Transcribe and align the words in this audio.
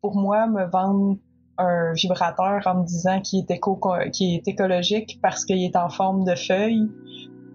pour 0.00 0.16
moi, 0.16 0.46
me 0.46 0.64
vendre 0.64 1.16
un 1.58 1.92
vibrateur 1.92 2.62
en 2.66 2.80
me 2.80 2.86
disant 2.86 3.20
qu'il 3.20 3.44
est, 3.48 4.10
qui 4.12 4.34
est 4.34 4.48
écologique 4.48 5.18
parce 5.22 5.44
qu'il 5.44 5.62
est 5.62 5.76
en 5.76 5.90
forme 5.90 6.24
de 6.24 6.34
feuille, 6.34 6.90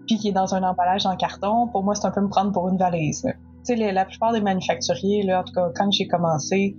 puis 0.06 0.16
qu'il 0.16 0.30
est 0.30 0.34
dans 0.34 0.54
un 0.54 0.62
emballage 0.62 1.06
en 1.06 1.16
carton, 1.16 1.66
pour 1.68 1.82
moi, 1.82 1.94
c'est 1.94 2.06
un 2.06 2.12
peu 2.12 2.20
me 2.20 2.28
prendre 2.28 2.52
pour 2.52 2.68
une 2.68 2.78
valise. 2.78 3.22
Tu 3.66 3.76
sais, 3.76 3.92
la 3.92 4.04
plupart 4.04 4.32
des 4.32 4.40
manufacturiers, 4.40 5.24
là, 5.24 5.40
en 5.40 5.44
tout 5.44 5.52
cas, 5.52 5.70
quand 5.74 5.90
j'ai 5.90 6.06
commencé, 6.06 6.76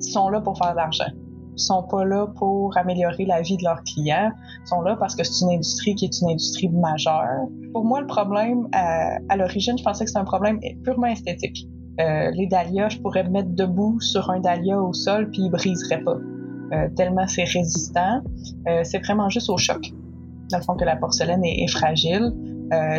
sont 0.00 0.30
là 0.30 0.40
pour 0.40 0.56
faire 0.56 0.72
de 0.72 0.76
l'argent. 0.76 1.12
Ils 1.58 1.62
sont 1.62 1.82
pas 1.82 2.04
là 2.04 2.26
pour 2.36 2.76
améliorer 2.76 3.24
la 3.24 3.40
vie 3.42 3.56
de 3.56 3.64
leurs 3.64 3.82
clients. 3.82 4.30
Ils 4.64 4.68
sont 4.68 4.80
là 4.82 4.96
parce 4.96 5.14
que 5.14 5.24
c'est 5.24 5.44
une 5.44 5.52
industrie 5.52 5.94
qui 5.94 6.06
est 6.06 6.20
une 6.20 6.30
industrie 6.30 6.68
majeure. 6.68 7.46
Pour 7.72 7.84
moi, 7.84 8.00
le 8.00 8.06
problème, 8.06 8.68
à, 8.72 9.16
à 9.28 9.36
l'origine, 9.36 9.76
je 9.76 9.82
pensais 9.82 10.04
que 10.04 10.10
c'était 10.10 10.20
un 10.20 10.24
problème 10.24 10.58
purement 10.84 11.06
esthétique. 11.06 11.66
Euh, 12.00 12.30
les 12.32 12.46
dahlias, 12.46 12.90
je 12.90 12.98
pourrais 12.98 13.24
me 13.24 13.30
mettre 13.30 13.50
debout 13.50 14.00
sur 14.00 14.30
un 14.30 14.40
dahlia 14.40 14.80
au 14.80 14.92
sol 14.92 15.30
puis 15.30 15.42
il 15.42 15.50
briserait 15.50 16.02
pas. 16.02 16.16
Euh, 16.72 16.88
tellement 16.96 17.26
c'est 17.26 17.44
résistant. 17.44 18.22
Euh, 18.68 18.80
c'est 18.84 18.98
vraiment 18.98 19.28
juste 19.28 19.48
au 19.48 19.56
choc. 19.56 19.92
Dans 20.50 20.58
le 20.58 20.62
fond 20.62 20.74
que 20.74 20.84
la 20.84 20.96
porcelaine 20.96 21.44
est, 21.44 21.68
fragile. 21.68 22.32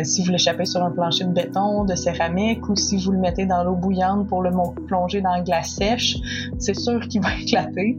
Si 0.02 0.22
vous 0.22 0.30
l'échappez 0.30 0.64
sur 0.64 0.82
un 0.82 0.90
plancher 0.90 1.24
de 1.24 1.32
béton, 1.32 1.84
de 1.84 1.94
céramique, 1.94 2.66
ou 2.68 2.76
si 2.76 2.96
vous 3.02 3.12
le 3.12 3.18
mettez 3.18 3.46
dans 3.46 3.64
l'eau 3.64 3.74
bouillante 3.74 4.26
pour 4.28 4.42
le 4.42 4.50
plonger 4.86 5.20
dans 5.20 5.32
la 5.32 5.42
glace 5.42 5.74
sèche, 5.74 6.16
c'est 6.58 6.74
sûr 6.74 7.00
qu'il 7.08 7.22
va 7.22 7.28
éclater. 7.40 7.98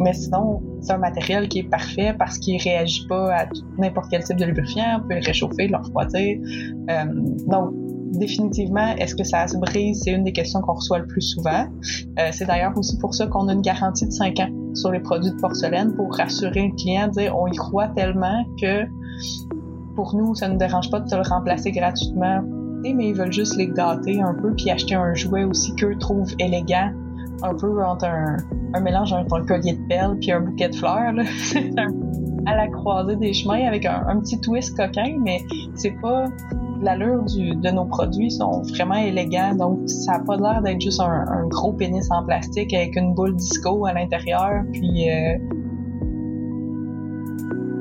Mais 0.00 0.12
sinon, 0.12 0.62
c'est 0.80 0.92
un 0.92 0.98
matériel 0.98 1.48
qui 1.48 1.60
est 1.60 1.68
parfait 1.68 2.14
parce 2.16 2.38
qu'il 2.38 2.60
réagit 2.60 3.06
pas 3.08 3.34
à 3.34 3.46
n'importe 3.78 4.08
quel 4.10 4.22
type 4.22 4.36
de 4.36 4.44
lubrifiant. 4.44 5.00
On 5.02 5.08
peut 5.08 5.14
le 5.14 5.26
réchauffer, 5.26 5.66
le 5.66 5.76
refroidir. 5.76 6.38
Donc, 7.46 7.72
définitivement, 8.12 8.94
est-ce 8.96 9.14
que 9.14 9.24
ça 9.24 9.46
se 9.46 9.56
brise? 9.56 10.02
C'est 10.04 10.12
une 10.12 10.24
des 10.24 10.32
questions 10.32 10.60
qu'on 10.60 10.74
reçoit 10.74 10.98
le 10.98 11.06
plus 11.06 11.22
souvent. 11.22 11.64
Euh, 12.18 12.28
c'est 12.32 12.46
d'ailleurs 12.46 12.76
aussi 12.76 12.98
pour 12.98 13.14
ça 13.14 13.26
qu'on 13.26 13.48
a 13.48 13.52
une 13.52 13.62
garantie 13.62 14.06
de 14.06 14.12
5 14.12 14.38
ans 14.40 14.50
sur 14.74 14.90
les 14.90 15.00
produits 15.00 15.30
de 15.30 15.36
porcelaine 15.36 15.94
pour 15.94 16.14
rassurer 16.14 16.68
le 16.68 16.76
client, 16.76 17.08
dire 17.08 17.36
on 17.36 17.46
y 17.46 17.56
croit 17.56 17.88
tellement 17.88 18.44
que 18.60 18.84
pour 19.94 20.14
nous, 20.14 20.34
ça 20.34 20.48
ne 20.48 20.54
nous 20.54 20.58
dérange 20.58 20.90
pas 20.90 21.00
de 21.00 21.08
te 21.08 21.14
le 21.14 21.22
remplacer 21.22 21.70
gratuitement. 21.70 22.42
Mais 22.82 23.08
ils 23.08 23.14
veulent 23.14 23.32
juste 23.32 23.56
les 23.56 23.68
gâter 23.68 24.20
un 24.20 24.34
peu 24.34 24.52
puis 24.54 24.70
acheter 24.70 24.94
un 24.94 25.14
jouet 25.14 25.44
aussi 25.44 25.74
qu'eux 25.76 25.96
trouvent 25.98 26.34
élégant 26.38 26.90
un 27.42 27.54
peu 27.54 27.82
entre 27.84 28.06
un, 28.06 28.80
mélange 28.80 29.12
entre 29.12 29.34
un 29.34 29.44
collier 29.44 29.74
de 29.74 29.88
perles 29.88 30.16
puis 30.18 30.32
un 30.32 30.40
bouquet 30.40 30.68
de 30.68 30.74
fleurs. 30.74 31.12
Là. 31.12 31.22
à 32.46 32.56
la 32.56 32.66
croisée 32.68 33.14
des 33.16 33.32
chemins 33.32 33.66
avec 33.66 33.86
un 33.86 34.18
petit 34.18 34.40
twist 34.40 34.76
coquin, 34.76 35.16
mais 35.20 35.42
c'est 35.76 35.94
pas 36.02 36.24
l'allure 36.82 37.24
de 37.24 37.70
nos 37.70 37.84
produits 37.84 38.30
sont 38.30 38.62
vraiment 38.62 38.96
élégants, 38.96 39.54
donc 39.54 39.88
ça 39.88 40.12
n'a 40.12 40.18
pas 40.20 40.36
l'air 40.36 40.62
d'être 40.62 40.80
juste 40.80 41.00
un, 41.00 41.46
gros 41.48 41.72
pénis 41.72 42.10
en 42.10 42.24
plastique 42.24 42.74
avec 42.74 42.96
une 42.96 43.14
boule 43.14 43.36
disco 43.36 43.86
à 43.86 43.92
l'intérieur. 43.92 44.64
Puis 44.72 45.08
euh... 45.08 45.38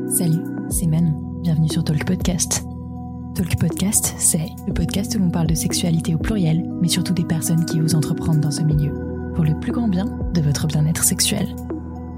Salut, 0.08 0.44
c'est 0.70 0.88
Manon. 0.88 1.14
Bienvenue 1.42 1.70
sur 1.70 1.84
Talk 1.84 2.06
Podcast. 2.06 2.64
Talk 3.34 3.60
Podcast, 3.60 4.14
c'est 4.18 4.50
le 4.68 4.74
podcast 4.74 5.16
où 5.16 5.20
l'on 5.20 5.32
parle 5.32 5.48
de 5.48 5.56
sexualité 5.56 6.14
au 6.14 6.18
pluriel, 6.20 6.70
mais 6.82 6.88
surtout 6.88 7.14
des 7.14 7.24
personnes 7.24 7.66
qui 7.66 7.82
osent 7.82 7.96
entreprendre 7.96 8.42
dans 8.42 8.52
ce 8.52 8.62
milieu, 8.62 8.94
pour 9.34 9.44
le 9.44 9.58
plus 9.60 9.72
grand 9.72 9.88
bien 9.88 10.06
de 10.34 10.42
votre 10.42 10.68
bien-être 10.68 11.04
sexuel. 11.04 11.48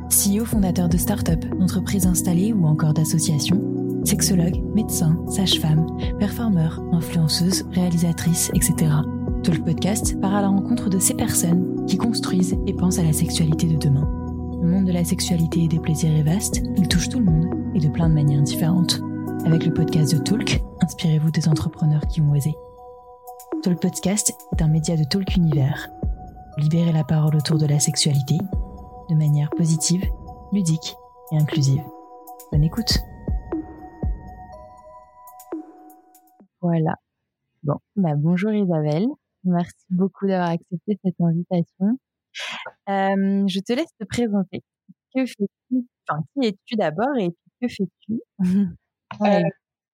CEO 0.10 0.44
fondateur 0.44 0.90
de 0.90 0.98
start-up, 0.98 1.46
d'entreprises 1.58 2.08
installées 2.08 2.52
ou 2.52 2.66
encore 2.66 2.94
d'associations, 2.94 3.62
sexologue, 4.04 4.62
médecin, 4.74 5.18
sage-femme, 5.28 5.88
performeur, 6.20 6.82
influenceuse, 6.92 7.66
réalisatrice, 7.72 8.52
etc. 8.54 8.92
Talk 9.44 9.64
Podcast 9.64 10.20
part 10.22 10.36
à 10.36 10.42
la 10.42 10.48
rencontre 10.48 10.90
de 10.90 11.00
ces 11.00 11.14
personnes 11.14 11.86
qui 11.86 11.98
construisent 11.98 12.58
et 12.66 12.74
pensent 12.74 13.00
à 13.00 13.04
la 13.04 13.14
sexualité 13.14 13.68
de 13.68 13.78
demain. 13.78 14.08
Le 14.62 14.70
monde 14.70 14.86
de 14.86 14.94
la 14.94 15.04
sexualité 15.04 15.64
et 15.64 15.68
des 15.68 15.80
plaisirs 15.80 16.16
est 16.16 16.24
vaste, 16.24 16.62
il 16.78 16.88
touche 16.88 17.10
tout 17.10 17.20
le 17.20 17.26
monde 17.26 17.50
et 17.76 17.80
de 17.80 17.90
plein 17.90 18.08
de 18.08 18.14
manières 18.14 18.42
différentes. 18.42 19.02
Avec 19.46 19.66
le 19.66 19.74
podcast 19.74 20.16
de 20.16 20.20
Talk, 20.20 20.62
inspirez-vous 20.82 21.32
des 21.32 21.50
entrepreneurs 21.50 22.08
qui 22.08 22.22
ont 22.22 22.32
osé. 22.32 22.56
Talk 23.62 23.80
Podcast 23.82 24.34
est 24.54 24.62
un 24.62 24.70
média 24.70 24.96
de 24.96 25.04
Talk 25.04 25.36
Univers. 25.36 25.90
Libérez 26.58 26.94
la 26.94 27.04
parole 27.04 27.36
autour 27.36 27.58
de 27.58 27.66
la 27.66 27.80
sexualité 27.80 28.38
de 29.10 29.16
manière 29.16 29.50
positive, 29.52 30.04
ludique 30.52 30.96
et 31.32 31.38
inclusive. 31.38 31.84
Bonne 32.52 32.64
écoute! 32.64 33.04
Voilà. 36.64 36.96
Bon, 37.64 37.76
bah 37.98 38.16
bonjour 38.16 38.54
Isabelle. 38.54 39.08
Merci 39.44 39.86
beaucoup 39.90 40.28
d'avoir 40.28 40.52
accepté 40.52 40.98
cette 41.04 41.20
invitation. 41.20 42.00
Euh, 42.88 43.44
je 43.48 43.60
te 43.60 43.74
laisse 43.74 43.94
te 44.00 44.06
présenter. 44.06 44.64
Que 45.14 45.26
fais-tu? 45.26 45.86
Enfin, 46.08 46.24
qui 46.34 46.48
es-tu 46.48 46.76
d'abord 46.76 47.18
et 47.20 47.32
que 47.62 47.68
fais-tu? 47.68 48.22
Euh, 48.40 49.42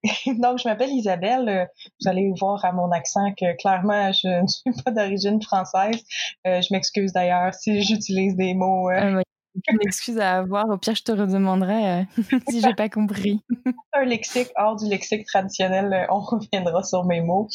Donc, 0.40 0.60
je 0.60 0.68
m'appelle 0.68 0.92
Isabelle. 0.92 1.68
Vous 2.00 2.08
allez 2.08 2.32
voir 2.40 2.64
à 2.64 2.72
mon 2.72 2.92
accent 2.92 3.34
que 3.34 3.58
clairement, 3.58 4.12
je 4.12 4.28
ne 4.44 4.48
suis 4.48 4.84
pas 4.84 4.92
d'origine 4.92 5.42
française. 5.42 6.04
Euh, 6.46 6.62
je 6.62 6.72
m'excuse 6.72 7.14
d'ailleurs 7.14 7.52
si 7.56 7.82
j'utilise 7.82 8.36
des 8.36 8.54
mots. 8.54 8.92
Euh, 8.92 9.24
une 9.56 9.80
excuse 9.82 10.18
à 10.20 10.38
avoir. 10.38 10.70
Au 10.70 10.78
pire, 10.78 10.96
je 10.96 11.04
te 11.04 11.12
redemanderai 11.12 12.02
euh, 12.02 12.04
si 12.50 12.62
j'ai 12.62 12.74
pas 12.74 12.90
compris. 12.90 13.42
Un 13.94 14.06
lexique 14.06 14.50
hors 14.56 14.76
du 14.76 14.88
lexique 14.88 15.26
traditionnel, 15.26 15.94
euh, 15.94 16.06
on 16.10 16.20
reviendra 16.20 16.84
sur 16.84 17.06
mes 17.06 17.22
mots. 17.22 17.48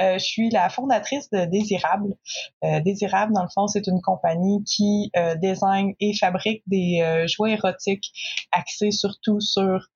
Euh, 0.00 0.14
je 0.14 0.24
suis 0.24 0.50
la 0.50 0.68
fondatrice 0.68 1.28
de 1.30 1.44
Désirable. 1.44 2.14
Euh, 2.64 2.80
Désirable, 2.80 3.32
dans 3.34 3.42
le 3.42 3.48
fond, 3.54 3.66
c'est 3.66 3.86
une 3.86 4.00
compagnie 4.00 4.62
qui 4.64 5.10
design 5.40 5.92
et 6.00 6.14
fabrique 6.16 6.62
des 6.66 7.26
jouets 7.28 7.52
érotiques 7.52 8.10
axés 8.50 8.90
surtout 8.90 9.40
sur 9.40 9.86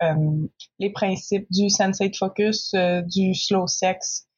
les 0.78 0.90
principes 0.90 1.46
du 1.50 1.68
sensate 1.70 2.16
focus, 2.16 2.74
du 3.06 3.34
slow 3.34 3.66
sex, 3.66 4.28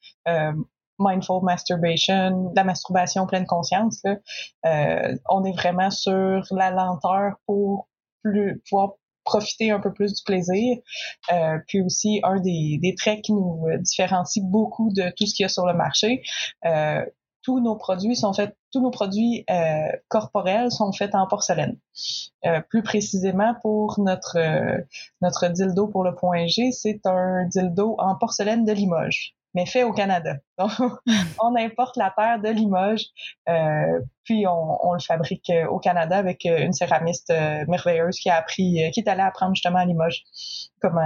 mindful 0.99 1.41
masturbation, 1.43 2.51
la 2.55 2.63
masturbation 2.63 3.25
pleine 3.25 3.45
conscience. 3.45 4.03
Euh, 4.65 5.15
on 5.29 5.43
est 5.45 5.53
vraiment 5.53 5.89
sur 5.89 6.43
la 6.51 6.71
lenteur 6.71 7.35
pour 7.45 7.87
pouvoir 8.23 8.93
profiter 9.23 9.71
un 9.71 9.79
peu 9.79 9.93
plus 9.93 10.13
du 10.13 10.23
plaisir. 10.23 10.77
Euh, 11.31 11.59
puis 11.67 11.81
aussi, 11.81 12.19
un 12.23 12.39
des, 12.39 12.95
traits 12.97 13.21
qui 13.21 13.33
nous 13.33 13.65
différencie 13.79 14.43
beaucoup 14.43 14.91
de 14.91 15.11
tout 15.15 15.25
ce 15.25 15.33
qu'il 15.33 15.43
y 15.43 15.45
a 15.45 15.49
sur 15.49 15.65
le 15.65 15.73
marché, 15.73 16.23
euh, 16.65 17.05
tous 17.41 17.61
nos 17.61 17.75
produits 17.75 18.15
sont 18.15 18.33
faits, 18.33 18.55
tous 18.71 18.81
nos 18.81 18.91
produits 18.91 19.45
corporels 20.09 20.71
sont 20.71 20.91
faits 20.91 21.15
en 21.15 21.25
porcelaine. 21.25 21.79
Plus 22.69 22.83
précisément 22.83 23.55
pour 23.61 23.99
notre 23.99 24.37
notre 25.21 25.47
dildo 25.47 25.87
pour 25.87 26.03
le 26.03 26.13
point 26.15 26.47
G, 26.47 26.71
c'est 26.71 26.99
un 27.05 27.45
dildo 27.45 27.95
en 27.97 28.15
porcelaine 28.15 28.65
de 28.65 28.73
Limoges 28.73 29.38
mais 29.53 29.65
fait 29.65 29.83
au 29.83 29.91
Canada. 29.91 30.35
Donc, 30.57 30.71
on 31.41 31.55
importe 31.55 31.97
la 31.97 32.13
terre 32.15 32.39
de 32.39 32.49
Limoges, 32.49 33.05
euh, 33.47 33.99
puis 34.23 34.45
on, 34.47 34.87
on, 34.87 34.93
le 34.93 34.99
fabrique 34.99 35.49
euh, 35.49 35.67
au 35.67 35.79
Canada 35.79 36.17
avec 36.17 36.45
euh, 36.45 36.59
une 36.59 36.73
céramiste 36.73 37.33
merveilleuse 37.67 38.17
qui 38.17 38.29
a 38.29 38.35
appris, 38.35 38.89
qui 38.93 38.99
est 38.99 39.07
allée 39.07 39.21
apprendre 39.21 39.55
justement 39.55 39.79
à 39.79 39.85
Limoges 39.85 40.23
comme 40.81 40.99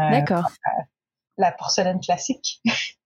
la 1.37 1.51
porcelaine 1.51 1.99
classique. 1.99 2.61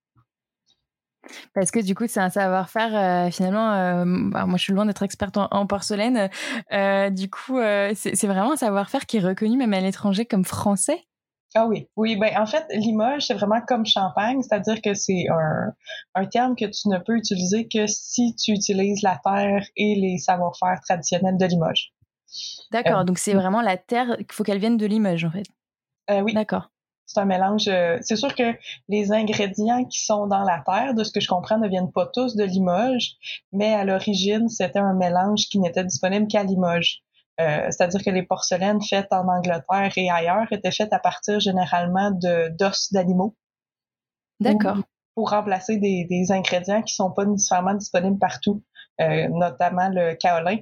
Parce 1.54 1.72
que 1.72 1.80
du 1.80 1.94
coup, 1.94 2.08
c'est 2.08 2.22
un 2.22 2.30
savoir-faire 2.30 3.34
finalement. 3.34 4.06
Bah, 4.32 4.46
moi, 4.46 4.58
je 4.58 4.64
suis 4.64 4.72
loin 4.72 4.86
d'être 4.86 5.04
experte 5.04 5.36
en, 5.36 5.50
en 5.52 5.68
porcelaine. 5.68 6.30
du 7.12 7.30
coup, 7.30 7.60
c'est 7.96 8.28
vraiment 8.28 8.54
un 8.54 8.58
savoir-faire 8.58 9.06
qui 9.06 9.18
est 9.18 9.22
reconnu 9.22 9.58
même 9.58 9.74
à 9.74 9.82
l'étranger 9.82 10.26
comme 10.26 10.46
français? 10.46 11.06
Ah 11.56 11.66
oui, 11.66 11.88
oui. 11.96 12.18
Ben 12.18 12.38
en 12.38 12.46
fait, 12.46 12.66
Limoges, 12.72 13.28
c'est 13.28 13.34
vraiment 13.34 13.62
comme 13.62 13.86
champagne, 13.86 14.42
c'est-à-dire 14.42 14.82
que 14.82 14.94
c'est 14.94 15.26
un, 15.30 15.74
un 16.16 16.26
terme 16.26 16.56
que 16.56 16.66
tu 16.66 16.90
ne 16.90 17.00
peux 17.00 17.16
utiliser 17.16 17.68
que 17.68 17.88
si 17.88 18.36
tu 18.36 18.52
utilises 18.52 19.02
la 19.02 19.20
terre 19.24 19.66
et 19.76 19.96
les 19.96 20.18
savoir-faire 20.18 20.80
traditionnels 20.86 21.38
de 21.38 21.46
Limoges. 21.46 21.94
D'accord, 22.72 23.00
euh, 23.00 23.04
donc 23.04 23.18
c'est 23.18 23.34
vraiment 23.34 23.62
la 23.62 23.78
terre, 23.78 24.18
il 24.20 24.26
faut 24.32 24.44
qu'elle 24.44 24.60
vienne 24.60 24.78
de 24.78 24.86
Limoges 24.86 25.26
en 25.26 25.32
fait. 25.32 25.46
Euh, 26.10 26.22
oui. 26.22 26.34
D'accord. 26.34 26.70
C'est 27.06 27.22
un 27.22 27.26
mélange. 27.26 27.70
Euh, 27.70 27.98
c'est 28.02 28.18
sûr 28.18 28.36
que 28.36 28.54
les 28.90 29.14
ingrédients 29.14 29.86
qui 29.86 30.04
sont 30.04 30.28
dans 30.28 30.44
la 30.44 30.62
terre, 30.66 30.94
de 30.94 31.06
ce 31.06 31.12
que 31.14 31.22
je 31.22 31.30
comprends, 31.30 31.58
ne 31.58 31.70
viennent 31.70 31.92
pas 31.92 32.06
tous 32.08 32.36
de 32.36 32.44
Limoges, 32.44 33.14
mais 33.54 33.74
à 33.74 33.86
l'origine, 33.86 34.50
c'était 34.50 34.80
un 34.80 34.94
mélange 34.94 35.48
qui 35.50 35.60
n'était 35.60 35.86
disponible 35.86 36.28
qu'à 36.28 36.44
Limoges. 36.44 37.02
Euh, 37.40 37.68
c'est-à-dire 37.70 38.04
que 38.04 38.10
les 38.10 38.24
porcelaines 38.24 38.82
faites 38.82 39.12
en 39.12 39.28
Angleterre 39.28 39.92
et 39.96 40.10
ailleurs 40.10 40.52
étaient 40.52 40.72
faites 40.72 40.92
à 40.92 41.00
partir 41.00 41.40
généralement 41.40 42.12
de 42.12 42.50
d'os 42.58 42.92
d'animaux. 42.92 43.36
D'accord. 44.40 44.78
Pour, 45.14 45.32
remplacer 45.32 45.78
des, 45.78 46.06
des, 46.06 46.32
ingrédients 46.32 46.84
qui 46.84 46.94
sont 46.94 47.12
pas 47.12 47.26
nécessairement 47.26 47.74
disponibles 47.74 48.20
partout, 48.20 48.64
euh, 49.02 49.28
notamment 49.30 49.90
le 49.90 50.14
kaolin, 50.14 50.58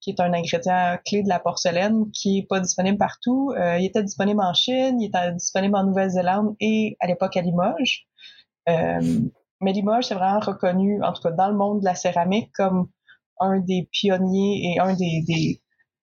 qui 0.00 0.10
est 0.10 0.20
un 0.20 0.32
ingrédient 0.32 0.96
clé 1.04 1.22
de 1.22 1.28
la 1.28 1.38
porcelaine, 1.38 2.10
qui 2.12 2.38
est 2.38 2.46
pas 2.46 2.60
disponible 2.60 2.98
partout. 2.98 3.52
Euh, 3.58 3.78
il 3.78 3.86
était 3.86 4.02
disponible 4.02 4.40
en 4.40 4.54
Chine, 4.54 5.00
il 5.00 5.08
était 5.08 5.32
disponible 5.32 5.76
en 5.76 5.84
Nouvelle-Zélande 5.84 6.54
et 6.60 6.96
à 7.00 7.06
l'époque 7.06 7.36
à 7.36 7.42
Limoges. 7.42 8.06
Euh, 8.68 9.00
mais 9.60 9.72
Limoges, 9.72 10.04
c'est 10.04 10.14
vraiment 10.14 10.40
reconnu, 10.40 11.02
en 11.02 11.12
tout 11.12 11.22
cas 11.22 11.32
dans 11.32 11.48
le 11.48 11.56
monde 11.56 11.80
de 11.80 11.84
la 11.84 11.94
céramique, 11.94 12.52
comme 12.54 12.88
un 13.40 13.58
des 13.58 13.88
pionniers 13.90 14.72
et 14.72 14.80
un 14.80 14.94
des, 14.94 15.22
des, 15.26 15.60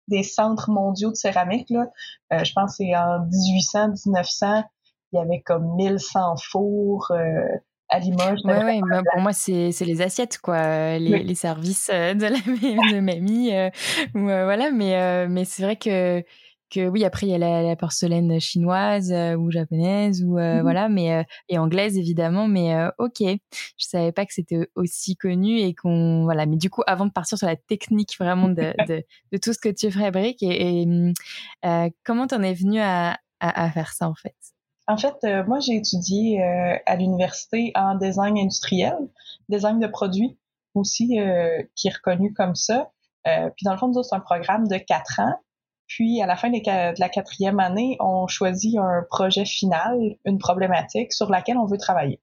des 0.09 0.23
centres 0.23 0.71
mondiaux 0.71 1.11
de 1.11 1.17
céramique. 1.17 1.71
Là. 1.71 1.87
Euh, 2.33 2.45
je 2.45 2.53
pense 2.53 2.73
que 2.73 2.85
c'est 2.85 2.97
en 2.97 3.21
1800, 3.27 3.89
1900, 4.07 4.65
il 5.13 5.17
y 5.17 5.23
avait 5.23 5.41
comme 5.41 5.75
1100 5.77 6.37
fours. 6.37 7.11
Euh, 7.11 7.47
à 7.91 7.99
Limoges. 7.99 8.41
Ouais, 8.45 8.65
ouais, 8.65 8.81
pour 9.13 9.21
moi, 9.21 9.33
c'est 9.35 9.71
les 9.83 10.01
assiettes, 10.01 10.39
quoi, 10.39 10.97
les, 10.99 11.23
les 11.23 11.35
services 11.35 11.91
de, 11.91 12.23
la, 12.23 12.31
de 12.95 13.01
mamie. 13.01 13.53
voilà, 14.15 14.71
mais, 14.71 15.29
mais 15.29 15.45
c'est 15.45 15.63
vrai 15.63 15.77
que 15.77 16.25
oui, 16.77 17.05
après 17.05 17.27
il 17.27 17.31
y 17.31 17.35
a 17.35 17.39
la, 17.63 17.77
porcelaine 17.77 18.41
chinoise 18.41 19.13
euh, 19.13 19.37
ou 19.37 19.51
japonaise 19.51 20.23
ou 20.23 20.39
euh, 20.39 20.59
mmh 20.59 20.63
voilà, 20.63 20.89
mais 20.89 21.13
euh, 21.15 21.23
et 21.49 21.59
anglaise 21.59 21.97
évidemment. 21.97 22.49
Mais 22.49 22.75
ok, 22.99 23.21
je 23.21 23.37
savais 23.79 24.13
pas 24.13 24.27
que 24.27 24.33
c'était 24.33 24.69
aussi 24.75 25.17
connu 25.17 25.59
et 25.59 25.75
qu'on 25.75 26.25
voilà. 26.25 26.47
Mais 26.47 26.57
du 26.57 26.71
coup, 26.71 26.83
avant 26.87 27.07
de 27.07 27.13
partir 27.13 27.39
sur 27.39 27.47
la 27.47 27.57
technique 27.57 28.17
vraiment 28.19 28.49
de, 28.49 28.75
de, 29.33 29.39
tout 29.39 29.53
ce 29.53 29.59
que 29.59 29.69
tu 29.69 29.91
fabriques 29.91 30.43
et, 30.43 30.83
et 30.83 30.87
mmh, 30.87 31.13
comment 32.05 32.27
t'en 32.27 32.43
es 32.43 32.55
venu 32.55 32.81
à, 32.81 33.19
à, 33.41 33.71
faire 33.71 33.93
ça 33.93 34.09
en 34.09 34.15
fait? 34.15 34.37
En 34.87 34.97
fait, 34.99 35.17
moi 35.47 35.61
j'ai 35.61 35.77
étudié 35.77 36.43
à 36.43 36.97
l'université 36.97 37.73
en 37.75 37.97
design 37.97 38.37
industriel, 38.39 38.97
design 39.49 39.81
de 39.81 39.87
produits 39.87 40.39
aussi, 40.75 41.19
qui 41.75 41.89
est 41.89 41.95
reconnu 41.95 42.35
comme 42.35 42.55
ça. 42.55 42.91
puis 43.25 43.65
dans 43.65 43.73
le 43.73 43.79
fond, 43.79 43.93
c'est 44.03 44.15
un 44.15 44.21
programme 44.21 44.69
de 44.69 44.77
quatre 44.77 45.21
ans 45.21 45.39
puis, 45.87 46.23
à 46.23 46.27
la 46.27 46.37
fin 46.37 46.51
de 46.51 47.01
la 47.01 47.09
quatrième 47.09 47.61
année, 47.61 47.97
on 48.01 48.27
choisit 48.27 48.79
un 48.79 49.05
projet 49.11 49.45
final, 49.45 49.99
une 50.25 50.39
problématique 50.39 51.13
sur 51.13 51.31
laquelle 51.31 51.59
on 51.59 51.67
veut 51.67 51.79
travailler. 51.79 52.21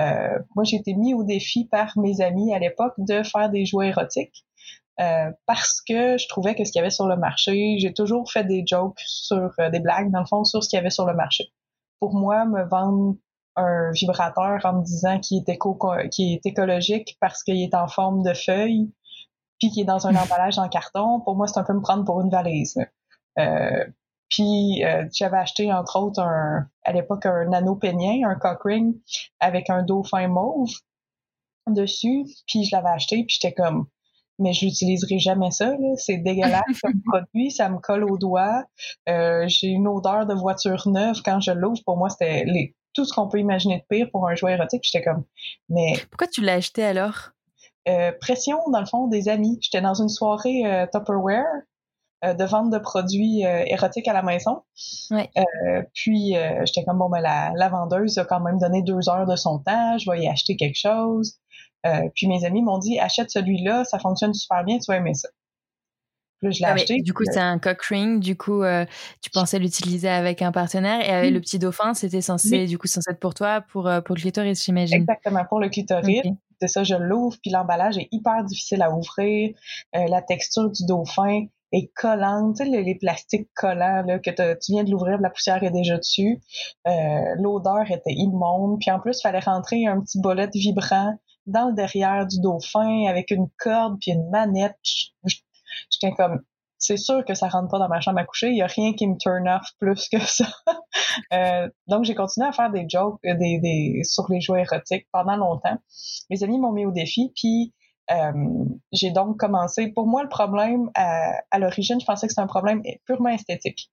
Euh, 0.00 0.38
moi, 0.56 0.64
j'ai 0.64 0.76
été 0.76 0.94
mis 0.94 1.14
au 1.14 1.22
défi 1.22 1.66
par 1.66 1.92
mes 1.96 2.20
amis 2.20 2.54
à 2.54 2.58
l'époque 2.58 2.94
de 2.98 3.22
faire 3.22 3.50
des 3.50 3.64
jouets 3.64 3.88
érotiques 3.88 4.44
euh, 5.00 5.30
parce 5.46 5.80
que 5.80 6.18
je 6.18 6.28
trouvais 6.28 6.54
que 6.54 6.64
ce 6.64 6.72
qu'il 6.72 6.80
y 6.80 6.82
avait 6.82 6.90
sur 6.90 7.06
le 7.06 7.16
marché, 7.16 7.76
j'ai 7.78 7.92
toujours 7.92 8.30
fait 8.30 8.44
des 8.44 8.64
jokes 8.66 9.00
sur 9.06 9.52
euh, 9.58 9.70
des 9.70 9.80
blagues 9.80 10.10
dans 10.10 10.20
le 10.20 10.26
fond 10.26 10.44
sur 10.44 10.62
ce 10.62 10.68
qu'il 10.68 10.76
y 10.76 10.80
avait 10.80 10.90
sur 10.90 11.06
le 11.06 11.14
marché. 11.14 11.52
Pour 12.00 12.14
moi, 12.14 12.44
me 12.44 12.64
vendre 12.68 13.16
un 13.56 13.92
vibrateur 13.92 14.60
en 14.64 14.80
me 14.80 14.84
disant 14.84 15.20
qu'il 15.20 15.38
est, 15.38 15.48
éco 15.48 15.78
est 15.96 16.46
écologique 16.46 17.16
parce 17.20 17.42
qu'il 17.44 17.62
est 17.62 17.74
en 17.74 17.86
forme 17.86 18.22
de 18.22 18.34
feuille, 18.34 18.90
puis 19.58 19.70
qu'il 19.70 19.82
est 19.82 19.86
dans 19.86 20.06
un 20.06 20.14
emballage 20.16 20.58
en 20.58 20.68
carton, 20.68 21.20
pour 21.20 21.36
moi, 21.36 21.46
c'est 21.46 21.58
un 21.58 21.64
peu 21.64 21.72
me 21.72 21.80
prendre 21.80 22.04
pour 22.04 22.20
une 22.20 22.30
valise. 22.30 22.76
Euh, 23.38 23.84
puis 24.28 24.84
euh, 24.84 25.04
j'avais 25.12 25.36
acheté 25.36 25.72
entre 25.72 25.98
autres 25.98 26.20
un, 26.20 26.66
à 26.84 26.92
l'époque 26.92 27.26
un 27.26 27.46
nano 27.46 27.76
pénien, 27.76 28.28
un 28.28 28.34
cock 28.34 28.62
ring 28.64 28.96
avec 29.40 29.70
un 29.70 29.82
dauphin 29.82 30.28
mauve 30.28 30.70
dessus. 31.68 32.24
Puis 32.46 32.64
je 32.64 32.74
l'avais 32.74 32.88
acheté, 32.88 33.24
puis 33.24 33.38
j'étais 33.40 33.54
comme 33.54 33.86
mais 34.38 34.52
je 34.52 34.66
n'utiliserai 34.66 35.18
jamais 35.18 35.50
ça. 35.50 35.72
C'est 35.96 36.18
dégueulasse 36.18 36.80
comme 36.82 37.02
produit, 37.06 37.50
ça 37.50 37.68
me 37.68 37.78
colle 37.78 38.04
au 38.04 38.18
doigt. 38.18 38.64
Euh, 39.08 39.44
j'ai 39.46 39.68
une 39.68 39.86
odeur 39.86 40.26
de 40.26 40.34
voiture 40.34 40.88
neuve 40.88 41.22
quand 41.24 41.40
je 41.40 41.52
l'ouvre. 41.52 41.80
Pour 41.84 41.96
moi, 41.96 42.08
c'était 42.10 42.44
les, 42.44 42.74
tout 42.94 43.04
ce 43.04 43.12
qu'on 43.12 43.28
peut 43.28 43.38
imaginer 43.38 43.78
de 43.78 43.84
pire 43.88 44.08
pour 44.10 44.28
un 44.28 44.34
jouet 44.34 44.54
érotique. 44.54 44.82
J'étais 44.84 45.04
comme, 45.04 45.24
mais 45.68 45.94
pourquoi 46.10 46.26
tu 46.26 46.40
l'as 46.40 46.54
acheté 46.54 46.84
alors? 46.84 47.30
Euh, 47.88 48.12
Pression 48.20 48.58
dans 48.70 48.80
le 48.80 48.86
fond 48.86 49.06
des 49.08 49.28
amis. 49.28 49.58
J'étais 49.60 49.80
dans 49.82 49.94
une 49.94 50.08
soirée 50.08 50.64
euh, 50.66 50.86
Tupperware 50.92 51.44
euh, 52.24 52.32
de 52.32 52.44
vente 52.44 52.70
de 52.70 52.78
produits 52.78 53.44
euh, 53.44 53.64
érotiques 53.66 54.08
à 54.08 54.12
la 54.12 54.22
maison. 54.22 54.62
Ouais. 55.10 55.28
Euh, 55.36 55.82
puis 55.94 56.34
j'étais 56.64 56.84
comme 56.84 56.98
bon 56.98 57.10
ben 57.10 57.20
la, 57.20 57.52
la, 57.54 57.68
vendeuse 57.68 58.18
a 58.18 58.24
quand 58.24 58.40
même 58.40 58.58
donné 58.58 58.82
deux 58.82 59.08
heures 59.08 59.26
de 59.26 59.36
son 59.36 59.58
temps, 59.58 59.98
je 59.98 60.10
vais 60.10 60.22
y 60.22 60.28
acheter 60.28 60.56
quelque 60.56 60.78
chose. 60.78 61.38
puis 62.14 62.28
mes 62.28 62.44
amis 62.44 62.62
m'ont 62.62 62.78
dit 62.78 62.98
achète 62.98 63.30
celui-là, 63.30 63.84
ça 63.84 63.98
fonctionne 63.98 64.32
super 64.32 64.64
bien, 64.64 64.78
tu 64.78 64.90
vas 64.90 64.96
aimer 64.96 65.14
ça. 65.14 65.28
Puis 66.40 66.52
je 66.52 66.60
l'ai 66.60 66.66
ah 66.66 66.72
acheté. 66.72 67.00
du 67.00 67.12
coup, 67.12 67.24
c'est 67.30 67.40
un 67.40 67.58
cock 67.58 67.82
ring. 67.82 68.20
Du 68.20 68.36
coup, 68.36 68.62
tu 69.20 69.30
pensais 69.30 69.58
l'utiliser 69.58 70.08
avec 70.08 70.40
un 70.40 70.52
partenaire 70.52 71.00
et 71.00 71.10
avec 71.12 71.32
le 71.32 71.40
petit 71.40 71.58
dauphin, 71.58 71.94
c'était 71.94 72.20
censé, 72.20 72.66
du 72.66 72.78
coup, 72.78 72.86
censé 72.86 73.10
être 73.10 73.20
pour 73.20 73.34
toi, 73.34 73.60
pour, 73.60 73.90
pour 74.04 74.14
le 74.16 74.20
clitoris, 74.20 74.64
j'imagine. 74.64 74.96
Exactement, 74.96 75.44
pour 75.44 75.60
le 75.60 75.68
clitoris. 75.68 76.22
C'est 76.60 76.68
ça, 76.68 76.84
je 76.84 76.94
l'ouvre, 76.94 77.36
puis 77.42 77.50
l'emballage 77.50 77.98
est 77.98 78.08
hyper 78.12 78.44
difficile 78.44 78.82
à 78.82 78.90
ouvrir. 78.90 79.54
la 79.92 80.22
texture 80.22 80.70
du 80.70 80.84
dauphin 80.86 81.46
est 81.74 81.92
collante, 81.94 82.56
tu 82.56 82.64
sais, 82.64 82.82
les, 82.82 82.94
plastiques 82.94 83.48
collants 83.54 84.02
là, 84.06 84.18
que 84.18 84.30
tu 84.30 84.72
viens 84.72 84.84
de 84.84 84.90
l'ouvrir, 84.90 85.18
la 85.20 85.30
poussière 85.30 85.62
est 85.62 85.70
déjà 85.70 85.98
dessus. 85.98 86.40
Euh, 86.86 87.34
l'odeur 87.38 87.90
était 87.90 88.12
immonde. 88.12 88.78
Puis 88.80 88.90
en 88.90 89.00
plus, 89.00 89.18
il 89.18 89.22
fallait 89.22 89.40
rentrer 89.40 89.86
un 89.86 90.00
petit 90.00 90.20
bolet 90.20 90.48
vibrant 90.54 91.18
dans 91.46 91.68
le 91.68 91.74
derrière 91.74 92.26
du 92.26 92.40
dauphin 92.40 93.06
avec 93.08 93.30
une 93.30 93.48
corde 93.58 93.98
puis 94.00 94.12
une 94.12 94.30
manette. 94.30 94.76
J'étais 95.90 96.12
comme, 96.12 96.42
c'est 96.86 96.98
sûr 96.98 97.24
que 97.24 97.34
ça 97.34 97.48
rentre 97.48 97.70
pas 97.70 97.78
dans 97.78 97.88
ma 97.88 98.00
chambre 98.00 98.18
à 98.18 98.24
coucher. 98.24 98.50
Il 98.50 98.58
y 98.58 98.62
a 98.62 98.66
rien 98.66 98.92
qui 98.92 99.06
me 99.06 99.16
turn 99.16 99.48
off 99.48 99.66
plus 99.78 100.08
que 100.10 100.20
ça. 100.20 100.46
euh, 101.32 101.68
donc 101.86 102.04
j'ai 102.04 102.14
continué 102.14 102.46
à 102.46 102.52
faire 102.52 102.70
des 102.70 102.86
jokes, 102.86 103.18
euh, 103.24 103.34
des, 103.34 103.58
des 103.58 104.02
sur 104.04 104.30
les 104.30 104.42
jouets 104.42 104.62
érotiques 104.62 105.06
pendant 105.10 105.36
longtemps. 105.36 105.78
Mes 106.28 106.42
amis 106.42 106.58
m'ont 106.58 106.72
mis 106.72 106.84
au 106.84 106.90
défi, 106.90 107.32
puis 107.34 107.72
euh, 108.10 108.32
j'ai 108.92 109.10
donc 109.10 109.38
commencé. 109.38 109.88
Pour 109.88 110.06
moi, 110.06 110.22
le 110.22 110.28
problème 110.28 110.90
à, 110.94 111.32
à 111.50 111.58
l'origine, 111.58 111.98
je 111.98 112.04
pensais 112.04 112.26
que 112.26 112.32
c'était 112.32 112.42
un 112.42 112.46
problème 112.46 112.82
purement 113.06 113.30
esthétique. 113.30 113.90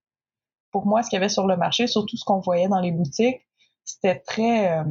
Pour 0.72 0.86
moi, 0.86 1.02
ce 1.02 1.10
qu'il 1.10 1.16
y 1.16 1.22
avait 1.22 1.30
sur 1.30 1.48
le 1.48 1.56
marché, 1.56 1.88
surtout 1.88 2.18
ce 2.18 2.26
qu'on 2.26 2.42
voyait 2.42 2.68
dans 2.68 2.82
les 2.82 2.92
boutiques, 2.92 3.48
c'était 3.86 4.20
très 4.20 4.84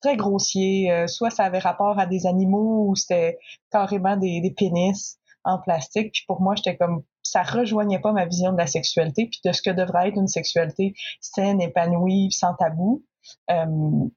très 0.00 0.16
grossier. 0.16 1.06
Soit 1.08 1.30
ça 1.30 1.44
avait 1.44 1.58
rapport 1.58 1.98
à 1.98 2.06
des 2.06 2.26
animaux 2.26 2.88
ou 2.88 2.94
c'était 2.94 3.38
carrément 3.70 4.16
des, 4.16 4.40
des 4.40 4.50
pénis 4.50 5.18
en 5.44 5.58
plastique. 5.58 6.12
Puis 6.12 6.24
pour 6.26 6.40
moi, 6.40 6.54
j'étais 6.56 6.76
comme 6.76 7.02
ça 7.30 7.42
rejoignait 7.42 7.98
pas 7.98 8.12
ma 8.12 8.26
vision 8.26 8.52
de 8.52 8.58
la 8.58 8.66
sexualité 8.66 9.26
puis 9.26 9.40
de 9.44 9.52
ce 9.52 9.62
que 9.62 9.70
devrait 9.70 10.08
être 10.08 10.16
une 10.16 10.28
sexualité 10.28 10.94
saine, 11.20 11.60
épanouie, 11.60 12.32
sans 12.32 12.54
tabou. 12.54 13.04
Euh, 13.50 14.08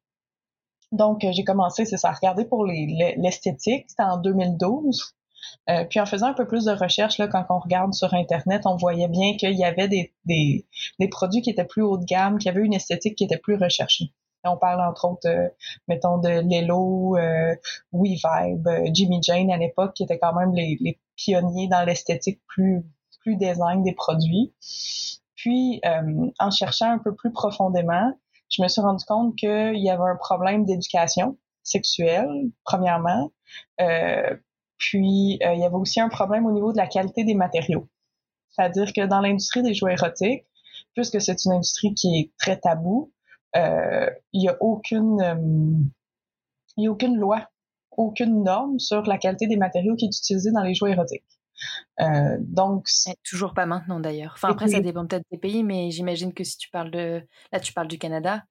donc, 0.92 1.26
j'ai 1.32 1.44
commencé, 1.44 1.86
c'est 1.86 1.98
ça, 1.98 2.10
à 2.10 2.14
regarder 2.14 2.46
pour 2.46 2.66
l'esthétique. 2.66 3.86
C'était 3.88 4.04
en 4.04 4.18
2012. 4.18 5.16
Euh, 5.70 5.86
puis 5.86 6.00
en 6.00 6.06
faisant 6.06 6.28
un 6.28 6.34
peu 6.34 6.48
plus 6.48 6.66
de 6.66 6.72
recherche, 6.72 7.18
là, 7.18 7.28
quand 7.28 7.46
on 7.50 7.60
regarde 7.60 7.94
sur 7.94 8.14
Internet, 8.14 8.64
on 8.66 8.76
voyait 8.76 9.08
bien 9.08 9.36
qu'il 9.38 9.54
y 9.54 9.64
avait 9.64 9.88
des, 9.88 10.14
des, 10.26 11.08
produits 11.10 11.42
qui 11.42 11.50
étaient 11.50 11.66
plus 11.66 11.82
haut 11.82 11.98
de 11.98 12.06
gamme, 12.06 12.38
qui 12.38 12.50
avaient 12.50 12.62
une 12.62 12.74
esthétique 12.74 13.16
qui 13.16 13.24
était 13.24 13.38
plus 13.38 13.56
recherchée. 13.56 14.14
on 14.44 14.58
parle 14.58 14.82
entre 14.82 15.06
autres, 15.06 15.28
euh, 15.28 15.50
mettons, 15.88 16.18
de 16.18 16.30
Lelo, 16.30 17.18
euh, 17.18 17.56
WeVibe, 17.92 18.94
Jimmy 18.94 19.20
Jane 19.22 19.52
à 19.52 19.58
l'époque, 19.58 19.94
qui 19.96 20.04
étaient 20.04 20.20
quand 20.20 20.34
même 20.34 20.54
les 20.54 21.00
pionniers 21.16 21.68
dans 21.68 21.84
l'esthétique 21.84 22.42
plus, 22.48 22.84
plus 23.22 23.36
design 23.38 23.84
des 23.84 23.94
produits. 23.94 24.54
Puis, 25.36 25.82
en 26.40 26.52
cherchant 26.52 26.92
un 26.92 27.00
peu 27.00 27.16
plus 27.16 27.32
profondément, 27.32 28.14
je 28.52 28.62
me 28.62 28.68
suis 28.68 28.82
rendu 28.82 29.04
compte 29.06 29.36
qu'il 29.36 29.78
y 29.78 29.90
avait 29.90 30.10
un 30.10 30.18
problème 30.18 30.66
d'éducation 30.66 31.38
sexuelle, 31.64 32.30
premièrement. 32.64 33.32
Euh, 33.80 34.36
puis, 34.78 35.40
euh, 35.44 35.54
il 35.54 35.60
y 35.60 35.64
avait 35.64 35.76
aussi 35.76 36.00
un 36.02 36.10
problème 36.10 36.46
au 36.46 36.52
niveau 36.52 36.72
de 36.72 36.78
la 36.78 36.88
qualité 36.88 37.24
des 37.24 37.36
matériaux. 37.36 37.88
C'est-à-dire 38.50 38.92
que 38.94 39.06
dans 39.06 39.22
l'industrie 39.22 39.64
des 39.64 39.74
jouets 39.74 39.94
érotiques, 39.94 40.46
puisque 40.94 41.22
c'est 41.22 41.46
une 41.46 41.54
industrie 41.54 41.94
qui 41.94 42.20
est 42.20 42.32
très 42.38 42.60
taboue, 42.60 43.14
euh, 43.56 44.10
il 44.34 44.42
n'y 44.42 44.50
a 44.50 44.58
aucune, 44.60 45.22
euh, 45.22 45.84
il 46.78 46.84
y 46.84 46.88
a 46.88 46.92
aucune 46.92 47.18
loi, 47.18 47.48
aucune 47.92 48.44
norme 48.44 48.80
sur 48.80 49.04
la 49.04 49.18
qualité 49.18 49.48
des 49.48 49.58
matériaux 49.58 49.96
qui 49.96 50.06
est 50.06 50.18
utilisée 50.18 50.52
dans 50.52 50.64
les 50.64 50.74
jouets 50.74 50.92
érotiques. 50.92 51.24
Euh, 52.00 52.38
donc 52.40 52.88
toujours 53.24 53.54
pas 53.54 53.66
maintenant 53.66 54.00
d'ailleurs. 54.00 54.34
Enfin 54.36 54.50
après 54.50 54.68
ça 54.68 54.80
dépend 54.80 55.06
peut-être 55.06 55.26
des 55.32 55.38
pays, 55.38 55.64
mais 55.64 55.92
j'imagine 55.92 56.34
que 56.34 56.44
si 56.44 56.58
tu 56.58 56.70
parles 56.70 56.92
de 56.92 57.22
là 57.52 57.60
tu 57.60 57.74
parles 57.74 57.88
du 57.88 57.98
Canada. 57.98 58.44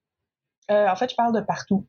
Euh, 0.70 0.88
en 0.88 0.96
fait 0.96 1.10
je 1.10 1.16
parle 1.16 1.34
de 1.34 1.40
partout. 1.40 1.86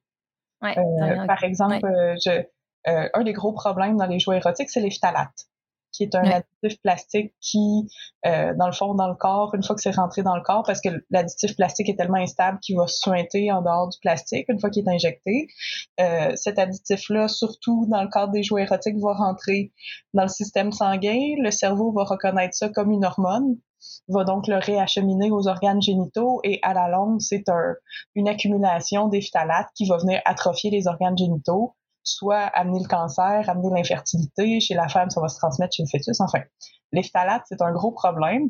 Ouais, 0.62 0.78
euh, 0.78 1.26
par 1.26 1.44
exemple, 1.44 1.80
je, 2.24 2.44
un 2.86 3.24
des 3.24 3.34
gros 3.34 3.54
problèmes 3.54 3.98
dans 3.98 4.06
les 4.06 4.20
jouets 4.20 4.38
érotiques 4.38 4.70
c'est 4.70 4.82
les 4.82 4.92
phtalates 4.92 5.48
qui 5.92 6.04
est 6.04 6.16
un 6.16 6.24
additif 6.24 6.82
plastique 6.82 7.34
qui, 7.42 7.88
euh, 8.26 8.54
dans 8.58 8.68
le 8.68 8.72
fond, 8.72 8.94
dans 8.94 9.08
le 9.08 9.16
corps, 9.16 9.54
une 9.56 9.64
fois 9.64 9.76
que 9.76 9.82
c'est 9.82 9.96
rentré 9.96 10.24
dans 10.24 10.36
le 10.36 10.42
corps, 10.42 10.64
parce 10.66 10.82
que 10.82 10.90
l'additif 11.10 11.56
plastique 11.56 11.90
est 11.90 11.96
tellement 11.96 12.18
instable 12.18 12.60
qu'il 12.60 12.78
va 12.78 12.88
suinter 12.88 13.52
en 13.52 13.62
dehors 13.62 13.90
du 13.90 13.98
plastique 14.00 14.46
une 14.50 14.60
fois 14.60 14.70
qu'il 14.70 14.88
est 14.88 14.92
injecté. 14.92 15.48
Euh, 16.00 16.32
cet 16.36 16.60
additif-là, 16.60 17.28
surtout 17.28 17.88
dans 17.90 18.04
le 18.04 18.10
cadre 18.10 18.32
des 18.32 18.44
jouets 18.44 18.64
érotiques, 18.64 18.98
va 19.00 19.14
rentrer 19.14 19.72
dans 20.14 20.24
le 20.24 20.30
système 20.30 20.72
sanguin. 20.72 21.20
Le 21.40 21.52
cerveau 21.52 21.92
va 21.92 22.04
reconnaître 22.04 22.56
ça 22.56 22.70
comme 22.70 22.92
une 22.92 23.06
hormone 23.06 23.58
va 24.08 24.24
donc 24.24 24.48
le 24.48 24.58
réacheminer 24.58 25.32
aux 25.32 25.48
organes 25.48 25.82
génitaux 25.82 26.40
et 26.44 26.60
à 26.62 26.74
la 26.74 26.88
longue, 26.88 27.20
c'est 27.20 27.50
un, 27.50 27.76
une 28.16 28.28
accumulation 28.28 29.08
des 29.08 29.22
phtalates 29.22 29.70
qui 29.76 29.88
va 29.88 29.98
venir 29.98 30.22
atrophier 30.26 30.70
les 30.70 30.88
organes 30.88 31.18
génitaux 31.18 31.76
soit 32.04 32.46
amener 32.54 32.80
le 32.82 32.88
cancer, 32.88 33.50
amener 33.50 33.70
l'infertilité. 33.76 34.60
Chez 34.60 34.74
la 34.74 34.88
femme, 34.88 35.10
ça 35.10 35.22
va 35.22 35.28
se 35.28 35.38
transmettre 35.38 35.76
chez 35.76 35.84
le 35.84 35.90
fœtus. 35.90 36.20
Enfin, 36.20 36.40
les 36.92 37.04
phtalates, 37.04 37.44
c'est 37.48 37.62
un 37.62 37.72
gros 37.72 37.92
problème. 37.92 38.50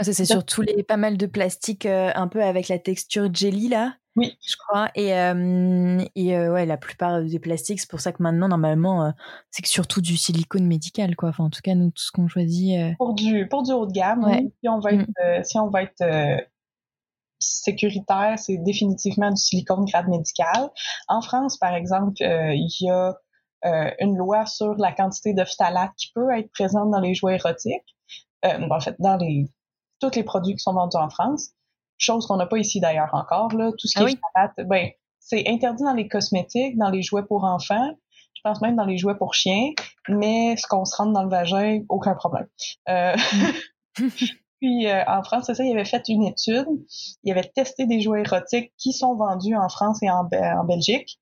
c'est 0.00 0.24
surtout 0.24 0.62
les 0.62 0.82
pas 0.82 0.96
mal 0.96 1.16
de 1.16 1.26
plastique 1.26 1.86
euh, 1.86 2.10
un 2.14 2.28
peu 2.28 2.42
avec 2.42 2.68
la 2.68 2.78
texture 2.78 3.28
jelly 3.32 3.68
là. 3.68 3.94
Oui. 4.16 4.36
Je 4.44 4.56
crois. 4.56 4.90
Et, 4.96 5.10
et 5.10 6.36
ouais, 6.36 6.66
la 6.66 6.76
plupart 6.76 7.22
des 7.22 7.38
plastiques, 7.38 7.80
c'est 7.80 7.88
pour 7.88 8.00
ça 8.00 8.10
que 8.12 8.20
maintenant, 8.20 8.48
normalement, 8.48 9.14
c'est 9.50 9.62
que 9.62 9.68
surtout 9.68 10.00
du 10.00 10.16
silicone 10.16 10.66
médical, 10.66 11.14
quoi. 11.14 11.28
Enfin, 11.28 11.44
en 11.44 11.50
tout 11.50 11.60
cas, 11.62 11.76
nous, 11.76 11.90
tout 11.90 12.02
ce 12.02 12.10
qu'on 12.10 12.26
choisit. 12.26 12.96
Pour, 12.98 13.14
du, 13.14 13.46
pour 13.48 13.62
du 13.62 13.72
haut 13.72 13.86
de 13.86 13.92
gamme, 13.92 14.26
si 14.60 14.68
on 14.68 14.80
va 14.80 14.92
être, 14.92 15.08
mm. 15.08 15.44
si 15.44 15.58
on 15.60 15.70
va 15.70 15.82
être 15.84 16.02
sécuritaire, 17.40 18.38
c'est 18.38 18.58
définitivement 18.58 19.30
du 19.30 19.36
silicone 19.36 19.84
grade 19.84 20.08
médical. 20.08 20.70
En 21.08 21.22
France, 21.22 21.56
par 21.56 21.74
exemple, 21.74 22.14
il 22.20 22.68
y 22.80 22.90
a 22.90 23.14
une 23.98 24.16
loi 24.16 24.46
sur 24.46 24.74
la 24.76 24.92
quantité 24.92 25.34
de 25.34 25.44
phtalate 25.44 25.90
qui 25.96 26.12
peut 26.14 26.30
être 26.36 26.50
présente 26.52 26.90
dans 26.90 27.00
les 27.00 27.14
jouets 27.14 27.36
érotiques. 27.36 27.96
en 28.44 28.80
fait, 28.80 28.96
dans 28.98 29.16
les 29.16 29.46
tous 30.00 30.16
les 30.16 30.24
produits 30.24 30.54
qui 30.54 30.60
sont 30.60 30.72
vendus 30.72 30.96
en 30.96 31.10
France 31.10 31.50
chose 32.00 32.26
qu'on 32.26 32.36
n'a 32.36 32.46
pas 32.46 32.58
ici 32.58 32.80
d'ailleurs 32.80 33.10
encore. 33.12 33.52
Là. 33.54 33.70
Tout 33.78 33.86
ce 33.86 33.98
qui 33.98 34.18
ah 34.34 34.48
est 34.58 34.64
ben, 34.64 34.88
c'est 35.20 35.46
interdit 35.46 35.84
dans 35.84 35.92
les 35.92 36.08
cosmétiques, 36.08 36.76
dans 36.78 36.90
les 36.90 37.02
jouets 37.02 37.24
pour 37.24 37.44
enfants, 37.44 37.90
je 38.34 38.40
pense 38.42 38.60
même 38.62 38.74
dans 38.74 38.86
les 38.86 38.96
jouets 38.96 39.16
pour 39.16 39.34
chiens, 39.34 39.72
mais 40.08 40.56
ce 40.56 40.66
qu'on 40.66 40.84
se 40.84 40.96
rentre 40.96 41.12
dans 41.12 41.22
le 41.22 41.28
vagin, 41.28 41.82
aucun 41.88 42.14
problème. 42.14 42.48
Euh, 42.88 43.14
puis 44.60 44.86
euh, 44.86 45.02
en 45.06 45.22
France, 45.22 45.44
c'est 45.46 45.54
ça, 45.54 45.64
il 45.64 45.72
avait 45.72 45.84
fait 45.84 46.06
une 46.08 46.24
étude, 46.24 46.66
il 47.24 47.32
avait 47.32 47.50
testé 47.54 47.86
des 47.86 48.00
jouets 48.00 48.20
érotiques 48.20 48.72
qui 48.76 48.92
sont 48.92 49.14
vendus 49.14 49.56
en 49.56 49.68
France 49.68 50.02
et 50.02 50.10
en, 50.10 50.28
en 50.30 50.64
Belgique. 50.64 51.18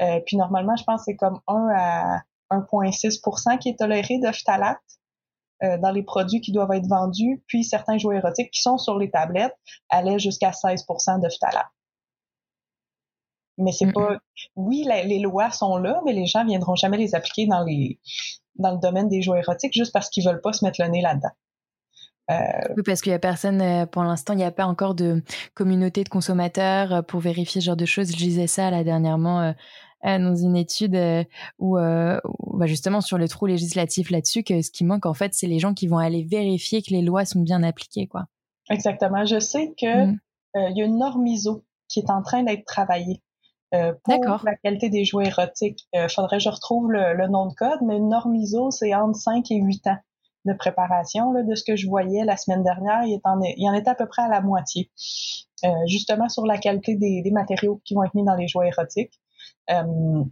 Euh, 0.00 0.20
puis 0.24 0.36
normalement, 0.36 0.74
je 0.76 0.84
pense 0.84 1.00
que 1.00 1.04
c'est 1.06 1.16
comme 1.16 1.40
1 1.48 1.68
à 1.76 2.22
1,6% 2.50 3.58
qui 3.58 3.70
est 3.70 3.78
toléré 3.78 4.18
de 4.18 4.32
phtalate. 4.32 4.78
Euh, 5.64 5.76
dans 5.76 5.90
les 5.90 6.04
produits 6.04 6.40
qui 6.40 6.52
doivent 6.52 6.70
être 6.70 6.86
vendus, 6.86 7.42
puis 7.48 7.64
certains 7.64 7.98
jouets 7.98 8.18
érotiques 8.18 8.52
qui 8.52 8.62
sont 8.62 8.78
sur 8.78 8.96
les 8.96 9.10
tablettes 9.10 9.56
allaient 9.88 10.20
jusqu'à 10.20 10.52
16% 10.52 11.20
de 11.20 11.28
phtalate. 11.28 11.66
Mais 13.56 13.72
c'est 13.72 13.92
pas. 13.92 14.18
Oui, 14.54 14.86
les 14.86 15.18
lois 15.18 15.50
sont 15.50 15.76
là, 15.78 16.00
mais 16.04 16.12
les 16.12 16.26
gens 16.26 16.44
viendront 16.44 16.76
jamais 16.76 16.96
les 16.96 17.16
appliquer 17.16 17.48
dans 17.48 17.64
les 17.64 17.98
dans 18.54 18.70
le 18.70 18.78
domaine 18.78 19.08
des 19.08 19.20
jouets 19.20 19.40
érotiques 19.40 19.72
juste 19.72 19.92
parce 19.92 20.08
qu'ils 20.10 20.24
veulent 20.24 20.40
pas 20.40 20.52
se 20.52 20.64
mettre 20.64 20.80
le 20.80 20.90
nez 20.90 21.00
là-dedans. 21.00 21.32
Euh... 22.30 22.34
Oui, 22.76 22.82
parce 22.84 23.00
qu'il 23.00 23.12
y 23.12 23.14
a 23.14 23.18
personne, 23.18 23.60
euh, 23.62 23.86
pour 23.86 24.02
l'instant, 24.02 24.34
il 24.34 24.36
n'y 24.36 24.44
a 24.44 24.50
pas 24.50 24.66
encore 24.66 24.94
de 24.94 25.22
communauté 25.54 26.04
de 26.04 26.08
consommateurs 26.08 26.92
euh, 26.92 27.02
pour 27.02 27.20
vérifier 27.20 27.60
ce 27.60 27.66
genre 27.66 27.76
de 27.76 27.86
choses. 27.86 28.10
Je 28.10 28.16
disais 28.16 28.46
ça 28.46 28.70
là 28.70 28.84
dernièrement 28.84 29.54
dans 30.04 30.36
une 30.36 30.56
étude 30.56 30.96
où, 31.58 31.76
bah, 31.76 32.66
justement 32.66 33.00
sur 33.00 33.18
le 33.18 33.26
trou 33.28 33.46
législatif 33.46 34.10
là-dessus 34.10 34.44
que 34.44 34.62
ce 34.62 34.70
qui 34.70 34.84
manque 34.84 35.06
en 35.06 35.14
fait 35.14 35.34
c'est 35.34 35.48
les 35.48 35.58
gens 35.58 35.74
qui 35.74 35.88
vont 35.88 35.98
aller 35.98 36.22
vérifier 36.22 36.82
que 36.82 36.90
les 36.90 37.02
lois 37.02 37.24
sont 37.24 37.40
bien 37.40 37.64
appliquées 37.64 38.06
quoi. 38.06 38.26
Exactement. 38.70 39.24
Je 39.24 39.40
sais 39.40 39.74
que 39.76 40.06
mmh. 40.06 40.18
il 40.54 40.76
y 40.76 40.82
a 40.82 40.84
une 40.84 40.98
norme 40.98 41.26
ISO 41.26 41.64
qui 41.88 41.98
est 41.98 42.10
en 42.10 42.22
train 42.22 42.44
d'être 42.44 42.64
travaillée. 42.64 43.22
pour 43.72 44.40
la 44.44 44.54
qualité 44.62 44.88
des 44.88 45.04
jouets 45.04 45.26
érotiques. 45.26 45.88
Il 45.92 46.08
faudrait 46.08 46.38
que 46.38 46.44
je 46.44 46.50
retrouve 46.50 46.92
le, 46.92 47.26
nom 47.26 47.46
de 47.46 47.54
code, 47.54 47.80
mais 47.84 47.96
une 47.96 48.08
norme 48.08 48.36
ISO, 48.36 48.70
c'est 48.70 48.94
entre 48.94 49.18
5 49.18 49.50
et 49.50 49.56
8 49.56 49.86
ans 49.88 49.98
de 50.48 50.54
préparation. 50.54 51.32
De 51.32 51.54
ce 51.54 51.64
que 51.64 51.76
je 51.76 51.86
voyais 51.86 52.24
la 52.24 52.36
semaine 52.36 52.62
dernière, 52.62 53.04
il, 53.04 53.20
en, 53.24 53.40
il 53.42 53.78
était 53.78 53.90
à 53.90 53.94
peu 53.94 54.06
près 54.06 54.22
à 54.22 54.28
la 54.28 54.40
moitié. 54.40 54.90
justement 55.86 56.28
sur 56.28 56.46
la 56.46 56.58
qualité 56.58 56.96
des, 56.96 57.30
matériaux 57.30 57.80
qui 57.84 57.94
vont 57.94 58.04
être 58.04 58.14
mis 58.14 58.24
dans 58.24 58.34
les 58.34 58.48
jouets 58.48 58.68
érotiques. 58.68 59.20
Euh, 59.70 60.24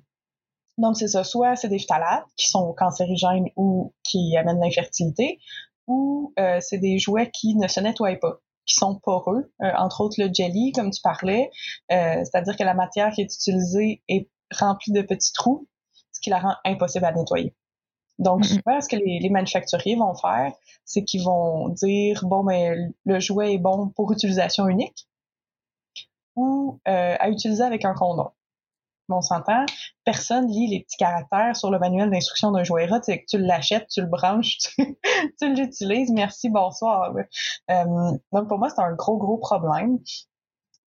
donc, 0.78 0.96
c'est 0.96 1.08
ça. 1.08 1.24
Soit 1.24 1.56
c'est 1.56 1.68
des 1.68 1.78
phtalates 1.78 2.26
qui 2.36 2.48
sont 2.48 2.74
cancérigènes 2.74 3.46
ou 3.56 3.94
qui 4.02 4.36
amènent 4.36 4.60
l'infertilité, 4.60 5.38
ou 5.86 6.32
euh, 6.38 6.58
c'est 6.60 6.78
des 6.78 6.98
jouets 6.98 7.30
qui 7.30 7.56
ne 7.56 7.68
se 7.68 7.80
nettoient 7.80 8.16
pas, 8.16 8.40
qui 8.66 8.74
sont 8.74 8.98
poreux, 9.02 9.52
euh, 9.62 9.70
entre 9.78 10.02
autres 10.02 10.16
le 10.18 10.30
jelly, 10.32 10.72
comme 10.72 10.90
tu 10.90 11.00
parlais. 11.00 11.50
C'est-à-dire 11.88 12.56
que 12.56 12.64
la 12.64 12.74
matière 12.74 13.12
qui 13.12 13.22
est 13.22 13.34
utilisée 13.34 14.02
est 14.08 14.28
remplie 14.52 14.92
de 14.92 15.02
petits 15.02 15.32
trous, 15.32 15.66
ce 16.12 16.20
qui 16.20 16.30
la 16.30 16.40
rend 16.40 16.54
impossible 16.64 17.04
à 17.04 17.12
nettoyer. 17.12 17.54
Donc, 18.18 18.42
mm-hmm. 18.42 18.54
souvent, 18.54 18.80
ce 18.80 18.88
que 18.88 18.96
les, 18.96 19.18
les 19.20 19.30
manufacturiers 19.30 19.96
vont 19.96 20.14
faire, 20.14 20.52
c'est 20.84 21.04
qu'ils 21.04 21.24
vont 21.24 21.68
dire, 21.68 22.20
bon, 22.24 22.42
mais 22.42 22.70
ben, 22.70 22.92
le 23.04 23.20
jouet 23.20 23.54
est 23.54 23.58
bon 23.58 23.88
pour 23.88 24.12
utilisation 24.12 24.68
unique 24.68 25.06
ou 26.34 26.80
à 26.84 27.30
utiliser 27.30 27.62
avec 27.62 27.86
un 27.86 27.94
condom 27.94 28.30
on 29.14 29.20
s'entend, 29.20 29.64
personne 30.04 30.48
lit 30.48 30.66
les 30.68 30.80
petits 30.80 30.96
caractères 30.96 31.56
sur 31.56 31.70
le 31.70 31.78
manuel 31.78 32.10
d'instruction 32.10 32.50
d'un 32.50 32.64
jouet 32.64 32.84
érotique. 32.84 33.26
Tu 33.26 33.38
l'achètes, 33.38 33.88
tu 33.88 34.00
le 34.00 34.08
branches, 34.08 34.58
tu, 35.40 35.54
l'utilises, 35.54 36.10
merci, 36.10 36.48
bonsoir. 36.48 37.14
Euh, 37.70 37.84
donc 38.32 38.48
pour 38.48 38.58
moi, 38.58 38.68
c'est 38.68 38.82
un 38.82 38.92
gros, 38.94 39.16
gros 39.16 39.38
problème. 39.38 39.98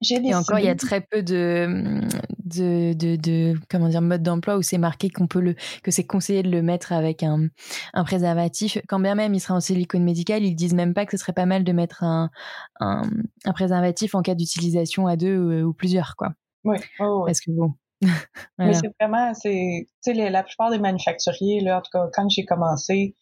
Et 0.09 0.33
encore, 0.33 0.59
il 0.59 0.65
y 0.65 0.69
a 0.69 0.75
très 0.75 1.01
peu 1.01 1.23
de, 1.23 2.01
de, 2.49 2.93
de, 3.15 3.55
comment 3.69 3.87
dire, 3.87 4.01
mode 4.01 4.23
d'emploi 4.23 4.57
où 4.57 4.61
c'est 4.61 4.77
marqué 4.77 5.09
qu'on 5.09 5.27
peut 5.27 5.39
le, 5.39 5.55
que 5.83 5.91
c'est 5.91 6.05
conseillé 6.05 6.43
de 6.43 6.49
le 6.49 6.61
mettre 6.61 6.91
avec 6.91 7.23
un, 7.23 7.47
un 7.93 8.03
préservatif. 8.03 8.77
Quand 8.87 8.99
bien 8.99 9.15
même 9.15 9.33
il 9.33 9.39
sera 9.39 9.55
en 9.55 9.59
silicone 9.59 10.03
médical, 10.03 10.43
ils 10.43 10.55
disent 10.55 10.73
même 10.73 10.93
pas 10.93 11.05
que 11.05 11.11
ce 11.11 11.17
serait 11.17 11.33
pas 11.33 11.45
mal 11.45 11.63
de 11.63 11.71
mettre 11.71 12.03
un, 12.03 12.29
un, 12.79 13.03
préservatif 13.53 14.15
en 14.15 14.21
cas 14.21 14.35
d'utilisation 14.35 15.07
à 15.07 15.15
deux 15.15 15.37
ou, 15.37 15.69
ou, 15.69 15.73
plusieurs, 15.73 16.15
quoi. 16.15 16.33
Oui. 16.65 16.77
Oh, 16.99 17.23
Parce 17.25 17.39
que 17.39 17.51
bon, 17.51 17.73
Mais 18.57 18.73
c'est 18.73 18.91
vraiment, 18.99 19.33
c'est, 19.33 19.87
tu 20.03 20.15
sais, 20.15 20.29
la 20.29 20.43
plupart 20.43 20.71
des 20.71 20.79
manufacturiers, 20.79 21.61
là, 21.61 21.79
en 21.79 21.81
tout 21.81 21.91
cas, 21.91 22.07
quand 22.13 22.29
j'ai 22.29 22.45
commencé, 22.45 23.15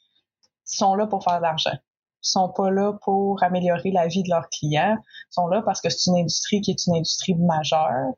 sont 0.65 0.95
là 0.95 1.07
pour 1.07 1.23
faire 1.23 1.37
de 1.37 1.43
l'argent. 1.43 1.73
Ils 1.73 2.29
sont 2.29 2.51
pas 2.55 2.69
là 2.69 2.93
pour 3.03 3.41
améliorer 3.41 3.91
la 3.91 4.07
vie 4.07 4.23
de 4.23 4.29
leurs 4.29 4.49
clients. 4.49 4.97
Ils 4.99 5.33
sont 5.33 5.47
là 5.47 5.61
parce 5.63 5.81
que 5.81 5.89
c'est 5.89 6.11
une 6.11 6.17
industrie 6.17 6.61
qui 6.61 6.71
est 6.71 6.87
une 6.87 6.95
industrie 6.95 7.35
majeure, 7.35 8.13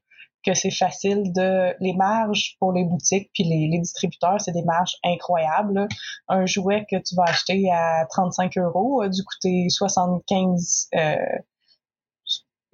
que 0.45 0.53
c'est 0.53 0.71
facile 0.71 1.33
de, 1.33 1.75
les 1.79 1.93
marges 1.93 2.55
pour 2.59 2.71
les 2.71 2.85
boutiques 2.85 3.29
puis 3.33 3.43
les, 3.43 3.67
les 3.67 3.79
distributeurs, 3.79 4.39
c'est 4.39 4.51
des 4.51 4.63
marges 4.63 4.95
incroyables. 5.03 5.87
Un 6.27 6.45
jouet 6.45 6.85
que 6.89 6.95
tu 6.97 7.15
vas 7.15 7.23
acheter 7.23 7.69
à 7.71 8.05
35 8.09 8.57
euros 8.57 9.01
a 9.01 9.09
dû 9.09 9.21
coûter 9.23 9.67
75 9.69 10.87
euh, 10.95 11.15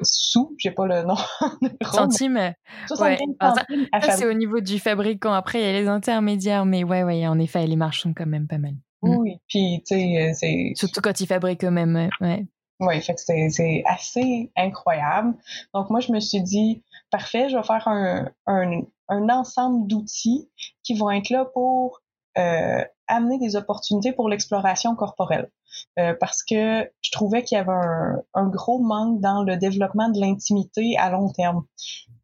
sous, 0.02 0.54
j'ai 0.58 0.72
pas 0.72 0.86
le 0.86 1.04
nom. 1.04 1.16
centimes. 1.84 2.54
Ouais. 3.00 3.18
ça, 3.42 4.12
c'est 4.12 4.28
au 4.28 4.34
niveau 4.34 4.60
du 4.60 4.80
fabricant. 4.80 5.34
Après, 5.34 5.60
il 5.60 5.66
y 5.66 5.70
a 5.70 5.74
les 5.74 5.88
intermédiaires, 5.88 6.66
mais 6.66 6.84
ouais, 6.84 7.04
ouais, 7.04 7.26
en 7.28 7.40
effet, 7.40 7.66
les 7.66 7.76
marges 7.76 8.02
sont 8.02 8.14
quand 8.14 8.26
même 8.26 8.48
pas 8.48 8.58
mal. 8.58 8.74
Mm. 9.02 9.18
Oui, 9.18 9.38
puis 9.48 9.84
tu 9.88 9.96
sais, 9.96 10.18
euh, 10.18 10.34
c'est. 10.34 10.74
Surtout 10.76 11.02
quand 11.02 11.20
ils 11.20 11.28
fabriquent 11.28 11.64
eux-mêmes, 11.64 12.10
ouais. 12.22 12.46
Oui, 12.82 13.02
fait 13.02 13.14
que 13.14 13.22
c'est 13.22 13.84
assez 13.86 14.52
incroyable. 14.58 15.34
Donc 15.74 15.90
moi, 15.90 16.02
je 16.02 16.12
me 16.12 16.20
suis 16.20 16.42
dit, 16.42 16.84
parfait, 17.16 17.48
je 17.48 17.56
vais 17.56 17.64
faire 17.64 17.88
un, 17.88 18.26
un, 18.46 19.30
ensemble 19.30 19.88
d'outils 19.88 20.50
qui 20.84 20.98
vont 20.98 21.10
être 21.12 21.30
là 21.30 21.46
pour 21.54 22.02
euh, 22.38 22.84
amener 23.08 23.40
des 23.40 23.56
opportunités 23.56 24.12
pour 24.12 24.28
l'exploration 24.28 24.98
corporelle. 24.98 25.50
Euh, 25.98 26.14
parce 26.20 26.44
que 26.44 26.90
je 27.02 27.12
trouvais 27.12 27.44
qu'il 27.44 27.58
y 27.58 27.62
avait 27.62 27.72
un, 27.72 28.22
un, 28.34 28.48
gros 28.48 28.80
manque 28.80 29.22
dans 29.22 29.44
le 29.44 29.56
développement 29.56 30.10
de 30.10 30.20
l'intimité 30.20 30.98
à 30.98 31.10
long 31.10 31.30
terme. 31.30 31.64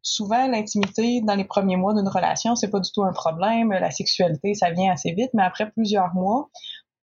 Souvent, 0.02 0.46
l'intimité 0.46 1.22
dans 1.22 1.36
les 1.36 1.44
premiers 1.44 1.76
mois 1.76 1.94
d'une 1.94 2.08
relation, 2.08 2.54
c'est 2.54 2.70
pas 2.70 2.80
du 2.80 2.90
tout 2.92 3.02
un 3.02 3.12
problème. 3.12 3.72
La 3.72 3.90
sexualité, 3.90 4.52
ça 4.52 4.70
vient 4.72 4.92
assez 4.92 5.12
vite, 5.12 5.30
mais 5.32 5.44
après 5.44 5.70
plusieurs 5.70 6.12
mois, 6.12 6.50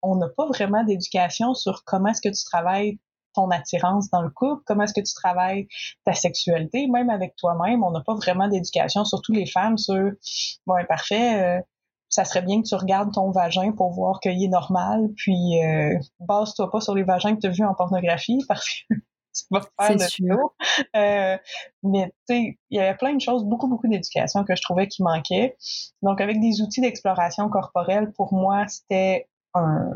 on 0.02 0.16
n'a 0.16 0.30
pas 0.30 0.48
vraiment 0.48 0.86
d'éducation 0.86 1.54
sur 1.54 1.84
comment 1.84 2.10
est-ce 2.10 2.22
que 2.22 2.34
tu 2.34 2.46
travailles 2.46 2.98
ton 3.34 3.50
attirance 3.52 4.10
dans 4.10 4.22
le 4.22 4.30
couple, 4.30 4.63
comment 4.66 4.84
est-ce 4.84 4.94
que 4.94 5.06
tu 5.06 5.13
travailles 5.13 5.68
ta 6.06 6.13
sexualité, 6.13 6.88
même 6.88 7.10
avec 7.10 7.36
toi-même, 7.36 7.84
on 7.84 7.92
n'a 7.92 8.02
pas 8.02 8.16
vraiment 8.16 8.48
d'éducation, 8.48 9.06
surtout 9.06 9.34
les 9.34 9.46
femmes, 9.46 9.78
sur 9.78 10.12
bon, 10.66 10.75
parfait, 10.88 11.60
euh, 11.60 11.62
ça 12.10 12.25
serait 12.25 12.44
bien 12.44 12.62
que 12.62 12.68
tu 12.68 12.75
regardes 12.75 13.12
ton 13.12 13.32
vagin 13.32 13.72
pour 13.72 13.92
voir 13.92 14.20
qu'il 14.20 14.44
est 14.44 14.48
normal, 14.48 15.10
puis 15.18 15.60
euh, 15.63 15.98
base-toi 16.20 16.70
pas 16.70 16.80
sur 16.80 16.94
les 16.94 17.04
vagins 17.04 17.36
que 17.36 17.42
tu 17.42 17.48
as 17.48 17.52
vus 17.52 17.66
en 17.66 17.74
pornographie 17.74 18.40
parce 18.48 18.70
que 18.70 18.96
tu 19.34 19.44
vas 19.50 19.62
faire 19.62 19.98
le 19.98 20.08
sûr. 20.08 20.54
Euh, 20.96 21.38
mais 21.82 22.13
tu 22.28 22.36
sais, 22.36 22.60
il 22.70 22.78
y 22.78 22.80
avait 22.80 22.96
plein 22.96 23.16
de 23.16 23.22
choses, 23.22 23.44
beaucoup, 23.46 23.68
beaucoup 23.68 23.88
d'éducation 23.88 24.44
que 24.44 24.56
je 24.56 24.62
trouvais 24.62 24.88
qui 24.88 25.02
manquait. 25.02 25.58
Donc, 26.04 26.22
avec 26.22 26.40
des 26.40 26.62
outils 26.62 26.82
d'exploration 26.82 27.50
corporelle, 27.50 28.12
pour 28.12 28.32
moi, 28.34 28.68
c'était 28.68 29.28
un, 29.56 29.96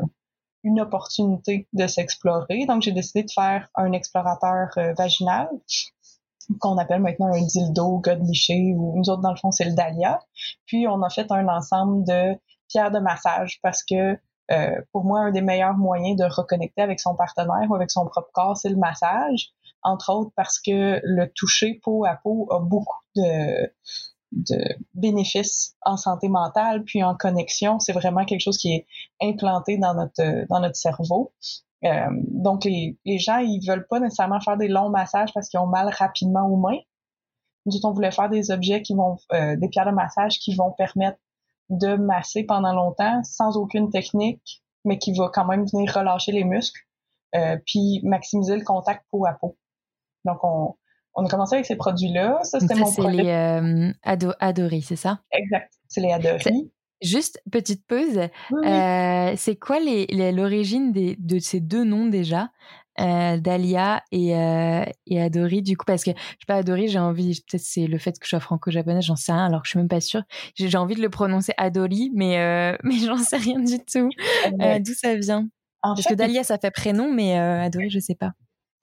une 0.68 0.80
opportunité 0.80 1.66
de 1.72 1.86
s'explorer. 1.86 2.66
Donc, 2.66 2.82
j'ai 2.82 2.92
décidé 2.92 3.24
de 3.24 3.30
faire 3.30 3.68
un 3.74 3.92
explorateur 3.92 4.68
euh, 4.76 4.92
vaginal 4.96 5.48
qu'on 6.60 6.78
appelle 6.78 7.00
maintenant 7.00 7.32
un 7.32 7.42
dildo 7.42 7.98
godliché 7.98 8.72
ou 8.74 8.96
nous 8.96 9.10
autres 9.10 9.20
dans 9.20 9.32
le 9.32 9.36
fond 9.36 9.52
c'est 9.52 9.66
le 9.66 9.74
dahlia. 9.74 10.18
Puis 10.66 10.86
on 10.88 11.02
a 11.02 11.10
fait 11.10 11.30
un 11.30 11.46
ensemble 11.48 12.04
de 12.06 12.38
pierres 12.68 12.90
de 12.90 13.00
massage 13.00 13.58
parce 13.62 13.82
que 13.82 14.18
euh, 14.50 14.80
pour 14.92 15.04
moi 15.04 15.20
un 15.20 15.30
des 15.30 15.42
meilleurs 15.42 15.76
moyens 15.76 16.16
de 16.16 16.24
reconnecter 16.24 16.80
avec 16.80 17.00
son 17.00 17.14
partenaire 17.14 17.66
ou 17.68 17.74
avec 17.74 17.90
son 17.90 18.06
propre 18.06 18.30
corps 18.32 18.56
c'est 18.56 18.70
le 18.70 18.76
massage. 18.76 19.50
Entre 19.82 20.10
autres 20.10 20.32
parce 20.34 20.58
que 20.58 21.00
le 21.04 21.30
toucher 21.34 21.80
peau 21.82 22.04
à 22.04 22.14
peau 22.14 22.48
a 22.50 22.60
beaucoup 22.60 23.02
de 23.14 23.70
de 24.32 24.58
bénéfices 24.94 25.76
en 25.82 25.96
santé 25.96 26.28
mentale 26.28 26.84
puis 26.84 27.02
en 27.02 27.14
connexion, 27.14 27.78
c'est 27.78 27.92
vraiment 27.92 28.24
quelque 28.24 28.40
chose 28.40 28.58
qui 28.58 28.74
est 28.74 28.86
implanté 29.22 29.78
dans 29.78 29.94
notre 29.94 30.46
dans 30.48 30.60
notre 30.60 30.76
cerveau. 30.76 31.32
Euh, 31.84 32.08
donc, 32.10 32.64
les, 32.64 32.98
les, 33.04 33.18
gens, 33.18 33.38
ils 33.38 33.64
veulent 33.66 33.86
pas 33.86 34.00
nécessairement 34.00 34.40
faire 34.40 34.56
des 34.56 34.66
longs 34.66 34.90
massages 34.90 35.32
parce 35.32 35.48
qu'ils 35.48 35.60
ont 35.60 35.66
mal 35.66 35.88
rapidement 35.96 36.46
aux 36.46 36.56
mains. 36.56 36.80
Nous 37.66 37.78
on 37.84 37.92
voulait 37.92 38.10
faire 38.10 38.28
des 38.30 38.50
objets 38.50 38.82
qui 38.82 38.94
vont, 38.94 39.18
des 39.30 39.68
pierres 39.68 39.86
de 39.86 39.90
massage 39.90 40.38
qui 40.38 40.54
vont 40.54 40.72
permettre 40.72 41.18
de 41.68 41.96
masser 41.96 42.44
pendant 42.44 42.72
longtemps 42.72 43.22
sans 43.24 43.56
aucune 43.56 43.90
technique, 43.90 44.62
mais 44.84 44.98
qui 44.98 45.12
va 45.12 45.30
quand 45.32 45.44
même 45.44 45.66
venir 45.66 45.92
relâcher 45.94 46.32
les 46.32 46.44
muscles, 46.44 46.80
puis 47.66 48.00
maximiser 48.04 48.56
le 48.56 48.64
contact 48.64 49.04
peau 49.10 49.26
à 49.26 49.34
peau. 49.34 49.58
Donc, 50.24 50.42
on, 50.44 50.76
on 51.18 51.26
a 51.26 51.28
commencé 51.28 51.54
avec 51.54 51.66
ces 51.66 51.76
produits-là. 51.76 52.38
Ça, 52.42 52.60
c'était 52.60 52.74
mon 52.74 52.86
C'est 52.86 53.10
les 53.10 53.28
euh, 53.28 54.80
c'est 54.82 54.96
ça? 54.96 55.20
Exact. 55.32 55.72
C'est 55.88 56.00
les 56.00 56.12
Adori. 56.12 56.70
Juste, 57.00 57.40
petite 57.50 57.86
pause. 57.86 58.18
Euh, 58.52 59.32
c'est 59.36 59.56
quoi 59.56 59.78
l'origine 59.80 60.92
de 60.92 61.38
ces 61.38 61.60
deux 61.60 61.84
noms 61.84 62.06
déjà? 62.06 62.50
Euh, 63.00 63.36
Dahlia 63.36 64.02
et, 64.10 64.34
euh, 64.34 64.84
et 65.06 65.22
Adori, 65.22 65.62
du 65.62 65.76
coup, 65.76 65.84
parce 65.84 66.02
que 66.02 66.10
je 66.10 66.16
sais 66.16 66.46
pas, 66.48 66.56
Adori, 66.56 66.88
j'ai 66.88 66.98
envie, 66.98 67.40
peut-être 67.46 67.62
c'est 67.62 67.86
le 67.86 67.96
fait 67.96 68.18
que 68.18 68.24
je 68.24 68.30
sois 68.30 68.40
franco-japonaise, 68.40 69.04
j'en 69.04 69.14
sais 69.14 69.30
rien, 69.30 69.46
alors 69.46 69.62
que 69.62 69.66
je 69.66 69.70
suis 69.70 69.78
même 69.78 69.88
pas 69.88 70.00
sûre. 70.00 70.22
J'ai 70.56 70.76
envie 70.76 70.96
de 70.96 71.02
le 71.02 71.08
prononcer 71.08 71.52
Adori, 71.58 72.10
mais, 72.12 72.38
euh, 72.38 72.76
mais 72.82 72.96
j'en 72.96 73.18
sais 73.18 73.36
rien 73.36 73.60
du 73.60 73.78
tout. 73.78 74.10
D'où 74.80 74.94
ça 74.94 75.14
vient? 75.14 75.48
parce 75.80 76.04
que 76.04 76.14
Dahlia, 76.14 76.42
ça 76.42 76.58
fait 76.58 76.72
prénom, 76.72 77.12
mais 77.12 77.38
Adori, 77.38 77.88
je 77.88 78.00
sais 78.00 78.16
pas. 78.16 78.32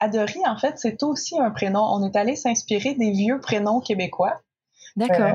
Adori, 0.00 0.40
en 0.46 0.58
fait, 0.58 0.78
c'est 0.78 1.02
aussi 1.02 1.38
un 1.38 1.50
prénom. 1.50 1.80
On 1.80 2.04
est 2.04 2.16
allé 2.16 2.36
s'inspirer 2.36 2.94
des 2.94 3.10
vieux 3.10 3.40
prénoms 3.40 3.80
québécois. 3.80 4.40
D'accord. 4.96 5.20
Euh, 5.20 5.34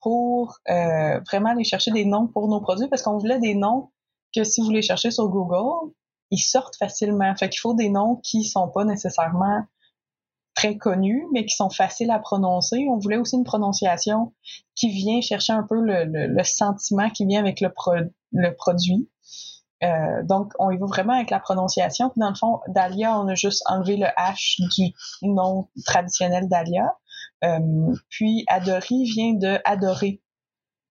pour 0.00 0.58
euh, 0.68 1.20
vraiment 1.20 1.50
aller 1.50 1.64
chercher 1.64 1.92
des 1.92 2.04
noms 2.04 2.26
pour 2.26 2.48
nos 2.48 2.60
produits 2.60 2.88
parce 2.88 3.02
qu'on 3.02 3.18
voulait 3.18 3.38
des 3.38 3.54
noms 3.54 3.90
que 4.34 4.42
si 4.42 4.60
vous 4.60 4.70
les 4.70 4.82
cherchez 4.82 5.12
sur 5.12 5.28
Google, 5.28 5.92
ils 6.30 6.40
sortent 6.40 6.76
facilement. 6.76 7.34
Fait 7.36 7.48
qu'il 7.48 7.60
faut 7.60 7.74
des 7.74 7.88
noms 7.88 8.16
qui 8.16 8.44
sont 8.44 8.68
pas 8.68 8.84
nécessairement 8.84 9.64
très 10.54 10.76
connus, 10.76 11.26
mais 11.32 11.46
qui 11.46 11.54
sont 11.54 11.70
faciles 11.70 12.10
à 12.10 12.18
prononcer. 12.18 12.86
On 12.90 12.98
voulait 12.98 13.16
aussi 13.16 13.36
une 13.36 13.44
prononciation 13.44 14.32
qui 14.74 14.88
vient 14.90 15.20
chercher 15.20 15.52
un 15.52 15.62
peu 15.62 15.80
le, 15.80 16.42
sentiment 16.44 17.08
qui 17.10 17.24
vient 17.24 17.40
avec 17.40 17.60
le, 17.60 17.70
le 18.32 18.54
produit. 18.54 19.08
Euh, 19.82 20.22
donc, 20.22 20.52
on 20.58 20.70
y 20.70 20.76
va 20.78 20.86
vraiment 20.86 21.14
avec 21.14 21.30
la 21.30 21.40
prononciation. 21.40 22.08
Puis 22.10 22.20
dans 22.20 22.28
le 22.28 22.34
fond, 22.34 22.60
Dahlia, 22.68 23.18
on 23.18 23.26
a 23.28 23.34
juste 23.34 23.62
enlevé 23.66 23.96
le 23.96 24.06
H 24.06 24.60
du 24.76 24.94
nom 25.28 25.68
traditionnel 25.84 26.48
Dahlia. 26.48 26.96
Euh, 27.44 27.94
puis 28.08 28.44
Adori 28.46 29.04
vient 29.04 29.34
de 29.34 29.58
Adorer, 29.64 30.22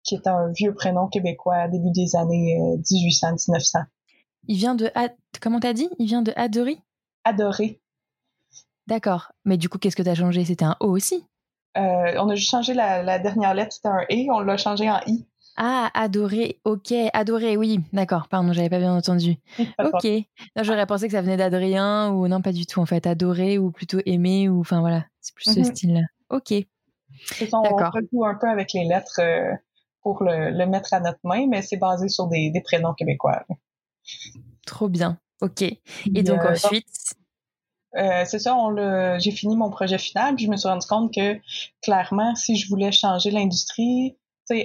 qui 0.04 0.16
est 0.16 0.28
un 0.28 0.52
vieux 0.52 0.74
prénom 0.74 1.08
québécois 1.08 1.70
début 1.70 1.92
des 1.92 2.16
années 2.18 2.58
1800-1900. 2.80 3.78
Euh, 3.78 3.82
Il 4.48 4.58
vient 4.58 4.76
de... 4.76 4.92
Comment 5.42 5.62
t'as 5.62 5.74
dit? 5.74 5.90
Il 5.98 6.08
vient 6.08 6.22
de 6.22 6.34
Adorer 6.36 6.80
Adorer. 7.24 7.80
D'accord. 8.88 9.32
Mais 9.46 9.58
du 9.58 9.70
coup, 9.70 9.78
qu'est-ce 9.78 9.96
que 9.96 10.04
t'as 10.04 10.16
changé? 10.16 10.44
C'était 10.44 10.66
un 10.66 10.76
O 10.82 10.88
aussi 10.88 11.24
On 11.76 12.30
a 12.30 12.36
juste 12.36 12.50
changé 12.50 12.74
la, 12.74 13.04
la 13.04 13.20
dernière 13.20 13.54
lettre, 13.54 13.72
c'était 13.72 13.88
un 13.88 14.02
E, 14.12 14.30
on 14.34 14.42
l'a 14.42 14.58
changé 14.58 14.90
en 14.90 15.00
I. 15.08 15.26
Ah, 15.58 15.92
adorer, 15.94 16.60
ok, 16.64 16.94
adorer, 17.14 17.58
oui, 17.58 17.80
d'accord, 17.92 18.28
pardon, 18.30 18.54
j'avais 18.54 18.70
pas 18.70 18.80
bien 18.80 18.96
entendu. 18.96 19.36
ok, 19.60 20.08
j'aurais 20.62 20.86
pensé 20.86 21.08
que 21.08 21.14
ça 21.14 21.22
venait 21.22 21.38
d'Adrien 21.38 22.12
ou 22.12 22.28
non, 22.28 22.42
pas 22.42 22.54
du 22.54 22.66
tout 22.66 22.80
en 22.80 22.86
fait, 22.86 23.06
adorer 23.06 23.58
ou 23.58 23.72
plutôt 23.72 24.00
aimer 24.06 24.50
ou 24.50 24.62
enfin 24.62 24.80
voilà, 24.80 25.06
c'est 25.20 25.36
plus 25.36 25.54
ce 25.54 25.60
mm-hmm. 25.60 25.76
style-là. 25.76 26.02
Ok. 26.30 26.54
D'accord. 27.42 27.92
On 27.96 28.00
joue 28.12 28.26
un 28.26 28.36
peu 28.36 28.50
avec 28.50 28.74
les 28.74 28.86
lettres 28.86 29.20
euh, 29.20 29.54
pour 30.02 30.24
le, 30.24 30.66
mettre 30.66 30.94
à 30.94 31.00
notre 31.00 31.20
main, 31.24 31.48
mais 31.48 31.62
c'est 31.62 31.78
basé 31.78 32.08
sur 32.10 32.28
des, 32.28 32.52
prénoms 32.64 32.94
québécois. 32.94 33.46
Trop 34.66 34.90
bien, 34.90 35.20
ok. 35.42 35.62
Et 35.62 36.24
donc 36.24 36.42
euh, 36.42 36.54
ensuite? 36.54 36.88
Euh, 37.98 38.24
c'est 38.26 38.40
ça, 38.40 38.56
j'ai 39.20 39.32
fini 39.32 39.58
mon 39.58 39.70
projet 39.70 39.98
final, 39.98 40.36
puis 40.36 40.46
je 40.46 40.50
me 40.50 40.56
suis 40.56 40.70
rendu 40.70 40.88
compte 40.88 41.14
que 41.14 41.38
clairement, 41.82 42.36
si 42.36 42.56
je 42.56 42.70
voulais 42.70 42.92
changer 42.92 43.32
l'industrie, 43.32 44.18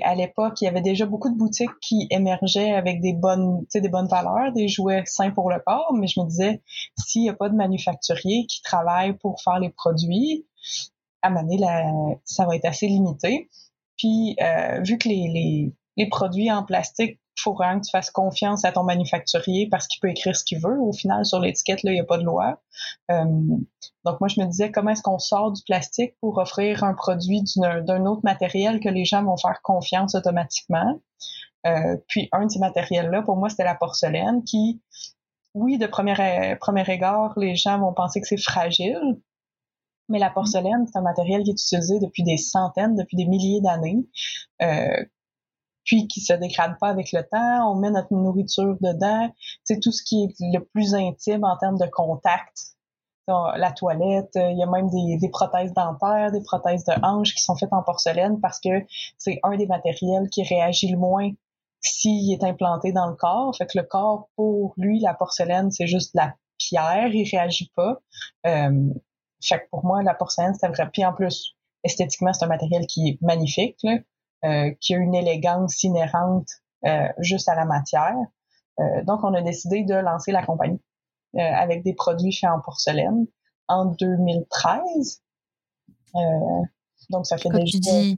à 0.03 0.15
l'époque, 0.15 0.61
il 0.61 0.65
y 0.65 0.69
avait 0.69 0.81
déjà 0.81 1.07
beaucoup 1.07 1.31
de 1.31 1.37
boutiques 1.37 1.71
qui 1.81 2.07
émergeaient 2.11 2.73
avec 2.73 3.01
des 3.01 3.13
bonnes, 3.13 3.65
des 3.73 3.89
bonnes 3.89 4.09
valeurs, 4.09 4.53
des 4.53 4.69
jouets 4.69 5.03
sains 5.07 5.31
pour 5.31 5.51
le 5.51 5.61
corps, 5.65 5.95
mais 5.95 6.07
je 6.07 6.21
me 6.21 6.27
disais, 6.27 6.63
s'il 6.99 7.23
n'y 7.23 7.31
a 7.31 7.35
pas 7.35 7.49
de 7.49 7.55
manufacturier 7.55 8.47
qui 8.47 8.63
travaille 8.63 9.17
pour 9.19 9.41
faire 9.43 9.59
les 9.61 9.71
produits, 9.71 10.47
à 11.23 11.31
mener 11.31 11.59
ça 12.25 12.47
va 12.47 12.57
être 12.57 12.65
assez 12.65 12.89
limité. 12.89 13.49
Puis, 13.97 14.37
euh, 14.41 14.81
vu 14.83 14.99
que 14.99 15.09
les, 15.09 15.73
les 15.97 16.09
produits 16.09 16.51
en 16.51 16.63
plastique 16.65 17.21
faut 17.41 17.55
vraiment 17.55 17.81
que 17.81 17.87
tu 17.87 17.91
fasses 17.91 18.11
confiance 18.11 18.65
à 18.65 18.73
ton 18.73 18.83
manufacturier 18.83 19.69
parce 19.71 19.87
qu'il 19.87 20.01
peut 20.01 20.11
écrire 20.11 20.35
ce 20.35 20.45
qu'il 20.45 20.59
veut. 20.59 20.81
Au 20.81 20.93
final, 20.93 21.25
sur 21.25 21.41
l'étiquette, 21.41 21.81
il 21.85 21.93
n'y 21.93 22.01
a 22.01 22.05
pas 22.05 22.19
de 22.19 22.25
loi. 22.25 22.61
Euh, 23.11 23.25
donc, 24.05 24.21
moi, 24.21 24.29
je 24.29 24.41
me 24.41 24.47
disais, 24.47 24.71
comment 24.71 24.91
est-ce 24.91 25.03
qu'on 25.03 25.19
sort 25.19 25.53
du 25.53 25.63
plastique 25.65 26.15
pour 26.21 26.39
offrir 26.39 26.85
un 26.85 26.95
produit 26.95 27.43
d'un 27.57 28.07
autre 28.07 28.23
matériel 28.25 28.81
que 28.81 28.89
les 28.89 29.05
gens 29.05 29.25
vont 29.25 29.37
faire 29.37 29.61
confiance 29.63 30.15
automatiquement? 30.15 31.01
Euh, 31.67 31.97
puis, 32.09 32.29
un 32.33 32.47
de 32.47 32.51
ces 32.51 32.61
matériels-là, 32.61 33.23
pour 33.23 33.37
moi, 33.37 33.49
c'était 33.49 33.65
la 33.65 33.75
porcelaine 33.75 34.45
qui, 34.45 34.81
oui, 35.55 35.79
de 35.79 35.87
premier, 35.87 36.57
premier 36.61 36.89
égard, 36.89 37.33
les 37.37 37.57
gens 37.57 37.79
vont 37.79 37.93
penser 37.93 38.21
que 38.21 38.27
c'est 38.27 38.41
fragile, 38.41 39.21
mais 40.09 40.19
la 40.19 40.31
porcelaine, 40.31 40.87
c'est 40.87 40.99
un 40.99 41.03
matériel 41.03 41.43
qui 41.43 41.51
est 41.51 41.55
utilisé 41.55 41.99
depuis 41.99 42.23
des 42.23 42.37
centaines, 42.37 42.95
depuis 42.95 43.17
des 43.17 43.27
milliers 43.27 43.61
d'années, 43.61 44.07
euh, 44.63 45.05
puis 45.87 46.07
qui 46.09 46.21
se 46.21 46.35
dégrade 46.35 46.77
pas 46.79 46.89
avec 46.89 47.13
le 47.13 47.23
temps. 47.23 47.71
On 47.71 47.77
met 47.77 47.91
notre 47.91 48.13
nourriture 48.13 48.77
dedans. 48.81 49.31
C'est 49.65 49.81
tout 49.81 49.93
ce 49.93 50.03
qui 50.03 50.25
est 50.25 50.35
le 50.53 50.63
plus 50.63 50.95
intime 50.95 51.45
en 51.45 51.57
termes 51.57 51.79
de 51.79 51.87
contact. 51.87 52.75
La 53.29 53.73
toilette, 53.73 54.31
il 54.37 54.57
y 54.57 54.63
a 54.63 54.67
même 54.67 54.89
des, 54.89 55.17
des 55.17 55.29
prothèses 55.29 55.73
dentaires, 55.73 56.31
des 56.31 56.43
prothèses 56.43 56.85
de 56.85 56.93
hanches 57.03 57.35
qui 57.35 57.43
sont 57.43 57.57
faites 57.57 57.73
en 57.73 57.83
porcelaine 57.83 58.41
parce 58.41 58.61
que 58.61 58.69
c'est 59.19 59.41
un 59.43 59.57
des 59.57 59.67
matériels 59.67 60.29
qui 60.31 60.45
réagit 60.45 60.89
le 60.93 60.99
moins 60.99 61.31
s'il 61.81 62.33
est 62.33 62.45
implanté 62.45 62.93
dans 62.93 63.07
le 63.07 63.17
corps. 63.17 63.57
Fait 63.57 63.67
que 63.67 63.79
le 63.79 63.85
corps, 63.85 64.29
pour 64.37 64.75
lui, 64.77 65.01
la 65.01 65.15
porcelaine, 65.15 65.73
c'est 65.73 65.89
juste 65.89 66.15
la 66.15 66.35
pierre, 66.59 67.09
il 67.09 67.29
réagit 67.29 67.73
pas. 67.75 68.01
Euh, 68.47 68.91
fait 69.43 69.59
que 69.59 69.69
pour 69.71 69.85
moi, 69.85 70.03
la 70.03 70.15
porcelaine, 70.15 70.55
c'est 70.55 70.69
vrai. 70.69 70.89
Puis 70.93 71.05
en 71.05 71.13
plus, 71.13 71.57
esthétiquement, 71.83 72.33
c'est 72.33 72.45
un 72.45 72.49
matériel 72.49 72.87
qui 72.87 73.09
est 73.09 73.23
magnifique. 73.23 73.79
Là. 73.83 73.99
Euh, 74.45 74.71
qui 74.81 74.95
a 74.95 74.99
une 74.99 75.15
élégance 75.15 75.83
inhérente 75.83 76.49
euh, 76.85 77.09
juste 77.19 77.49
à 77.49 77.55
la 77.55 77.65
matière. 77.65 78.15
Euh, 78.79 79.03
donc, 79.05 79.25
on 79.25 79.33
a 79.33 79.41
décidé 79.41 79.83
de 79.83 79.95
lancer 79.95 80.31
la 80.31 80.45
compagnie 80.45 80.81
avec 81.39 81.83
des 81.83 81.93
produits 81.93 82.33
faits 82.33 82.49
en 82.49 82.61
porcelaine 82.61 83.27
en 83.69 83.87
2013. 83.87 85.23
donc, 87.11 87.27
ça 87.27 87.37
fait 87.37 87.51
quand 87.51 87.63
Tu 87.65 87.79
dis, 87.79 88.17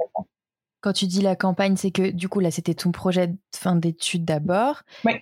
quand 0.80 0.92
tu 0.92 1.06
dis 1.06 1.20
la 1.20 1.34
campagne, 1.34 1.76
c'est 1.76 1.90
que 1.90 2.10
du 2.10 2.28
coup, 2.28 2.38
là, 2.38 2.52
c'était 2.52 2.74
ton 2.74 2.92
projet 2.92 3.26
de 3.28 3.36
fin 3.56 3.74
d'études 3.74 4.24
d'abord. 4.24 4.82
Oui. 5.04 5.14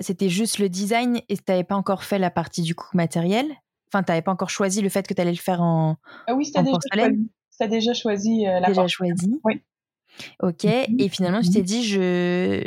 c'était 0.00 0.28
juste 0.28 0.58
le 0.58 0.68
design 0.68 1.20
et 1.28 1.36
tu 1.36 1.44
n'avais 1.48 1.64
pas 1.64 1.74
encore 1.76 2.04
fait 2.04 2.18
la 2.18 2.30
partie 2.30 2.62
du 2.62 2.76
coup 2.76 2.96
matériel? 2.96 3.46
Enfin, 3.88 4.04
tu 4.04 4.12
n'avais 4.12 4.22
pas 4.22 4.32
encore 4.32 4.50
choisi 4.50 4.80
le 4.80 4.88
fait 4.88 5.06
que 5.08 5.14
tu 5.14 5.20
allais 5.20 5.32
le 5.32 5.36
faire 5.36 5.60
en, 5.60 5.96
ah 6.28 6.34
oui, 6.34 6.44
c'était 6.44 6.62
déjà 6.62 6.78
Choisi. 6.92 7.68
déjà 7.68 7.94
choisi 7.94 8.44
la 8.44 8.68
Déjà 8.68 8.86
choisi. 8.86 9.40
Oui. 9.42 9.60
Ok. 10.42 10.64
Et 10.64 11.08
finalement, 11.08 11.40
tu 11.40 11.50
t'es 11.50 11.62
dit, 11.62 11.84
je. 11.84 12.62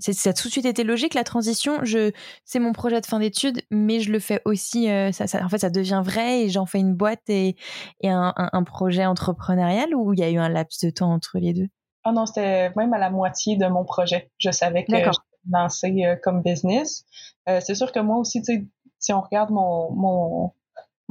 Ça 0.00 0.30
a 0.30 0.32
tout 0.32 0.48
de 0.48 0.52
suite 0.52 0.64
été 0.64 0.82
logique 0.82 1.14
la 1.14 1.22
transition. 1.22 1.84
Je, 1.84 2.10
c'est 2.44 2.58
mon 2.58 2.72
projet 2.72 3.00
de 3.00 3.06
fin 3.06 3.20
d'études, 3.20 3.62
mais 3.70 4.00
je 4.00 4.10
le 4.10 4.18
fais 4.18 4.42
aussi. 4.44 4.90
Euh, 4.90 5.12
ça, 5.12 5.44
en 5.44 5.48
fait, 5.48 5.58
ça 5.58 5.70
devient 5.70 6.02
vrai 6.04 6.42
et 6.42 6.48
j'en 6.48 6.66
fais 6.66 6.80
une 6.80 6.94
boîte 6.94 7.22
et, 7.28 7.54
et 8.00 8.08
un, 8.08 8.34
un, 8.36 8.64
projet 8.64 9.06
entrepreneurial 9.06 9.94
ou 9.94 10.12
il 10.12 10.18
y 10.18 10.24
a 10.24 10.30
eu 10.30 10.38
un 10.38 10.48
laps 10.48 10.84
de 10.84 10.90
temps 10.90 11.12
entre 11.12 11.38
les 11.38 11.52
deux? 11.52 11.68
Ah 12.02 12.10
non, 12.10 12.26
c'était 12.26 12.72
même 12.74 12.92
à 12.92 12.98
la 12.98 13.10
moitié 13.10 13.56
de 13.56 13.66
mon 13.66 13.84
projet. 13.84 14.32
Je 14.38 14.50
savais 14.50 14.84
que 14.84 14.92
je 14.92 15.10
lancer 15.50 16.04
euh, 16.04 16.16
comme 16.22 16.42
business. 16.42 17.04
Euh, 17.48 17.60
c'est 17.60 17.74
sûr 17.74 17.92
que 17.92 18.00
moi 18.00 18.18
aussi, 18.18 18.40
tu 18.42 18.54
sais, 18.54 18.66
si 18.98 19.12
on 19.12 19.20
regarde 19.20 19.50
mon, 19.50 19.92
mon 19.92 20.52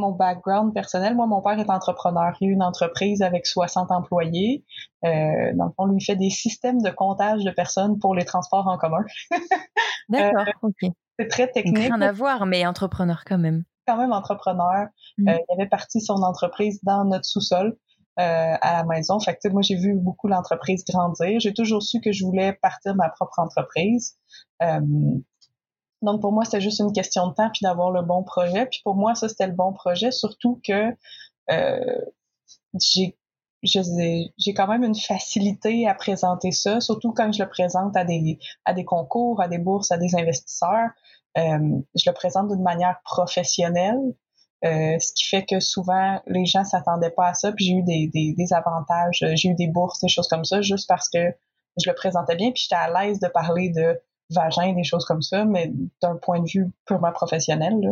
mon 0.01 0.11
background 0.11 0.73
personnel, 0.73 1.15
moi, 1.15 1.27
mon 1.27 1.41
père 1.41 1.57
est 1.59 1.69
entrepreneur. 1.69 2.35
Il 2.41 2.49
a 2.49 2.51
une 2.51 2.63
entreprise 2.63 3.21
avec 3.21 3.47
60 3.47 3.91
employés. 3.91 4.65
Euh, 5.05 5.53
dans 5.55 5.65
le 5.65 5.71
fond, 5.75 5.85
lui, 5.85 5.97
il 5.99 6.05
fait 6.05 6.15
des 6.15 6.29
systèmes 6.29 6.81
de 6.81 6.89
comptage 6.89 7.43
de 7.43 7.51
personnes 7.51 7.99
pour 7.99 8.15
les 8.15 8.25
transports 8.25 8.67
en 8.67 8.77
commun. 8.77 9.05
D'accord, 10.09 10.45
euh, 10.47 10.67
ok. 10.67 10.91
C'est 11.19 11.27
très 11.27 11.47
technique. 11.49 11.77
Rien 11.77 12.01
à 12.01 12.11
voir, 12.11 12.45
mais 12.45 12.65
entrepreneur 12.65 13.23
quand 13.25 13.37
même. 13.37 13.63
Quand 13.87 13.97
même 13.97 14.11
entrepreneur. 14.11 14.87
Mm. 15.17 15.29
Euh, 15.29 15.37
il 15.37 15.53
avait 15.53 15.69
parti 15.69 16.01
son 16.01 16.21
entreprise 16.23 16.79
dans 16.83 17.05
notre 17.05 17.25
sous-sol. 17.25 17.77
Euh, 18.19 18.55
à 18.61 18.79
la 18.79 18.83
maison. 18.83 19.21
Fait 19.21 19.37
que, 19.41 19.47
moi, 19.47 19.61
j'ai 19.61 19.77
vu 19.77 19.95
beaucoup 19.95 20.27
l'entreprise 20.27 20.83
grandir. 20.83 21.39
J'ai 21.39 21.53
toujours 21.53 21.81
su 21.81 22.01
que 22.01 22.11
je 22.11 22.25
voulais 22.25 22.51
partir 22.61 22.93
ma 22.93 23.07
propre 23.09 23.39
entreprise. 23.39 24.17
Euh, 24.61 24.81
donc 26.01 26.21
pour 26.21 26.31
moi, 26.31 26.45
c'était 26.45 26.61
juste 26.61 26.79
une 26.79 26.93
question 26.93 27.27
de 27.27 27.33
temps 27.33 27.49
puis 27.51 27.63
d'avoir 27.63 27.91
le 27.91 28.01
bon 28.01 28.23
projet. 28.23 28.65
Puis 28.65 28.81
pour 28.83 28.95
moi, 28.95 29.15
ça 29.15 29.29
c'était 29.29 29.47
le 29.47 29.53
bon 29.53 29.73
projet, 29.73 30.11
surtout 30.11 30.59
que 30.65 30.95
euh, 31.51 32.05
j'ai 32.79 33.15
j'ai 33.63 34.53
quand 34.55 34.67
même 34.67 34.83
une 34.83 34.95
facilité 34.95 35.87
à 35.87 35.93
présenter 35.93 36.51
ça, 36.51 36.79
surtout 36.81 37.13
quand 37.13 37.31
je 37.31 37.43
le 37.43 37.49
présente 37.49 37.95
à 37.95 38.03
des 38.03 38.39
à 38.65 38.73
des 38.73 38.85
concours, 38.85 39.41
à 39.41 39.47
des 39.47 39.59
bourses, 39.59 39.91
à 39.91 39.97
des 39.97 40.15
investisseurs. 40.15 40.89
Euh, 41.37 41.79
je 41.95 42.09
le 42.09 42.13
présente 42.13 42.49
d'une 42.49 42.63
manière 42.63 42.99
professionnelle. 43.03 43.99
ce 44.63 45.13
qui 45.13 45.25
fait 45.27 45.45
que 45.45 45.59
souvent 45.59 46.19
les 46.27 46.45
gens 46.45 46.63
s'attendaient 46.63 47.11
pas 47.11 47.27
à 47.29 47.33
ça. 47.35 47.51
Puis 47.51 47.65
j'ai 47.65 47.73
eu 47.73 47.83
des, 47.83 48.07
des, 48.13 48.33
des 48.37 48.53
avantages, 48.53 49.23
j'ai 49.35 49.49
eu 49.49 49.55
des 49.55 49.67
bourses, 49.67 49.99
des 50.01 50.07
choses 50.09 50.27
comme 50.27 50.45
ça, 50.45 50.61
juste 50.61 50.87
parce 50.87 51.09
que 51.09 51.19
je 51.77 51.89
le 51.89 51.95
présentais 51.95 52.35
bien. 52.35 52.51
Puis 52.51 52.63
j'étais 52.63 52.81
à 52.81 52.89
l'aise 52.89 53.19
de 53.19 53.27
parler 53.27 53.69
de 53.69 53.99
vagin, 54.33 54.73
des 54.73 54.83
choses 54.83 55.05
comme 55.05 55.21
ça, 55.21 55.45
mais 55.45 55.71
d'un 56.01 56.15
point 56.15 56.39
de 56.39 56.49
vue 56.49 56.71
purement 56.85 57.11
professionnel. 57.11 57.73
Là. 57.81 57.91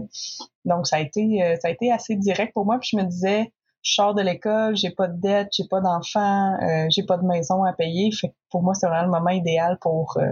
Donc 0.65 0.87
ça 0.87 0.97
a 0.97 0.99
été 0.99 1.57
ça 1.61 1.67
a 1.67 1.71
été 1.71 1.91
assez 1.91 2.15
direct 2.15 2.53
pour 2.53 2.65
moi. 2.65 2.79
Puis 2.79 2.89
je 2.93 2.97
me 2.97 3.03
disais 3.03 3.51
je 3.81 3.93
sors 3.93 4.13
de 4.13 4.21
l'école, 4.21 4.75
j'ai 4.75 4.89
pas 4.89 5.07
de 5.07 5.19
dette, 5.19 5.49
j'ai 5.53 5.67
pas 5.67 5.81
d'enfants, 5.81 6.57
euh, 6.61 6.87
j'ai 6.89 7.03
pas 7.03 7.17
de 7.17 7.25
maison 7.25 7.63
à 7.63 7.73
payer. 7.73 8.09
Pour 8.49 8.61
moi, 8.61 8.73
c'est 8.73 8.87
vraiment 8.87 9.05
le 9.05 9.11
moment 9.11 9.29
idéal 9.29 9.77
pour 9.79 10.17
euh, 10.17 10.31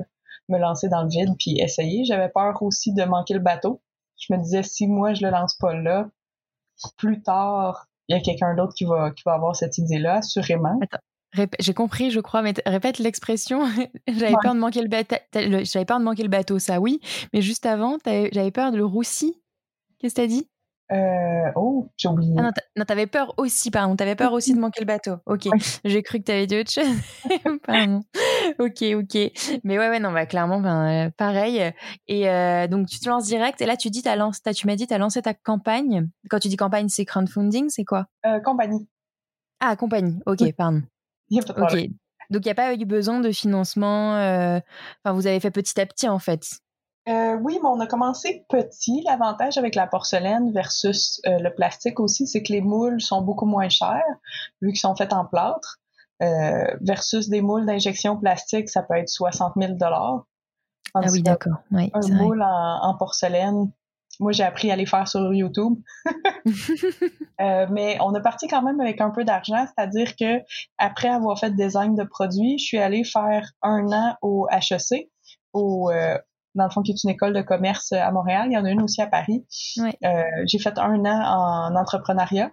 me 0.50 0.58
lancer 0.58 0.90
dans 0.90 1.04
le 1.04 1.10
vide 1.10 1.36
puis 1.40 1.60
essayer. 1.60 2.04
J'avais 2.06 2.30
peur 2.30 2.62
aussi 2.62 2.94
de 2.94 3.04
manquer 3.04 3.34
le 3.34 3.40
bateau. 3.40 3.82
Je 4.18 4.34
me 4.34 4.40
disais 4.40 4.64
si 4.64 4.88
moi 4.88 5.14
je 5.14 5.24
le 5.24 5.32
lance 5.32 5.56
pas 5.56 5.74
là, 5.74 6.10
plus 6.98 7.22
tard, 7.22 7.88
il 8.08 8.16
y 8.16 8.20
a 8.20 8.22
quelqu'un 8.22 8.56
d'autre 8.56 8.74
qui 8.74 8.86
va 8.86 9.12
qui 9.12 9.24
va 9.26 9.34
avoir 9.34 9.56
cette 9.56 9.78
idée-là, 9.78 10.18
assurément. 10.18 10.80
J'ai 11.60 11.74
compris, 11.74 12.12
je 12.12 12.20
crois, 12.20 12.42
mais 12.42 12.54
répète 12.66 13.00
l'expression. 13.00 13.62
j'avais 14.08 14.36
peur 14.42 14.56
de 14.56 14.60
manquer 14.60 14.82
le 14.82 14.88
bateau. 14.88 15.16
J'avais 15.34 15.86
peur 15.86 16.00
de 16.00 16.04
manquer 16.04 16.24
le 16.24 16.30
bateau, 16.30 16.60
ça 16.60 16.80
oui. 16.80 17.00
Mais 17.34 17.42
juste 17.42 17.66
avant, 17.66 17.98
j'avais 18.06 18.52
peur 18.52 18.72
de 18.72 18.78
le 18.78 18.86
roussi. 18.86 19.42
Qu'est-ce 20.00 20.16
que 20.16 20.22
t'as 20.22 20.28
dit? 20.28 20.48
Euh, 20.90 21.52
oh, 21.56 21.90
j'ai 21.98 22.08
oublié. 22.08 22.34
Ah 22.38 22.52
non, 22.78 22.86
t'avais 22.86 23.08
peur 23.08 23.34
aussi, 23.38 23.72
pardon. 23.72 23.96
T'avais 23.96 24.16
peur 24.16 24.32
aussi 24.32 24.54
de 24.54 24.60
manquer 24.60 24.80
le 24.80 24.86
bateau. 24.86 25.16
Ok. 25.26 25.50
J'ai 25.84 26.02
cru 26.02 26.20
que 26.20 26.24
t'avais 26.24 26.48
dit 26.48 26.58
autre 26.60 26.72
chose. 26.72 26.88
pardon. 27.66 28.04
Ok, 28.60 28.84
ok. 28.96 29.32
Mais 29.66 29.78
ouais, 29.78 29.90
ouais, 29.90 30.00
non, 30.00 30.14
bah, 30.14 30.26
clairement, 30.26 30.62
ben, 30.62 31.08
euh, 31.08 31.10
pareil. 31.18 31.74
Et 32.08 32.30
euh, 32.30 32.68
donc, 32.68 32.88
tu 32.88 33.00
te 33.00 33.10
lances 33.10 33.26
direct. 33.26 33.60
Et 33.62 33.66
là, 33.66 33.76
tu 33.76 33.90
dis, 33.90 34.08
as 34.08 34.16
lancé, 34.16 34.40
as, 34.46 34.54
tu 34.54 34.66
m'as 34.66 34.76
dit, 34.76 34.88
t'as 34.88 34.98
lancé 34.98 35.22
ta 35.22 35.34
campagne. 35.34 36.08
Quand 36.30 36.40
tu 36.40 36.48
dis 36.48 36.56
campagne, 36.56 36.88
c'est 36.88 37.06
crowdfunding, 37.06 37.70
c'est 37.70 37.86
quoi? 37.86 38.08
Compagnie. 38.46 38.88
Ah, 39.60 39.76
compagnie. 39.76 40.20
Ok, 40.26 40.54
pardon. 40.56 40.84
Ok. 41.32 41.90
Donc, 42.30 42.46
il 42.46 42.48
n'y 42.48 42.52
a 42.52 42.56
pas 42.56 42.74
eu 42.74 42.86
besoin 42.86 43.22
de 43.22 43.32
financement. 43.32 44.14
Enfin, 44.16 45.14
vous 45.14 45.28
avez 45.28 45.40
fait 45.40 45.52
petit 45.52 45.80
à 45.80 45.86
petit, 45.86 46.10
en 46.10 46.20
fait? 46.20 46.60
Euh, 47.08 47.38
oui, 47.42 47.58
mais 47.62 47.70
on 47.70 47.80
a 47.80 47.88
commencé 47.88 48.46
petit. 48.50 49.02
L'avantage 49.06 49.58
avec 49.58 49.76
la 49.76 49.88
porcelaine 49.88 50.52
versus 50.52 51.22
euh, 51.26 51.40
le 51.40 51.54
plastique 51.54 52.00
aussi, 52.02 52.28
c'est 52.28 52.44
que 52.44 52.52
les 52.52 52.60
moules 52.60 53.00
sont 53.02 53.22
beaucoup 53.22 53.46
moins 53.46 53.70
chers 53.70 54.04
vu 54.62 54.70
qu'ils 54.70 54.80
sont 54.80 54.96
faits 54.96 55.14
en 55.14 55.26
plâtre. 55.26 55.80
Euh, 56.22 56.66
versus 56.82 57.30
des 57.30 57.42
moules 57.42 57.66
d'injection 57.66 58.18
plastique, 58.18 58.70
ça 58.70 58.82
peut 58.82 58.96
être 58.96 59.08
60 59.08 59.54
000 59.56 59.74
dollars. 59.74 60.26
Ah 60.96 61.02
oui, 61.12 61.22
d'accord. 61.22 61.58
Oui, 61.72 61.92
un 61.94 62.08
moule 62.10 62.42
en, 62.42 62.96
porcelaine, 62.98 63.72
moi 64.20 64.32
j'ai 64.32 64.44
appris 64.44 64.72
à 64.72 64.76
les 64.76 64.86
faire 64.86 65.08
sur 65.08 65.34
YouTube. 65.34 65.76
mais 67.40 67.98
on 68.02 68.14
a 68.14 68.20
parti 68.20 68.48
quand 68.48 68.62
même 68.62 68.80
avec 68.80 69.02
un 69.02 69.12
peu 69.12 69.24
d'argent, 69.24 69.66
c'est-à-dire 69.66 70.16
que 70.16 70.42
après 70.78 71.10
avoir 71.10 71.40
fait 71.40 71.52
design 71.56 71.96
de 71.96 72.04
produits, 72.04 72.58
je 72.58 72.66
suis 72.66 72.78
allée 72.78 73.04
faire 73.04 73.52
un 73.62 73.92
an 73.92 74.16
au 74.22 74.48
HEC, 74.52 75.10
au 75.54 75.92
dans 76.58 76.66
le 76.66 76.70
fond, 76.70 76.82
qui 76.82 76.92
est 76.92 77.04
une 77.04 77.12
école 77.12 77.34
de 77.34 77.42
commerce 77.42 77.94
à 77.94 78.12
Montréal. 78.12 78.48
Il 78.50 78.54
y 78.54 78.58
en 78.58 78.66
a 78.66 78.70
une 78.70 78.82
aussi 78.82 79.02
à 79.02 79.08
Paris. 79.08 79.46
Euh, 79.80 80.24
j'ai 80.46 80.60
fait 80.60 80.78
un 80.78 81.06
an 81.06 81.72
en 81.72 81.76
entrepreneuriat. 81.76 82.52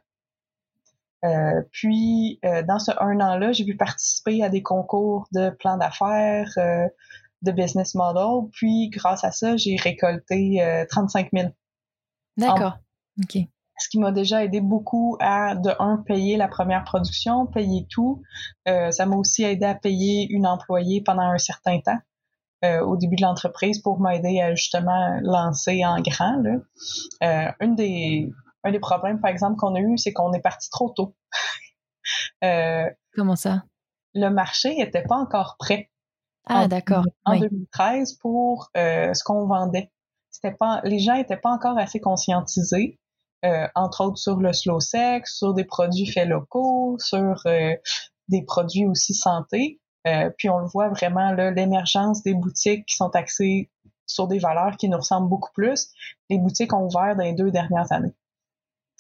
Euh, 1.25 1.63
puis, 1.73 2.39
euh, 2.45 2.63
dans 2.63 2.79
ce 2.79 2.93
un 3.01 3.19
an-là, 3.19 3.53
j'ai 3.53 3.65
pu 3.65 3.77
participer 3.77 4.45
à 4.45 4.51
des 4.51 4.63
concours 4.63 5.27
de 5.33 5.49
plans 5.51 5.79
d'affaires, 5.79 6.53
de 7.45 7.53
business 7.53 7.95
model. 7.95 8.49
Puis, 8.53 8.89
grâce 8.91 9.25
à 9.25 9.31
ça, 9.31 9.57
j'ai 9.57 9.77
récolté 9.77 10.85
35 10.91 11.29
000. 11.33 11.49
D'accord. 12.37 12.79
OK. 13.23 13.39
Ce 13.77 13.89
qui 13.89 13.99
m'a 13.99 14.13
déjà 14.13 14.45
aidé 14.45 14.61
beaucoup 14.61 15.17
à, 15.21 15.57
de 15.57 15.71
un, 15.81 15.99
payer 16.07 16.37
la 16.37 16.47
première 16.49 16.85
production, 16.85 17.47
payer 17.47 17.87
tout. 17.91 18.23
ça 18.67 19.07
m'a 19.07 19.17
aussi 19.17 19.43
aidé 19.45 19.67
à 19.67 19.75
payer 19.75 20.27
une 20.31 20.47
employée 20.47 21.03
pendant 21.03 21.23
un 21.23 21.39
certain 21.39 21.81
temps. 21.81 21.99
Euh, 22.65 22.81
au 22.81 22.97
début 22.97 23.17
de 23.17 23.23
l'entreprise 23.23 23.81
pour 23.81 24.01
m'aider 24.01 24.41
à 24.41 24.55
justement 24.55 25.19
lancer 25.23 25.85
en 25.85 26.01
grand. 26.01 26.41
Là. 26.41 26.57
Euh, 27.23 27.53
une 27.61 27.75
des, 27.75 28.33
un 28.63 28.71
des 28.71 28.79
problèmes, 28.79 29.21
par 29.21 29.31
exemple, 29.31 29.57
qu'on 29.57 29.75
a 29.75 29.81
eu, 29.81 29.99
c'est 29.99 30.15
qu'on 30.15 30.33
est 30.33 30.41
parti 30.41 30.71
trop 30.71 30.91
tôt. 30.91 31.15
Euh, 32.43 32.91
Comment 33.15 33.37
ça? 33.37 33.65
Le 34.13 34.29
marché 34.29 34.77
n'était 34.77 35.05
pas 35.05 35.17
encore 35.17 35.57
prêt. 35.59 35.91
Ah, 36.47 36.69
d'accord. 36.69 37.05
En 37.25 37.39
2013 37.39 38.15
pour 38.15 38.71
ce 38.75 39.25
qu'on 39.25 39.47
vendait. 39.47 39.91
C'était 40.31 40.53
pas, 40.55 40.81
les 40.85 40.99
gens 40.99 41.15
n'étaient 41.15 41.37
pas 41.37 41.51
encore 41.51 41.79
assez 41.79 42.01
conscientisés. 42.01 42.99
entre 43.75 44.05
autres 44.05 44.19
sur 44.19 44.37
le 44.37 44.53
slow 44.53 44.81
sex, 44.81 45.37
sur 45.37 45.55
des 45.55 45.65
produits 45.65 46.07
faits 46.07 46.29
locaux, 46.29 46.97
sur 46.99 47.43
des 48.29 48.43
produits 48.43 48.87
aussi 48.87 49.15
santé. 49.15 49.81
Euh, 50.07 50.31
puis 50.37 50.49
on 50.51 50.59
le 50.59 50.67
voit 50.67 50.89
vraiment, 50.89 51.33
l'émergence 51.33 52.23
des 52.23 52.35
boutiques 52.35 52.87
qui 52.87 52.97
sont 52.97 53.11
axées 53.15 53.71
sur 54.07 54.29
des 54.29 54.39
valeurs 54.39 54.77
qui 54.77 54.89
nous 54.89 54.99
ressemblent 54.99 55.29
beaucoup 55.29 55.53
plus. 55.55 55.89
Les 56.29 56.39
boutiques 56.39 56.75
ont 56.75 56.85
ouvert 56.85 57.17
dans 57.17 57.25
les 57.25 57.35
deux 57.35 57.51
dernières 57.51 57.91
années. 57.91 58.15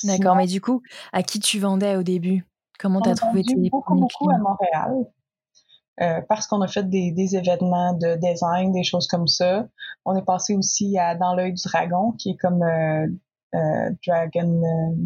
D'accord, 0.02 0.36
mais 0.36 0.46
du 0.46 0.60
coup, 0.60 0.82
à 1.12 1.22
qui 1.22 1.40
tu 1.40 1.58
vendais 1.58 1.96
au 1.96 2.02
début? 2.02 2.44
Comment 2.78 3.00
tu 3.00 3.10
as 3.10 3.14
trouvé 3.14 3.42
tes 3.44 3.54
beaucoup, 3.70 3.94
beaucoup 3.94 4.30
à 4.30 4.38
Montréal. 4.38 5.06
Euh, 6.00 6.20
parce 6.28 6.48
qu'on 6.48 6.60
a 6.60 6.66
fait 6.66 6.88
des, 6.88 7.12
des, 7.12 7.36
événements 7.36 7.92
de 7.92 8.16
design, 8.16 8.72
des 8.72 8.82
choses 8.82 9.06
comme 9.06 9.28
ça. 9.28 9.68
On 10.04 10.16
est 10.16 10.24
passé 10.24 10.56
aussi 10.56 10.98
à 10.98 11.14
Dans 11.14 11.34
l'œil 11.34 11.52
du 11.52 11.62
dragon, 11.62 12.12
qui 12.12 12.30
est 12.30 12.36
comme 12.36 12.62
euh, 12.62 13.06
euh 13.54 13.90
Dragon 14.04 14.62
euh, 14.62 14.96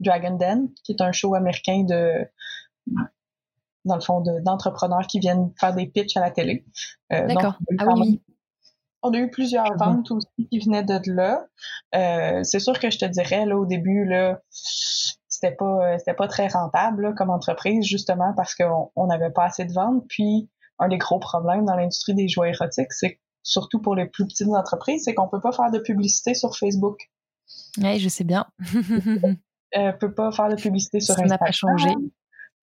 Dragon 0.00 0.36
Den, 0.38 0.68
qui 0.82 0.92
est 0.92 1.02
un 1.02 1.12
show 1.12 1.34
américain 1.34 1.84
de 1.84 2.26
dans 3.84 3.96
le 3.96 4.00
fond, 4.00 4.22
d'entrepreneurs 4.42 5.06
qui 5.06 5.18
viennent 5.18 5.52
faire 5.58 5.74
des 5.74 5.86
pitchs 5.86 6.16
à 6.16 6.20
la 6.20 6.30
télé. 6.30 6.64
Euh, 7.12 7.26
D'accord. 7.26 7.58
Ah 7.78 7.86
oui, 7.96 8.22
On 9.02 9.12
a 9.12 9.18
eu 9.18 9.30
plusieurs 9.30 9.76
ventes 9.76 10.10
aussi 10.10 10.48
qui 10.50 10.58
venaient 10.60 10.84
de 10.84 11.00
là. 11.06 11.46
Euh, 11.94 12.42
c'est 12.44 12.60
sûr 12.60 12.78
que 12.78 12.90
je 12.90 12.98
te 12.98 13.04
dirais, 13.04 13.44
là, 13.46 13.56
au 13.56 13.66
début, 13.66 14.04
là, 14.04 14.40
c'était 15.42 15.56
pas, 15.56 15.98
c'était 15.98 16.14
pas 16.14 16.28
très 16.28 16.48
rentable 16.48 17.14
comme 17.14 17.30
entreprise, 17.30 17.84
justement 17.84 18.32
parce 18.36 18.54
qu'on 18.54 19.06
n'avait 19.06 19.30
pas 19.30 19.44
assez 19.44 19.64
de 19.64 19.72
ventes. 19.72 20.04
Puis, 20.08 20.48
un 20.78 20.88
des 20.88 20.98
gros 20.98 21.18
problèmes 21.18 21.64
dans 21.64 21.74
l'industrie 21.74 22.14
des 22.14 22.28
jouets 22.28 22.50
érotiques, 22.50 22.92
c'est 22.92 23.20
surtout 23.42 23.80
pour 23.80 23.96
les 23.96 24.06
plus 24.06 24.24
petites 24.26 24.48
entreprises, 24.48 25.02
c'est 25.04 25.14
qu'on 25.14 25.28
peut 25.28 25.40
pas 25.40 25.52
faire 25.52 25.70
de 25.70 25.80
publicité 25.80 26.34
sur 26.34 26.56
Facebook. 26.56 27.10
Oui, 27.78 27.98
je 27.98 28.08
sais 28.08 28.24
bien. 28.24 28.46
euh, 29.76 29.92
peut 29.92 30.14
pas 30.14 30.30
faire 30.30 30.48
de 30.48 30.56
publicité 30.56 31.00
sur 31.00 31.14
Instagram. 31.14 31.28
Ça 31.28 31.34
n'a 31.34 31.38
pas 31.38 31.52
changé. 31.52 31.90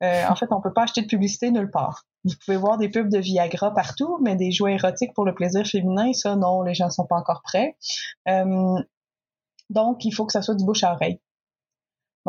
Euh, 0.01 0.23
en 0.29 0.35
fait, 0.35 0.47
on 0.51 0.61
peut 0.61 0.71
pas 0.71 0.83
acheter 0.83 1.01
de 1.01 1.07
publicité 1.07 1.51
nulle 1.51 1.69
part. 1.69 2.05
Vous 2.23 2.33
pouvez 2.45 2.55
voir 2.55 2.77
des 2.77 2.87
pubs 2.87 3.09
de 3.09 3.17
Viagra 3.17 3.73
partout, 3.73 4.17
mais 4.21 4.37
des 4.37 4.51
jouets 4.51 4.75
érotiques 4.75 5.13
pour 5.13 5.25
le 5.25 5.35
plaisir 5.35 5.65
féminin, 5.67 6.13
ça, 6.13 6.37
non, 6.37 6.61
les 6.61 6.73
gens 6.73 6.89
sont 6.89 7.05
pas 7.05 7.17
encore 7.17 7.41
prêts. 7.43 7.75
Euh, 8.29 8.75
donc, 9.69 10.05
il 10.05 10.11
faut 10.11 10.25
que 10.25 10.31
ça 10.31 10.41
soit 10.41 10.55
du 10.55 10.63
bouche 10.63 10.85
à 10.85 10.93
oreille. 10.93 11.19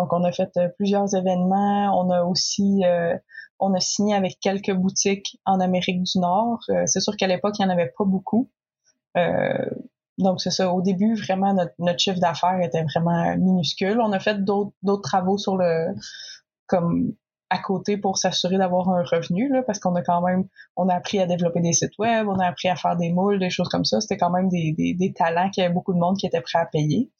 Donc, 0.01 0.13
on 0.13 0.25
a 0.25 0.33
fait 0.33 0.51
euh, 0.57 0.69
plusieurs 0.77 1.15
événements. 1.15 2.01
On 2.01 2.11
a 2.11 2.23
aussi, 2.25 2.83
a 2.85 3.81
signé 3.81 4.15
avec 4.15 4.39
quelques 4.41 4.73
boutiques 4.73 5.39
en 5.45 5.61
Amérique 5.61 6.03
du 6.03 6.19
Nord. 6.19 6.61
c'est 6.87 7.01
sûr 7.01 7.17
qu'à 7.17 7.27
l'époque, 7.27 7.57
il 7.59 7.63
y 7.63 7.65
en 7.67 7.71
avait 7.71 7.93
pas 7.97 8.05
beaucoup. 8.05 8.51
donc, 10.19 10.41
c'est 10.41 10.51
ça. 10.51 10.73
Au 10.73 10.81
début, 10.81 11.15
vraiment, 11.15 11.53
notre, 11.53 11.75
notre 11.79 11.99
chiffre 11.99 12.21
d'affaires 12.21 12.61
était 12.63 12.83
vraiment 12.85 13.37
minuscule. 13.37 14.01
On 14.01 14.13
a 14.13 14.19
fait 14.19 14.43
d'autres 14.43 15.03
travaux 15.03 15.37
sur 15.37 15.57
le, 15.57 15.89
comme 16.67 17.15
à 17.51 17.59
côté 17.59 17.97
pour 17.97 18.17
s'assurer 18.17 18.59
d'avoir 18.59 18.89
un 18.89 19.03
revenu, 19.03 19.49
là, 19.53 19.63
parce 19.63 19.81
qu'on 19.81 19.95
a 19.97 20.03
quand 20.03 20.23
même, 20.23 20.45
on 20.77 20.89
a 20.89 20.95
appris 20.95 21.19
à 21.19 21.27
développer 21.27 21.61
des 21.61 21.73
sites 21.73 21.99
web, 21.99 22.29
on 22.29 22.39
a 22.39 22.47
appris 22.47 22.69
à 22.69 22.77
faire 22.77 22.97
des 22.97 23.11
moules, 23.11 23.41
des 23.41 23.51
choses 23.51 23.69
comme 23.69 23.85
ça. 23.85 24.01
C'était 24.01 24.17
quand 24.17 24.31
même 24.31 24.49
des, 24.49 24.73
des, 24.73 24.95
des 24.95 25.13
talents 25.13 25.51
qu'il 25.51 25.63
y 25.63 25.65
avait 25.65 25.75
beaucoup 25.75 25.93
de 25.93 25.99
monde 25.99 26.17
qui 26.17 26.27
était 26.27 26.41
prêt 26.41 26.61
à 26.61 26.67
payer. 26.67 27.11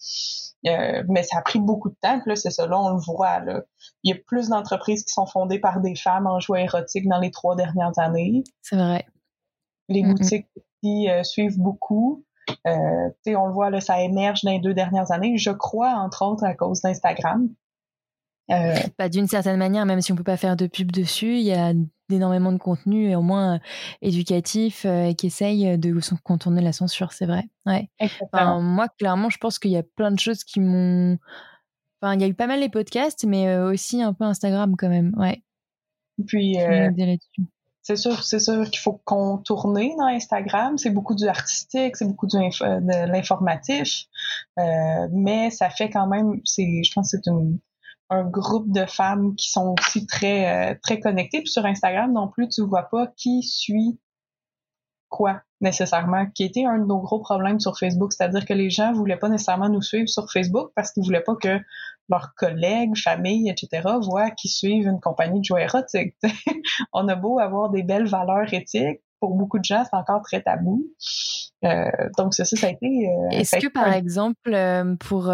Euh, 0.67 1.03
mais 1.09 1.23
ça 1.23 1.39
a 1.39 1.43
pris 1.43 1.59
beaucoup 1.59 1.89
de 1.89 1.97
temps, 2.01 2.21
là, 2.27 2.37
c'est 2.37 2.51
ça, 2.51 2.67
là, 2.67 2.79
on 2.79 2.91
le 2.91 3.01
voit, 3.01 3.41
là. 3.41 3.63
Il 4.05 4.15
y 4.15 4.17
a 4.17 4.21
plus 4.27 4.51
d'entreprises 4.51 5.05
qui 5.05 5.13
sont 5.13 5.27
fondées 5.27 5.59
par 5.59 5.81
des 5.81 5.97
femmes 5.97 6.27
en 6.27 6.39
jouets 6.39 6.65
érotiques 6.65 7.09
dans 7.09 7.19
les 7.19 7.31
trois 7.31 7.57
dernières 7.57 7.99
années. 7.99 8.45
C'est 8.63 8.77
vrai. 8.77 9.05
Les 9.89 10.05
boutiques 10.05 10.47
qui 10.83 11.11
euh, 11.11 11.25
suivent 11.25 11.59
beaucoup. 11.59 12.25
Euh, 12.67 13.09
on 13.27 13.47
le 13.47 13.53
voit, 13.53 13.71
là, 13.71 13.81
ça 13.81 14.01
émerge 14.01 14.43
dans 14.43 14.53
les 14.53 14.61
deux 14.61 14.75
dernières 14.75 15.11
années. 15.11 15.37
Je 15.39 15.51
crois, 15.51 15.95
entre 15.95 16.25
autres, 16.25 16.45
à 16.45 16.55
cause 16.55 16.83
d'Instagram. 16.83 17.49
Euh, 18.51 18.75
bah, 18.99 19.09
D'une 19.09 19.27
certaine 19.27 19.57
manière, 19.57 19.87
même 19.87 20.01
si 20.01 20.13
on 20.13 20.17
peut 20.17 20.25
pas 20.25 20.37
faire 20.37 20.57
de 20.57 20.67
pub 20.67 20.91
dessus, 20.93 21.37
il 21.37 21.43
y 21.43 21.53
a 21.53 21.73
énormément 22.11 22.53
de 22.53 22.59
contenu, 22.59 23.15
au 23.15 23.23
moins 23.23 23.55
euh, 23.55 23.59
éducatif, 24.03 24.85
euh, 24.85 25.13
qui 25.13 25.29
essaye 25.29 25.79
de 25.79 26.01
contourner 26.25 26.61
la 26.61 26.73
censure, 26.73 27.13
c'est 27.13 27.27
vrai. 27.27 27.45
Ouais. 27.67 27.89
moi, 28.33 28.89
clairement, 28.99 29.31
je 29.31 29.39
pense 29.39 29.59
qu'il 29.59 29.71
y 29.71 29.77
a 29.77 29.83
plein 29.83 30.11
de 30.11 30.19
choses 30.19 30.45
qui 30.45 30.61
m'ont. 30.61 31.19
Enfin, 32.03 32.15
il 32.15 32.21
y 32.21 32.25
a 32.25 32.29
eu 32.29 32.35
pas 32.35 32.47
mal 32.47 32.61
les 32.61 32.71
podcasts, 32.71 33.25
mais 33.25 33.57
aussi 33.59 34.03
un 34.03 34.15
peu 34.15 34.25
Instagram 34.25 34.75
quand 34.77 34.89
même. 34.89 35.15
Ouais. 35.17 35.43
Puis, 36.27 36.57
c'est 37.83 37.97
sûr, 37.97 38.23
c'est 38.23 38.39
sûr 38.39 38.69
qu'il 38.71 38.79
faut 38.79 39.01
contourner 39.05 39.95
dans 39.99 40.07
Instagram. 40.07 40.77
C'est 40.77 40.91
beaucoup 40.91 41.15
du 41.15 41.27
artistique, 41.27 41.97
c'est 41.97 42.05
beaucoup 42.05 42.27
du 42.27 42.37
de 42.37 43.11
l'informatif, 43.11 44.05
euh, 44.59 45.09
mais 45.13 45.51
ça 45.51 45.71
fait 45.71 45.91
quand 45.91 46.07
même, 46.07 46.41
c'est, 46.45 46.83
je 46.85 46.93
pense, 46.93 47.11
que 47.13 47.19
c'est 47.23 47.31
un 48.11 48.25
groupe 48.25 48.71
de 48.71 48.85
femmes 48.87 49.35
qui 49.37 49.49
sont 49.51 49.75
aussi 49.79 50.07
très 50.07 50.73
euh, 50.73 50.75
très 50.83 51.01
connectées. 51.01 51.39
Puis 51.39 51.51
sur 51.51 51.65
Instagram 51.65 52.13
non 52.13 52.29
plus, 52.29 52.49
tu 52.49 52.63
vois 52.63 52.89
pas 52.91 53.07
qui 53.17 53.43
suit 53.43 53.99
quoi 55.09 55.43
nécessairement, 55.61 56.27
qui 56.27 56.45
était 56.45 56.65
un 56.65 56.79
de 56.79 56.87
nos 56.87 57.01
gros 57.01 57.21
problèmes 57.21 57.61
sur 57.61 57.79
Facebook, 57.79 58.13
c'est-à-dire 58.13 58.47
que 58.47 58.55
les 58.55 58.71
gens 58.71 58.93
voulaient 58.93 59.19
pas 59.19 59.29
nécessairement 59.29 59.69
nous 59.69 59.83
suivre 59.83 60.09
sur 60.09 60.31
Facebook 60.31 60.71
parce 60.75 60.93
qu'ils 60.93 61.05
voulaient 61.05 61.23
pas 61.23 61.37
que 61.37 61.59
leurs 62.09 62.35
collègues, 62.35 62.97
familles, 62.97 63.51
etc. 63.51 63.89
voient 64.03 64.31
qu'ils 64.31 64.51
suivent 64.51 64.87
une 64.87 65.01
compagnie 65.01 65.41
de 65.41 65.45
jouets 65.45 65.65
érotiques. 65.65 66.17
On 66.93 67.07
a 67.09 67.15
beau 67.15 67.39
avoir 67.39 67.71
des 67.71 67.83
belles 67.83 68.09
valeurs 68.09 68.53
éthiques, 68.53 69.01
pour 69.21 69.35
beaucoup 69.35 69.59
de 69.59 69.65
gens, 69.65 69.85
c'est 69.85 69.97
encore 69.97 70.23
très 70.23 70.41
tabou. 70.41 70.87
Euh, 71.65 71.91
donc, 72.17 72.33
ça, 72.33 72.47
ça 72.47 72.69
a 72.69 72.71
été... 72.71 72.87
Euh, 72.87 73.29
Est-ce 73.31 73.59
que, 73.59 73.69
par 73.69 73.93
exemple, 73.93 74.51
pour 74.99 75.31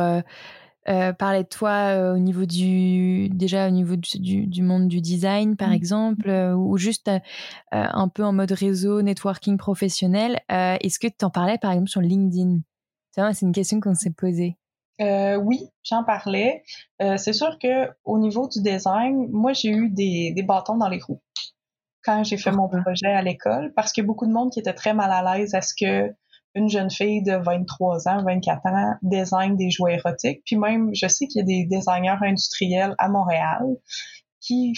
euh, 0.88 1.12
parler 1.12 1.42
de 1.42 1.48
toi 1.48 1.70
euh, 1.70 2.14
au 2.14 2.18
niveau 2.18 2.46
du 2.46 3.28
déjà 3.30 3.66
au 3.66 3.70
niveau 3.70 3.96
du, 3.96 4.46
du, 4.46 4.62
monde 4.62 4.86
du 4.86 5.00
design 5.00 5.56
par 5.56 5.70
mmh. 5.70 5.74
exemple 5.74 6.30
euh, 6.30 6.54
ou 6.54 6.76
juste 6.76 7.10
un 7.72 8.08
peu 8.08 8.24
en 8.24 8.32
mode 8.32 8.52
réseau 8.52 9.02
networking 9.02 9.56
professionnel 9.56 10.40
est-ce 10.48 10.98
que 10.98 11.08
tu 11.08 11.24
en 11.24 11.30
parlais 11.30 11.58
par 11.58 11.72
exemple 11.72 11.90
sur 11.90 12.00
LinkedIn? 12.00 12.60
C'est 13.10 13.42
une 13.42 13.52
question 13.52 13.80
qu'on 13.80 13.94
s'est 13.94 14.12
posée. 14.16 14.56
Oui 15.00 15.70
j'en 15.82 16.04
parlais. 16.04 16.62
C'est 17.00 17.32
sûr 17.32 17.58
que 17.58 17.90
au 18.04 18.18
niveau 18.18 18.48
du 18.48 18.62
design 18.62 19.28
moi 19.32 19.52
j'ai 19.52 19.70
eu 19.70 19.90
des, 19.90 20.32
des 20.34 20.42
bâtons 20.42 20.76
dans 20.76 20.88
les 20.88 21.00
roues 21.00 21.20
quand 22.04 22.22
j'ai 22.22 22.38
fait 22.38 22.52
mon 22.52 22.68
projet 22.68 23.08
à 23.08 23.22
l'école 23.22 23.72
parce 23.74 23.92
a 23.98 24.02
beaucoup 24.02 24.26
de 24.26 24.32
monde 24.32 24.52
qui 24.52 24.60
était 24.60 24.72
très 24.72 24.94
mal 24.94 25.10
à 25.10 25.36
l'aise 25.36 25.54
à 25.54 25.60
ce 25.60 25.74
que 25.74 26.14
une 26.56 26.70
jeune 26.70 26.90
fille 26.90 27.22
de 27.22 27.36
23 27.36 28.08
ans, 28.08 28.24
24 28.24 28.66
ans 28.66 28.94
design 29.02 29.56
des 29.56 29.70
jouets 29.70 29.96
érotiques. 29.96 30.42
Puis 30.46 30.56
même, 30.56 30.90
je 30.94 31.06
sais 31.06 31.26
qu'il 31.26 31.40
y 31.40 31.42
a 31.42 31.44
des 31.44 31.66
designers 31.66 32.16
industriels 32.22 32.94
à 32.98 33.08
Montréal 33.08 33.62
qui 34.40 34.72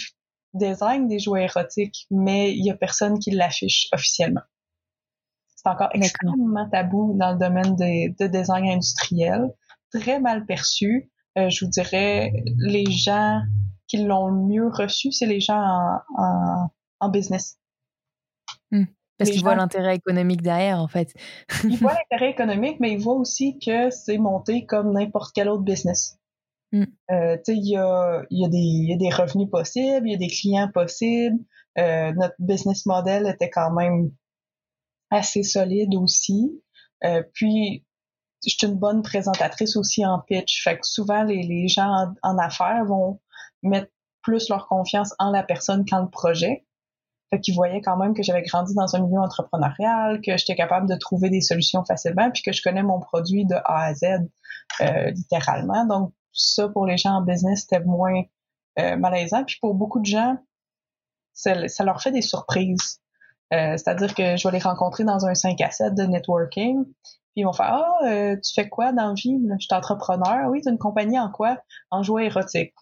designent 0.53 1.07
des 1.07 1.19
jouets 1.19 1.45
érotiques, 1.45 2.05
mais 2.11 2.51
il 2.51 2.65
y 2.65 2.69
a 2.69 2.75
personne 2.75 3.17
qui 3.17 3.31
l'affiche 3.31 3.87
officiellement. 3.93 4.41
C'est 5.55 5.69
encore 5.69 5.89
extrêmement 5.93 6.69
tabou 6.69 7.15
dans 7.17 7.31
le 7.31 7.37
domaine 7.37 7.75
de, 7.75 8.27
design 8.27 8.69
industriel, 8.69 9.49
très 9.93 10.19
mal 10.19 10.45
perçu. 10.45 11.09
Euh, 11.37 11.49
je 11.49 11.63
vous 11.63 11.71
dirais, 11.71 12.33
les 12.57 12.89
gens 12.91 13.41
qui 13.87 14.03
l'ont 14.03 14.27
le 14.27 14.47
mieux 14.47 14.67
reçu, 14.67 15.11
c'est 15.11 15.25
les 15.25 15.39
gens 15.39 15.61
en, 16.17 17.09
business. 17.09 17.57
Hmm. 18.71 18.85
Parce 19.19 19.31
qu'ils 19.31 19.43
voient 19.43 19.55
l'intérêt 19.55 19.95
économique 19.95 20.41
derrière, 20.41 20.79
en 20.79 20.87
fait. 20.87 21.13
ils 21.65 21.77
voient 21.77 21.93
l'intérêt 22.09 22.31
économique, 22.31 22.77
mais 22.79 22.93
ils 22.93 22.99
voient 22.99 23.15
aussi 23.17 23.59
que 23.59 23.89
c'est 23.89 24.17
monté 24.17 24.65
comme 24.65 24.93
n'importe 24.93 25.33
quel 25.35 25.49
autre 25.49 25.63
business. 25.63 26.17
Mm. 26.71 26.83
Euh, 27.11 27.37
tu 27.37 27.41
sais, 27.43 27.57
il 27.57 27.69
y 27.69 27.77
a, 27.77 28.23
y, 28.29 28.45
a 28.45 28.49
y 28.51 28.93
a, 28.93 28.97
des 28.97 29.09
revenus 29.09 29.49
possibles, 29.49 30.07
il 30.07 30.11
y 30.11 30.15
a 30.15 30.17
des 30.17 30.27
clients 30.27 30.71
possibles. 30.73 31.37
Euh, 31.77 32.13
notre 32.13 32.35
business 32.39 32.85
model 32.85 33.27
était 33.27 33.49
quand 33.49 33.71
même 33.71 34.11
assez 35.11 35.43
solide 35.43 35.93
aussi. 35.95 36.63
Euh, 37.03 37.21
puis, 37.33 37.85
je 38.45 38.51
suis 38.51 38.67
une 38.67 38.75
bonne 38.75 39.01
présentatrice 39.01 39.75
aussi 39.75 40.05
en 40.05 40.19
pitch. 40.19 40.63
Fait 40.63 40.77
que 40.77 40.87
souvent, 40.87 41.23
les, 41.23 41.43
les 41.43 41.67
gens 41.67 41.89
en, 41.89 42.13
en 42.23 42.37
affaires 42.37 42.85
vont 42.85 43.19
mettre 43.63 43.91
plus 44.21 44.49
leur 44.49 44.67
confiance 44.67 45.13
en 45.19 45.31
la 45.31 45.43
personne 45.43 45.85
qu'en 45.85 46.03
le 46.03 46.09
projet. 46.09 46.65
Fait 47.29 47.39
qu'ils 47.39 47.55
voyaient 47.55 47.81
quand 47.81 47.97
même 47.97 48.13
que 48.13 48.23
j'avais 48.23 48.41
grandi 48.41 48.73
dans 48.73 48.95
un 48.95 48.99
milieu 48.99 49.19
entrepreneurial, 49.19 50.19
que 50.21 50.35
j'étais 50.37 50.55
capable 50.55 50.89
de 50.89 50.95
trouver 50.95 51.29
des 51.29 51.41
solutions 51.41 51.83
facilement, 51.85 52.31
puis 52.31 52.41
que 52.41 52.51
je 52.51 52.61
connais 52.61 52.81
mon 52.81 52.99
produit 52.99 53.45
de 53.45 53.55
A 53.65 53.85
à 53.85 53.93
Z 53.93 54.05
euh, 54.81 55.11
littéralement. 55.11 55.85
Donc 55.85 56.13
ça, 56.33 56.69
pour 56.69 56.87
les 56.87 56.97
gens 56.97 57.11
en 57.11 57.21
business, 57.21 57.61
c'était 57.61 57.83
moins 57.83 58.23
euh, 58.79 58.97
malaisant. 58.97 59.43
Puis 59.43 59.57
pour 59.61 59.75
beaucoup 59.75 59.99
de 59.99 60.05
gens, 60.05 60.37
ça, 61.33 61.53
leur 61.83 62.01
fait 62.01 62.11
des 62.11 62.23
surprises. 62.23 62.99
Euh, 63.53 63.77
c'est-à-dire 63.77 64.13
que 64.15 64.35
je 64.35 64.47
vais 64.47 64.57
les 64.57 64.63
rencontrer 64.63 65.03
dans 65.03 65.25
un 65.25 65.35
5 65.35 65.59
à 65.61 65.69
7 65.69 65.93
de 65.93 66.03
networking, 66.03 66.83
puis 66.83 67.41
ils 67.41 67.45
vont 67.45 67.53
faire 67.53 67.65
«Ah, 68.01 68.35
tu 68.43 68.53
fais 68.53 68.69
quoi 68.69 68.91
dans 68.91 69.09
la? 69.09 69.13
Je 69.15 69.23
suis 69.23 69.75
entrepreneur. 69.75 70.49
Oui, 70.49 70.61
tu 70.61 70.69
une 70.69 70.79
compagnie 70.79 71.19
en 71.19 71.31
quoi? 71.31 71.57
En 71.91 72.01
jouets 72.01 72.25
érotiques. 72.25 72.73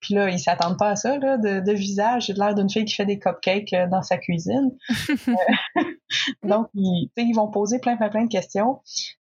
Puis 0.00 0.14
là, 0.14 0.30
ils 0.30 0.38
s'attendent 0.38 0.78
pas 0.78 0.90
à 0.90 0.96
ça, 0.96 1.18
là, 1.18 1.36
de, 1.38 1.60
de 1.60 1.72
visage. 1.72 2.26
J'ai 2.26 2.32
l'air 2.34 2.54
d'une 2.54 2.70
fille 2.70 2.84
qui 2.84 2.94
fait 2.94 3.06
des 3.06 3.18
cupcakes 3.18 3.72
euh, 3.72 3.86
dans 3.88 4.02
sa 4.02 4.18
cuisine. 4.18 4.76
Euh, 5.28 5.82
donc, 6.42 6.68
ils, 6.74 7.10
ils 7.16 7.34
vont 7.34 7.48
poser 7.48 7.78
plein, 7.78 7.96
plein, 7.96 8.08
plein 8.08 8.24
de 8.24 8.30
questions. 8.30 8.80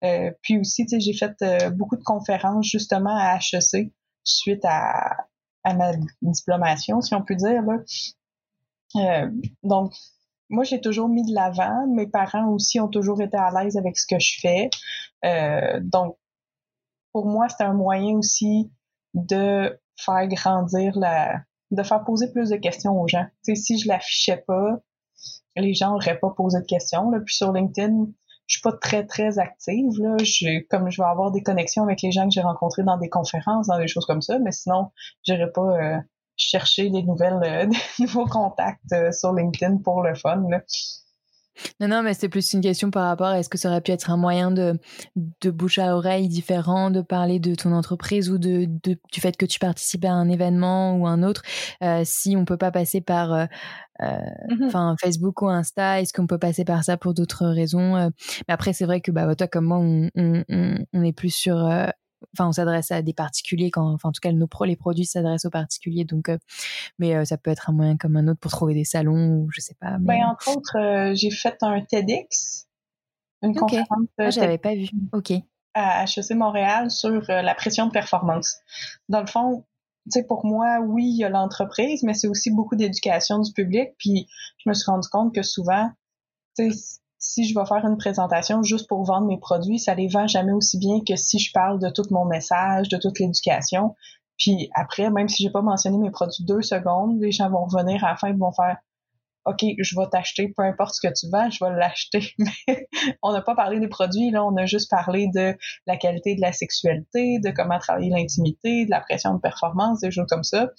Euh, 0.04 0.30
puis 0.42 0.58
aussi, 0.58 0.85
j'ai 0.90 1.12
fait 1.12 1.37
beaucoup 1.74 1.96
de 1.96 2.02
conférences 2.02 2.66
justement 2.66 3.16
à 3.16 3.38
HEC 3.38 3.92
suite 4.24 4.64
à, 4.64 5.16
à 5.64 5.74
ma 5.74 5.92
diplomation, 6.22 7.00
si 7.00 7.14
on 7.14 7.22
peut 7.22 7.37
dire. 7.37 7.62
Là. 7.62 9.28
donc, 9.62 9.94
moi, 10.50 10.64
j'ai 10.64 10.80
toujours 10.80 11.08
mis 11.08 11.24
de 11.24 11.35
l'avant. 11.35 11.87
Mes 11.88 12.06
parents 12.06 12.48
aussi 12.48 12.80
ont 12.80 12.88
toujours 12.88 13.22
été 13.22 13.37
à 13.37 13.50
l'aise 13.50 13.76
avec 13.76 13.96
ce 13.96 14.06
que 14.06 14.18
je 14.18 14.40
fais. 14.40 14.70
donc, 15.82 16.16
pour 17.12 17.26
moi, 17.26 17.48
c'est 17.48 17.64
un 17.64 17.74
moyen 17.74 18.16
aussi 18.16 18.70
de 19.14 19.78
faire 20.05 20.27
grandir 20.29 20.99
la, 20.99 21.43
de 21.71 21.83
faire 21.83 22.05
poser 22.05 22.31
plus 22.31 22.51
de 22.51 22.57
questions 22.57 23.01
aux 23.01 23.09
gens. 23.09 23.25
si 23.43 23.79
je 23.79 23.88
l'affichais 23.88 24.43
pas, 24.47 24.79
les 25.57 25.75
gens 25.75 25.91
n'auraient 25.91 26.19
pas 26.19 26.31
posé 26.31 26.61
de 26.61 26.67
questions. 26.67 27.11
Là. 27.11 27.21
Puis 27.25 27.35
sur 27.35 27.53
LinkedIn, 27.53 28.07
je 28.47 28.57
suis 28.57 28.62
pas 28.62 28.73
très 28.73 29.07
très 29.07 29.38
active. 29.38 29.93
Là. 29.99 30.17
Je, 30.19 30.67
comme 30.69 30.91
je 30.91 31.01
vais 31.01 31.09
avoir 31.09 31.31
des 31.31 31.43
connexions 31.43 31.83
avec 31.83 32.03
les 32.03 32.12
gens 32.12 32.25
que 32.25 32.35
j'ai 32.35 32.41
rencontrés 32.41 32.83
dans 32.83 32.99
des 32.99 33.09
conférences, 33.09 33.67
dans 33.67 33.79
des 33.79 33.88
choses 33.88 34.07
comme 34.07 34.23
ça, 34.23 34.38
mais 34.38 34.53
sinon, 34.53 34.91
j'irai 35.25 35.51
pas 35.51 35.79
euh, 35.79 35.99
chercher 36.37 36.91
des 36.91 37.03
nouvelles, 37.03 37.41
euh, 37.43 37.67
des 37.99 38.05
nouveaux 38.05 38.27
contacts 38.27 38.93
euh, 38.93 39.12
sur 39.12 39.33
LinkedIn 39.33 39.79
pour 39.79 40.03
le 40.03 40.15
fun. 40.15 40.45
Là. 40.49 40.62
Non, 41.81 41.88
non, 41.88 42.03
mais 42.03 42.15
c'est 42.15 42.29
plus 42.29 42.53
une 42.53 42.61
question 42.61 42.91
par 42.91 43.07
rapport 43.07 43.29
à 43.29 43.38
est-ce 43.38 43.49
que 43.49 43.59
ça 43.59 43.69
aurait 43.69 43.81
pu 43.81 43.91
être 43.93 44.11
un 44.11 44.17
moyen 44.17 44.51
de, 44.51 44.79
de 45.17 45.51
bouche 45.51 45.79
à 45.79 45.97
oreille 45.97 46.29
différent, 46.29 46.91
de 46.91 47.01
parler 47.03 47.38
de 47.41 47.55
ton 47.55 47.73
entreprise 47.73 48.31
ou 48.31 48.38
de, 48.38 48.67
de 48.83 48.99
du 49.12 49.21
fait 49.21 49.37
que 49.37 49.47
tu 49.47 49.59
participes 49.59 50.05
à 50.05 50.12
un 50.12 50.29
événement 50.29 50.97
ou 50.97 51.07
un 51.07 51.23
autre. 51.23 51.43
Euh, 51.83 52.03
si 52.05 52.37
on 52.37 52.45
peut 52.45 52.57
pas 52.57 52.71
passer 52.71 53.01
par 53.01 53.33
euh, 53.33 53.47
euh 54.03 54.19
mmh 54.51 54.65
enfin 54.67 54.97
Facebook 55.01 55.43
ou 55.43 55.49
Insta, 55.49 56.01
est-ce 56.01 56.12
qu'on 56.12 56.27
peut 56.27 56.38
passer 56.38 56.65
par 56.65 56.85
ça 56.85 56.97
pour 56.97 57.15
d'autres 57.15 57.47
raisons 57.47 57.97
euh? 57.97 58.09
Mais 58.49 58.55
après, 58.55 58.73
c'est 58.73 58.87
vrai 58.87 59.01
que 59.01 59.11
bah, 59.11 59.35
toi 59.37 59.47
comme 59.49 59.67
moi, 59.67 59.79
on, 59.79 60.11
on, 60.17 60.45
on 60.93 61.03
est 61.03 61.12
plus 61.12 61.35
sur 61.35 61.57
enfin 62.35 62.48
on 62.48 62.52
s'adresse 62.52 62.90
à 62.90 63.02
des 63.02 63.12
particuliers 63.12 63.70
quand 63.70 63.92
enfin 63.92 64.08
en 64.08 64.12
tout 64.12 64.20
cas 64.20 64.32
nos 64.32 64.46
pro, 64.46 64.64
les 64.64 64.76
produits 64.76 65.04
s'adressent 65.04 65.44
aux 65.44 65.50
particuliers 65.50 66.04
donc 66.04 66.28
euh, 66.28 66.38
mais 66.98 67.14
euh, 67.14 67.24
ça 67.24 67.37
peut 67.37 67.50
être 67.50 67.70
un 67.70 67.72
moyen 67.72 67.96
comme 67.96 68.16
un 68.16 68.28
autre 68.28 68.40
pour 68.40 68.50
trouver 68.50 68.74
des 68.74 68.85
salons 68.85 69.37
ou 69.37 69.48
je 69.52 69.61
sais 69.61 69.76
pas 69.80 69.98
mais... 69.98 70.18
ben, 70.18 70.26
entre 70.26 70.56
autres 70.56 70.78
euh, 70.78 71.14
j'ai 71.14 71.30
fait 71.30 71.56
un 71.62 71.80
TEDx 71.80 72.66
une 73.42 73.54
conférence 73.54 73.87
ah, 74.18 74.30
j'avais 74.30 74.58
pas 74.58 74.74
vu 74.74 74.88
ok. 75.12 75.32
à 75.74 76.04
HEC 76.04 76.30
Montréal 76.37 76.90
sur 76.90 77.22
la 77.28 77.54
pression 77.56 77.87
de 77.87 77.90
performance. 77.90 78.58
Dans 79.08 79.20
le 79.20 79.26
fond 79.26 79.64
tu 80.04 80.18
sais, 80.18 80.24
pour 80.24 80.44
moi, 80.44 80.80
oui, 80.80 81.04
il 81.04 81.16
y 81.18 81.24
a 81.24 81.28
l'entreprise, 81.28 82.02
mais 82.02 82.14
c'est 82.14 82.26
aussi 82.26 82.50
beaucoup 82.50 82.74
d'éducation 82.74 83.38
du 83.38 83.52
public. 83.52 83.90
Puis, 83.98 84.26
je 84.58 84.68
me 84.68 84.74
suis 84.74 84.90
rendu 84.90 85.06
compte 85.08 85.32
que 85.32 85.42
souvent, 85.42 85.90
tu 86.56 86.72
sais, 86.72 87.00
si 87.22 87.48
je 87.48 87.54
vais 87.54 87.64
faire 87.64 87.87
une 87.87 87.96
présentation 87.96 88.64
juste 88.64 88.88
pour 88.88 89.04
vendre 89.04 89.28
mes 89.28 89.38
produits, 89.38 89.78
ça 89.78 89.94
les 89.94 90.08
vend 90.08 90.26
jamais 90.26 90.52
aussi 90.52 90.76
bien 90.76 90.98
que 91.06 91.14
si 91.14 91.38
je 91.38 91.52
parle 91.52 91.78
de 91.78 91.88
tout 91.88 92.02
mon 92.11 92.24
message, 92.24 92.88
de 92.88 92.98
toute 92.98 93.20
l'éducation. 93.20 93.94
Puis 94.37 94.68
après, 94.74 95.08
même 95.08 95.28
si 95.28 95.44
j'ai 95.44 95.50
pas 95.50 95.62
mentionné 95.62 95.98
mes 95.98 96.11
produits 96.11 96.44
deux 96.44 96.62
secondes, 96.62 97.20
les 97.20 97.30
gens 97.30 97.48
vont 97.48 97.64
revenir 97.64 98.04
à 98.04 98.11
la 98.11 98.16
fin 98.16 98.28
et 98.28 98.32
vont 98.32 98.52
faire 98.52 98.76
OK, 99.44 99.64
je 99.78 99.98
vais 99.98 100.06
t'acheter, 100.11 100.52
peu 100.56 100.62
importe 100.64 100.94
ce 100.94 101.06
que 101.06 101.12
tu 101.12 101.28
vends, 101.30 101.48
je 101.48 101.64
vais 101.64 101.70
l'acheter. 101.72 102.32
Mais 102.38 102.88
on 103.22 103.32
n'a 103.32 103.40
pas 103.40 103.54
parlé 103.54 103.78
des 103.78 103.88
produits, 103.88 104.30
là, 104.30 104.44
on 104.44 104.56
a 104.56 104.66
juste 104.66 104.90
parlé 104.90 105.28
de 105.32 105.56
la 105.87 105.96
qualité 105.96 106.35
de 106.35 106.40
la 106.40 106.52
sexualité, 106.52 107.38
de 107.38 107.50
comment 107.50 107.78
travailler 107.78 108.11
l'intimité, 108.11 108.85
de 108.85 108.90
la 108.90 109.00
pression 109.00 109.35
de 109.35 109.40
performance, 109.40 110.00
des 110.00 110.11
choses 110.11 110.28
comme 110.28 110.44
ça. 110.44 110.70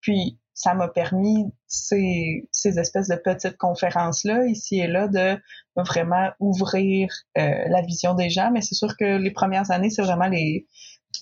Puis 0.00 0.38
ça 0.56 0.72
m'a 0.72 0.88
permis 0.88 1.52
ces, 1.66 2.48
ces 2.50 2.78
espèces 2.78 3.08
de 3.08 3.16
petites 3.16 3.58
conférences-là, 3.58 4.46
ici 4.46 4.80
et 4.80 4.86
là, 4.86 5.06
de 5.06 5.38
vraiment 5.76 6.30
ouvrir 6.40 7.10
euh, 7.36 7.68
la 7.68 7.82
vision 7.82 8.14
des 8.14 8.30
gens. 8.30 8.50
Mais 8.50 8.62
c'est 8.62 8.74
sûr 8.74 8.96
que 8.96 9.18
les 9.18 9.30
premières 9.30 9.70
années, 9.70 9.90
c'est 9.90 10.00
vraiment 10.00 10.28
les, 10.28 10.66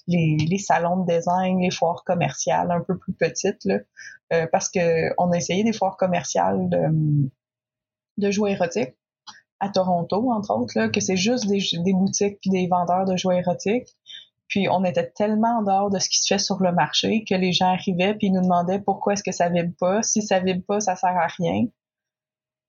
les, 0.07 0.59
salons 0.59 1.05
de 1.05 1.12
design, 1.12 1.59
les 1.59 1.73
foires 1.73 2.05
commerciales 2.05 2.70
un 2.70 2.81
peu 2.81 2.97
plus 2.97 3.12
petites, 3.12 3.64
là, 3.64 3.81
euh, 4.33 4.47
parce 4.53 4.70
que 4.70 5.12
on 5.18 5.33
a 5.33 5.37
essayé 5.37 5.64
des 5.64 5.73
foires 5.73 5.97
commerciales 5.97 6.68
de, 6.68 7.29
de 8.18 8.31
jouets 8.31 8.53
érotiques 8.53 8.94
à 9.59 9.68
Toronto, 9.68 10.31
entre 10.31 10.55
autres, 10.55 10.79
là, 10.79 10.88
que 10.88 11.01
c'est 11.01 11.16
juste 11.16 11.49
des, 11.49 11.59
des 11.83 11.92
boutiques 11.92 12.38
puis 12.40 12.51
des 12.51 12.68
vendeurs 12.68 13.05
de 13.05 13.16
jouets 13.16 13.38
érotiques. 13.38 13.97
Puis 14.48 14.68
on 14.70 14.85
était 14.85 15.11
tellement 15.11 15.59
en 15.59 15.62
dehors 15.62 15.90
de 15.90 15.98
ce 15.98 16.09
qui 16.09 16.20
se 16.20 16.35
fait 16.35 16.38
sur 16.38 16.62
le 16.62 16.72
marché 16.72 17.24
que 17.28 17.35
les 17.35 17.52
gens 17.52 17.72
arrivaient 17.72 18.14
puis 18.14 18.28
ils 18.28 18.33
nous 18.33 18.42
demandaient 18.42 18.80
pourquoi 18.80 19.14
est-ce 19.14 19.22
que 19.22 19.33
ça 19.33 19.48
vibre 19.48 19.72
pas. 19.78 20.02
Si 20.02 20.22
ça 20.22 20.40
vibre 20.40 20.64
pas, 20.66 20.80
ça 20.80 20.96
sert 20.96 21.16
à 21.16 21.26
rien. 21.26 21.66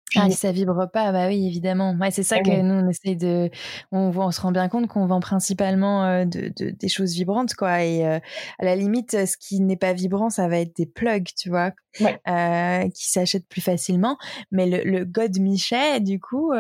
Puis, 0.10 0.20
ah, 0.22 0.30
si 0.30 0.38
ça 0.38 0.52
vibre 0.52 0.90
pas, 0.92 1.12
bah 1.12 1.28
oui, 1.28 1.48
évidemment. 1.48 1.96
Ouais, 2.00 2.12
c'est 2.12 2.24
ça 2.24 2.38
ben 2.38 2.44
que 2.44 2.62
nous, 2.62 2.76
on 2.76 2.90
essaie 2.90 3.16
de. 3.16 3.50
On, 3.92 4.12
on, 4.16 4.32
se 4.32 4.40
rend 4.40 4.52
bien 4.52 4.70
compte 4.70 4.88
qu'on 4.88 5.08
vend 5.08 5.20
principalement 5.20 6.06
euh, 6.06 6.26
de, 6.26 6.54
de, 6.56 6.70
des 6.70 6.88
choses 6.88 7.14
vibrantes, 7.16 7.56
quoi. 7.56 7.84
Et 7.84 8.06
euh, 8.06 8.20
à 8.60 8.66
la 8.66 8.76
limite, 8.76 9.12
ce 9.26 9.36
qui 9.36 9.60
n'est 9.62 9.78
pas 9.78 9.94
vibrant, 9.94 10.30
ça 10.30 10.48
va 10.48 10.60
être 10.60 10.76
des 10.76 10.86
plugs, 10.86 11.30
tu 11.36 11.50
vois, 11.50 11.72
euh, 12.02 12.90
qui 12.90 13.10
s'achètent 13.10 13.48
plus 13.48 13.62
facilement. 13.62 14.18
Mais 14.52 14.68
le, 14.68 14.84
le 14.90 15.06
God 15.06 15.40
Michet, 15.40 16.00
du 16.02 16.20
coup, 16.20 16.54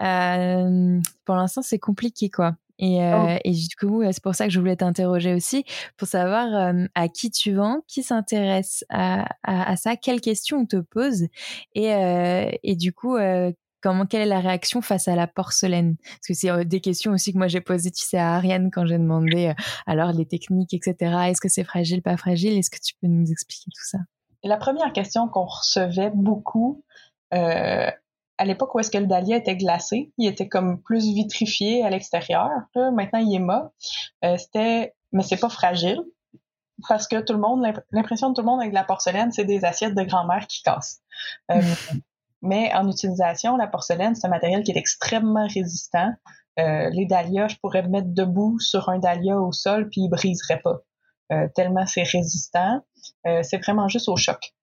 euh, 0.00 1.00
pour 1.24 1.34
l'instant, 1.34 1.62
c'est 1.62 1.78
compliqué, 1.78 2.30
quoi. 2.30 2.54
Et, 2.78 3.02
euh, 3.02 3.34
oh. 3.34 3.38
et, 3.44 3.52
du 3.52 3.76
coup, 3.78 4.02
c'est 4.10 4.22
pour 4.22 4.34
ça 4.34 4.46
que 4.46 4.52
je 4.52 4.60
voulais 4.60 4.76
t'interroger 4.76 5.34
aussi, 5.34 5.64
pour 5.96 6.08
savoir 6.08 6.72
à 6.94 7.08
qui 7.08 7.30
tu 7.30 7.54
vends, 7.54 7.82
qui 7.86 8.02
s'intéresse 8.02 8.84
à, 8.88 9.26
à, 9.42 9.72
à, 9.72 9.76
ça, 9.76 9.96
quelles 9.96 10.20
questions 10.20 10.58
on 10.58 10.66
te 10.66 10.76
pose, 10.76 11.26
et, 11.74 11.92
euh, 11.92 12.50
et 12.62 12.76
du 12.76 12.92
coup, 12.92 13.16
euh, 13.16 13.52
comment, 13.80 14.06
quelle 14.06 14.22
est 14.22 14.26
la 14.26 14.40
réaction 14.40 14.80
face 14.80 15.08
à 15.08 15.16
la 15.16 15.26
porcelaine? 15.26 15.96
Parce 16.02 16.26
que 16.28 16.34
c'est 16.34 16.64
des 16.64 16.80
questions 16.80 17.12
aussi 17.12 17.32
que 17.32 17.38
moi 17.38 17.48
j'ai 17.48 17.60
posées, 17.60 17.90
tu 17.90 18.04
sais, 18.04 18.18
à 18.18 18.36
Ariane 18.36 18.70
quand 18.72 18.86
j'ai 18.86 18.98
demandé, 18.98 19.52
alors 19.86 20.12
les 20.12 20.26
techniques, 20.26 20.74
etc. 20.74 20.94
Est-ce 21.28 21.40
que 21.40 21.48
c'est 21.48 21.64
fragile, 21.64 22.02
pas 22.02 22.16
fragile? 22.16 22.56
Est-ce 22.58 22.70
que 22.70 22.80
tu 22.82 22.94
peux 23.00 23.08
nous 23.08 23.30
expliquer 23.30 23.70
tout 23.74 23.84
ça? 23.84 23.98
La 24.44 24.56
première 24.56 24.92
question 24.92 25.28
qu'on 25.28 25.46
recevait 25.46 26.12
beaucoup, 26.14 26.84
euh, 27.34 27.90
à 28.38 28.44
l'époque 28.44 28.74
où 28.74 28.78
est-ce 28.78 28.90
que 28.90 28.98
le 28.98 29.06
dahlia 29.06 29.36
était 29.36 29.56
glacé, 29.56 30.12
il 30.16 30.28
était 30.28 30.48
comme 30.48 30.80
plus 30.80 31.12
vitrifié 31.12 31.84
à 31.84 31.90
l'extérieur. 31.90 32.48
Maintenant, 32.74 33.18
il 33.18 33.34
est 33.34 33.40
mât. 33.40 33.72
Euh, 34.24 34.36
c'était, 34.36 34.94
mais 35.12 35.22
c'est 35.22 35.36
pas 35.36 35.48
fragile 35.48 36.00
parce 36.88 37.08
que 37.08 37.20
tout 37.20 37.32
le 37.32 37.40
monde, 37.40 37.64
l'impression 37.90 38.30
de 38.30 38.34
tout 38.34 38.42
le 38.42 38.46
monde 38.46 38.60
avec 38.60 38.72
la 38.72 38.84
porcelaine, 38.84 39.32
c'est 39.32 39.44
des 39.44 39.64
assiettes 39.64 39.94
de 39.94 40.02
grand-mère 40.02 40.46
qui 40.46 40.62
cassent. 40.62 41.00
Euh, 41.50 41.60
mais 42.42 42.72
en 42.74 42.88
utilisation, 42.88 43.56
la 43.56 43.66
porcelaine, 43.66 44.14
c'est 44.14 44.26
un 44.26 44.30
matériel 44.30 44.62
qui 44.62 44.70
est 44.70 44.76
extrêmement 44.76 45.46
résistant. 45.52 46.12
Euh, 46.58 46.90
les 46.90 47.06
dahlias, 47.06 47.48
je 47.48 47.56
pourrais 47.56 47.82
me 47.82 47.88
mettre 47.88 48.08
debout 48.08 48.58
sur 48.58 48.88
un 48.88 48.98
dahlia 48.98 49.38
au 49.38 49.52
sol 49.52 49.88
puis 49.88 50.02
il 50.02 50.08
briserait 50.08 50.60
pas. 50.60 50.78
Euh, 51.32 51.48
tellement 51.54 51.86
c'est 51.86 52.02
résistant. 52.02 52.80
Euh, 53.26 53.42
c'est 53.42 53.58
vraiment 53.58 53.88
juste 53.88 54.08
au 54.08 54.16
choc. 54.16 54.54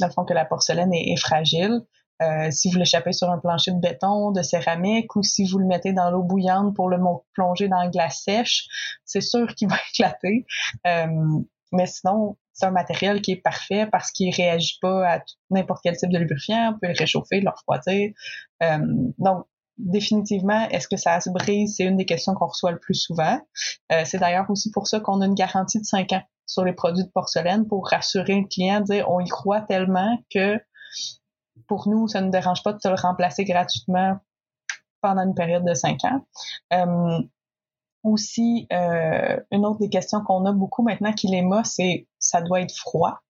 Dans 0.00 0.06
le 0.06 0.12
fond, 0.12 0.24
que 0.24 0.34
la 0.34 0.44
porcelaine 0.44 0.92
est 0.92 1.16
fragile. 1.16 1.80
Euh, 2.22 2.50
si 2.50 2.70
vous 2.70 2.78
l'échappez 2.78 3.12
sur 3.12 3.30
un 3.30 3.38
plancher 3.38 3.72
de 3.72 3.80
béton, 3.80 4.32
de 4.32 4.42
céramique, 4.42 5.14
ou 5.16 5.22
si 5.22 5.44
vous 5.44 5.58
le 5.58 5.66
mettez 5.66 5.92
dans 5.92 6.10
l'eau 6.10 6.22
bouillante 6.22 6.74
pour 6.74 6.88
le 6.88 6.98
plonger 7.32 7.68
dans 7.68 7.80
la 7.80 7.88
glace 7.88 8.22
sèche, 8.24 8.66
c'est 9.04 9.20
sûr 9.20 9.54
qu'il 9.54 9.68
va 9.70 9.76
éclater. 9.92 10.46
Euh, 10.86 11.06
mais 11.72 11.86
sinon, 11.86 12.36
c'est 12.52 12.66
un 12.66 12.70
matériel 12.70 13.20
qui 13.20 13.32
est 13.32 13.42
parfait 13.42 13.86
parce 13.86 14.10
qu'il 14.10 14.34
réagit 14.34 14.78
pas 14.80 15.16
à 15.16 15.20
n'importe 15.50 15.80
quel 15.82 15.96
type 15.96 16.10
de 16.10 16.18
lubrifiant. 16.18 16.74
On 16.74 16.78
peut 16.78 16.88
le 16.88 16.98
réchauffer, 16.98 17.40
le 17.40 17.50
refroidir. 17.50 18.12
Euh, 18.62 18.78
donc, 19.18 19.44
définitivement, 19.76 20.68
est-ce 20.70 20.88
que 20.88 20.96
ça 20.96 21.20
se 21.20 21.30
brise? 21.30 21.76
C'est 21.76 21.84
une 21.84 21.96
des 21.96 22.06
questions 22.06 22.34
qu'on 22.34 22.46
reçoit 22.46 22.72
le 22.72 22.80
plus 22.80 22.94
souvent. 22.94 23.38
c'est 24.04 24.18
d'ailleurs 24.18 24.50
aussi 24.50 24.72
pour 24.72 24.88
ça 24.88 24.98
qu'on 24.98 25.20
a 25.20 25.26
une 25.26 25.34
garantie 25.34 25.78
de 25.78 25.84
5 25.84 26.12
ans 26.14 26.22
sur 26.46 26.64
les 26.64 26.72
produits 26.72 27.04
de 27.04 27.10
porcelaine 27.10 27.68
pour 27.68 27.86
rassurer 27.86 28.40
le 28.40 28.48
client, 28.48 28.80
dire 28.80 29.08
on 29.08 29.20
y 29.20 29.28
croit 29.28 29.60
tellement 29.60 30.18
que 30.34 30.58
pour 31.68 31.88
nous, 31.88 32.08
ça 32.08 32.20
ne 32.20 32.30
dérange 32.30 32.62
pas 32.64 32.72
de 32.72 32.78
te 32.78 32.88
le 32.88 32.96
remplacer 32.96 33.44
gratuitement 33.44 34.18
pendant 35.00 35.22
une 35.22 35.34
période 35.34 35.64
de 35.64 35.74
cinq 35.74 36.04
ans. 36.04 36.26
Euh, 36.72 37.22
aussi, 38.02 38.66
euh, 38.72 39.38
une 39.52 39.66
autre 39.66 39.78
des 39.78 39.90
questions 39.90 40.22
qu'on 40.22 40.44
a 40.46 40.52
beaucoup 40.52 40.82
maintenant 40.82 41.12
qu'il 41.12 41.34
est 41.34 41.42
mât, 41.42 41.64
c'est 41.64 42.08
ça 42.18 42.40
doit 42.40 42.62
être 42.62 42.74
froid. 42.74 43.20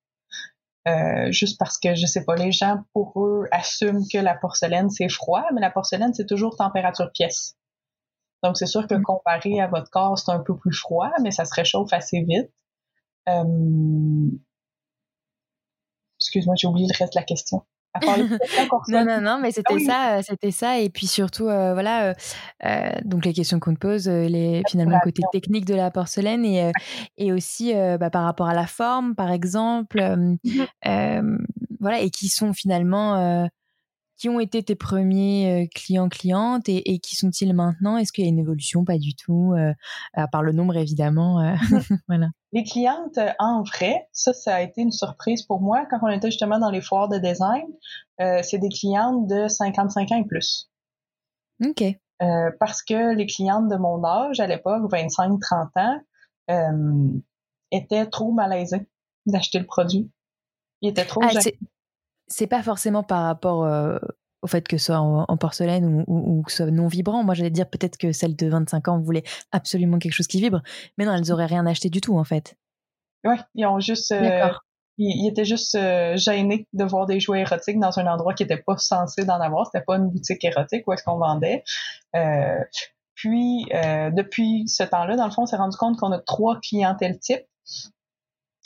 Euh, 0.87 1.31
juste 1.33 1.59
parce 1.59 1.79
que 1.79 1.95
je 1.95 2.07
sais 2.07 2.25
pas, 2.25 2.37
les 2.37 2.53
gens 2.53 2.83
pour 2.95 3.13
eux 3.23 3.47
assument 3.51 4.05
que 4.11 4.19
la 4.19 4.35
porcelaine 4.35 4.89
c'est 4.89 5.09
froid, 5.09 5.45
mais 5.53 5.61
la 5.61 5.71
porcelaine 5.71 6.15
c'est 6.15 6.27
toujours 6.27 6.57
température 6.57 7.11
pièce. 7.13 7.57
Donc 8.43 8.57
c'est 8.57 8.67
sûr 8.67 8.87
que 8.87 8.95
mm. 8.95 9.03
comparé 9.03 9.61
à 9.61 9.67
votre 9.67 9.91
corps 9.91 10.19
c'est 10.19 10.31
un 10.31 10.41
peu 10.41 10.57
plus 10.57 10.73
froid, 10.73 11.11
mais 11.23 11.31
ça 11.31 11.45
se 11.45 11.55
réchauffe 11.55 11.93
assez 11.93 12.23
vite. 12.23 12.51
Excuse-moi, 16.19 16.55
j'ai 16.57 16.67
oublié 16.69 16.87
le 16.87 16.97
reste 16.99 17.13
de 17.15 17.21
la 17.21 17.25
question 17.25 17.65
non, 18.89 19.05
non, 19.05 19.21
non, 19.21 19.39
mais 19.41 19.51
c'était 19.51 19.75
ah 19.77 19.85
ça, 19.87 20.17
euh, 20.17 20.23
c'était 20.23 20.51
ça. 20.51 20.79
Et 20.79 20.89
puis 20.91 21.07
surtout, 21.07 21.49
euh, 21.49 21.73
voilà, 21.73 22.15
euh, 22.65 22.91
donc 23.05 23.25
les 23.25 23.33
questions 23.33 23.61
qu'on 23.61 23.75
te 23.75 23.79
pose, 23.79 24.09
les, 24.09 24.63
finalement, 24.69 24.99
côté 25.03 25.23
technique 25.33 25.65
de 25.65 25.75
la 25.75 25.91
porcelaine 25.91 26.45
et, 26.45 26.73
et 27.17 27.33
aussi 27.33 27.73
bah, 27.75 28.11
par 28.11 28.25
rapport 28.25 28.49
à 28.49 28.55
la 28.55 28.67
forme, 28.67 29.15
par 29.15 29.31
exemple, 29.31 30.01
mmh 30.01 30.37
voilà, 31.81 32.01
et 32.01 32.11
qui 32.11 32.29
sont 32.29 32.53
finalement 32.53 33.49
qui 34.19 34.29
ont 34.29 34.41
été 34.41 34.63
tes 34.63 34.75
premiers 34.75 35.69
clients 35.75 36.09
clientes 36.09 36.69
et, 36.69 36.93
et 36.93 36.99
qui 36.99 37.17
sont-ils 37.17 37.55
maintenant? 37.55 37.97
Est-ce 37.97 38.13
qu'il 38.13 38.25
y 38.25 38.27
a 38.27 38.31
une 38.31 38.39
évolution? 38.39 38.85
Pas 38.85 38.99
du 38.99 39.15
tout, 39.15 39.55
à 40.15 40.29
part 40.29 40.43
le 40.43 40.53
nombre 40.53 40.77
évidemment. 40.77 41.55
voilà. 42.09 42.29
Les 42.53 42.65
clientes 42.65 43.19
en 43.39 43.63
vrai, 43.63 44.09
ça, 44.13 44.33
ça 44.33 44.57
a 44.57 44.63
été 44.63 44.81
une 44.81 44.93
surprise 44.93 45.43
pour 45.43 45.61
moi 45.61 45.87
quand 45.91 45.99
on 46.03 46.09
était 46.09 46.31
justement 46.31 46.59
dans 46.59 46.71
les 46.71 46.81
foires 46.81 47.09
de 47.09 47.19
design. 47.19 47.67
Euh, 48.21 48.41
c'est 48.43 48.59
des 48.59 48.69
clientes 48.69 49.27
de 49.27 49.49
55 49.49 50.13
ans 50.13 50.17
et 50.17 50.25
plus. 50.25 50.71
Ok. 51.65 51.83
Euh, 52.21 52.51
parce 52.59 52.83
que 52.83 53.15
les 53.15 53.27
clientes 53.27 53.69
de 53.69 53.77
mon 53.77 54.03
âge 54.05 54.41
à 54.41 54.47
l'époque, 54.47 54.91
25-30 54.91 55.69
ans, 55.77 56.01
euh, 56.51 57.21
étaient 57.71 58.07
trop 58.07 58.33
malaisées 58.33 58.89
d'acheter 59.27 59.59
le 59.59 59.67
produit. 59.67 60.11
Ils 60.81 60.91
étaient 60.91 61.05
trop 61.05 61.21
ah, 61.23 61.29
c'est 62.29 62.47
pas 62.47 62.63
forcément 62.63 63.03
par 63.03 63.25
rapport 63.25 63.65
euh, 63.65 63.99
au 64.43 64.47
fait 64.47 64.67
que 64.69 64.79
ce 64.79 64.87
soit 64.87 64.99
en, 64.99 65.37
porcelaine 65.37 66.05
ou, 66.07 66.43
que 66.43 66.53
ce 66.53 66.59
soit 66.59 66.71
non 66.71 66.87
vibrant. 66.87 67.25
Moi, 67.25 67.35
j'allais 67.35 67.51
dire 67.51 67.69
peut-être 67.69 67.97
que 67.97 68.13
celle 68.13 68.37
de 68.37 68.49
25 68.49 68.89
ans 68.89 69.01
voulait 69.01 69.25
absolument 69.51 69.99
quelque 69.99 70.13
chose 70.13 70.29
qui 70.29 70.41
vibre. 70.41 70.63
Mais 70.97 71.05
non, 71.05 71.15
elles 71.15 71.33
auraient 71.33 71.47
rien 71.47 71.67
acheté 71.67 71.91
du 71.91 72.01
tout, 72.01 72.17
en 72.17 72.25
fait. 72.25 72.57
Oui, 73.25 73.35
ils 73.57 73.67
ont 73.67 73.81
juste. 73.81 74.13
Euh, 74.13 74.49
ils, 74.97 75.29
étaient 75.29 75.45
juste 75.45 75.75
euh, 75.75 76.17
gênés 76.17 76.69
de 76.73 76.85
voir 76.85 77.07
des 77.07 77.19
jouets 77.19 77.41
érotiques 77.41 77.81
dans 77.81 77.99
un 77.99 78.07
endroit 78.07 78.35
qui 78.35 78.45
n'était 78.45 78.63
pas 78.63 78.77
censé 78.77 79.25
d'en 79.25 79.41
avoir. 79.41 79.67
C'était 79.67 79.85
pas 79.85 79.97
une 79.97 80.09
boutique 80.09 80.45
érotique 80.45 80.87
où 80.87 80.93
est-ce 80.93 81.03
qu'on 81.03 81.19
vendait. 81.19 81.65
puis, 83.15 83.67
depuis 83.73 84.69
ce 84.69 84.85
temps-là, 84.85 85.17
dans 85.17 85.25
le 85.25 85.33
fond, 85.33 85.43
on 85.43 85.47
s'est 85.47 85.57
rendu 85.57 85.77
compte 85.77 85.99
qu'on 85.99 86.13
a 86.13 86.21
trois 86.21 86.61
clientèles 86.61 87.19
types. 87.19 87.47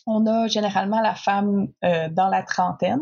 On 0.07 0.27
a 0.27 0.49
généralement 0.49 1.01
la 1.01 1.15
femme 1.15 1.69
dans 1.83 2.29
la 2.29 2.43
trentaine, 2.43 3.01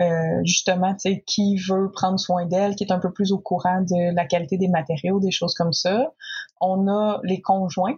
euh, 0.00 0.40
justement, 0.44 0.94
tu 0.94 1.00
sais, 1.00 1.24
qui 1.26 1.56
veut 1.56 1.90
prendre 1.92 2.18
soin 2.18 2.46
d'elle, 2.46 2.74
qui 2.74 2.84
est 2.84 2.92
un 2.92 2.98
peu 2.98 3.12
plus 3.12 3.32
au 3.32 3.38
courant 3.38 3.82
de 3.82 4.14
la 4.14 4.24
qualité 4.24 4.56
des 4.56 4.68
matériaux, 4.68 5.20
des 5.20 5.30
choses 5.30 5.54
comme 5.54 5.72
ça. 5.72 6.12
On 6.60 6.88
a 6.88 7.20
les 7.22 7.40
conjoints 7.42 7.96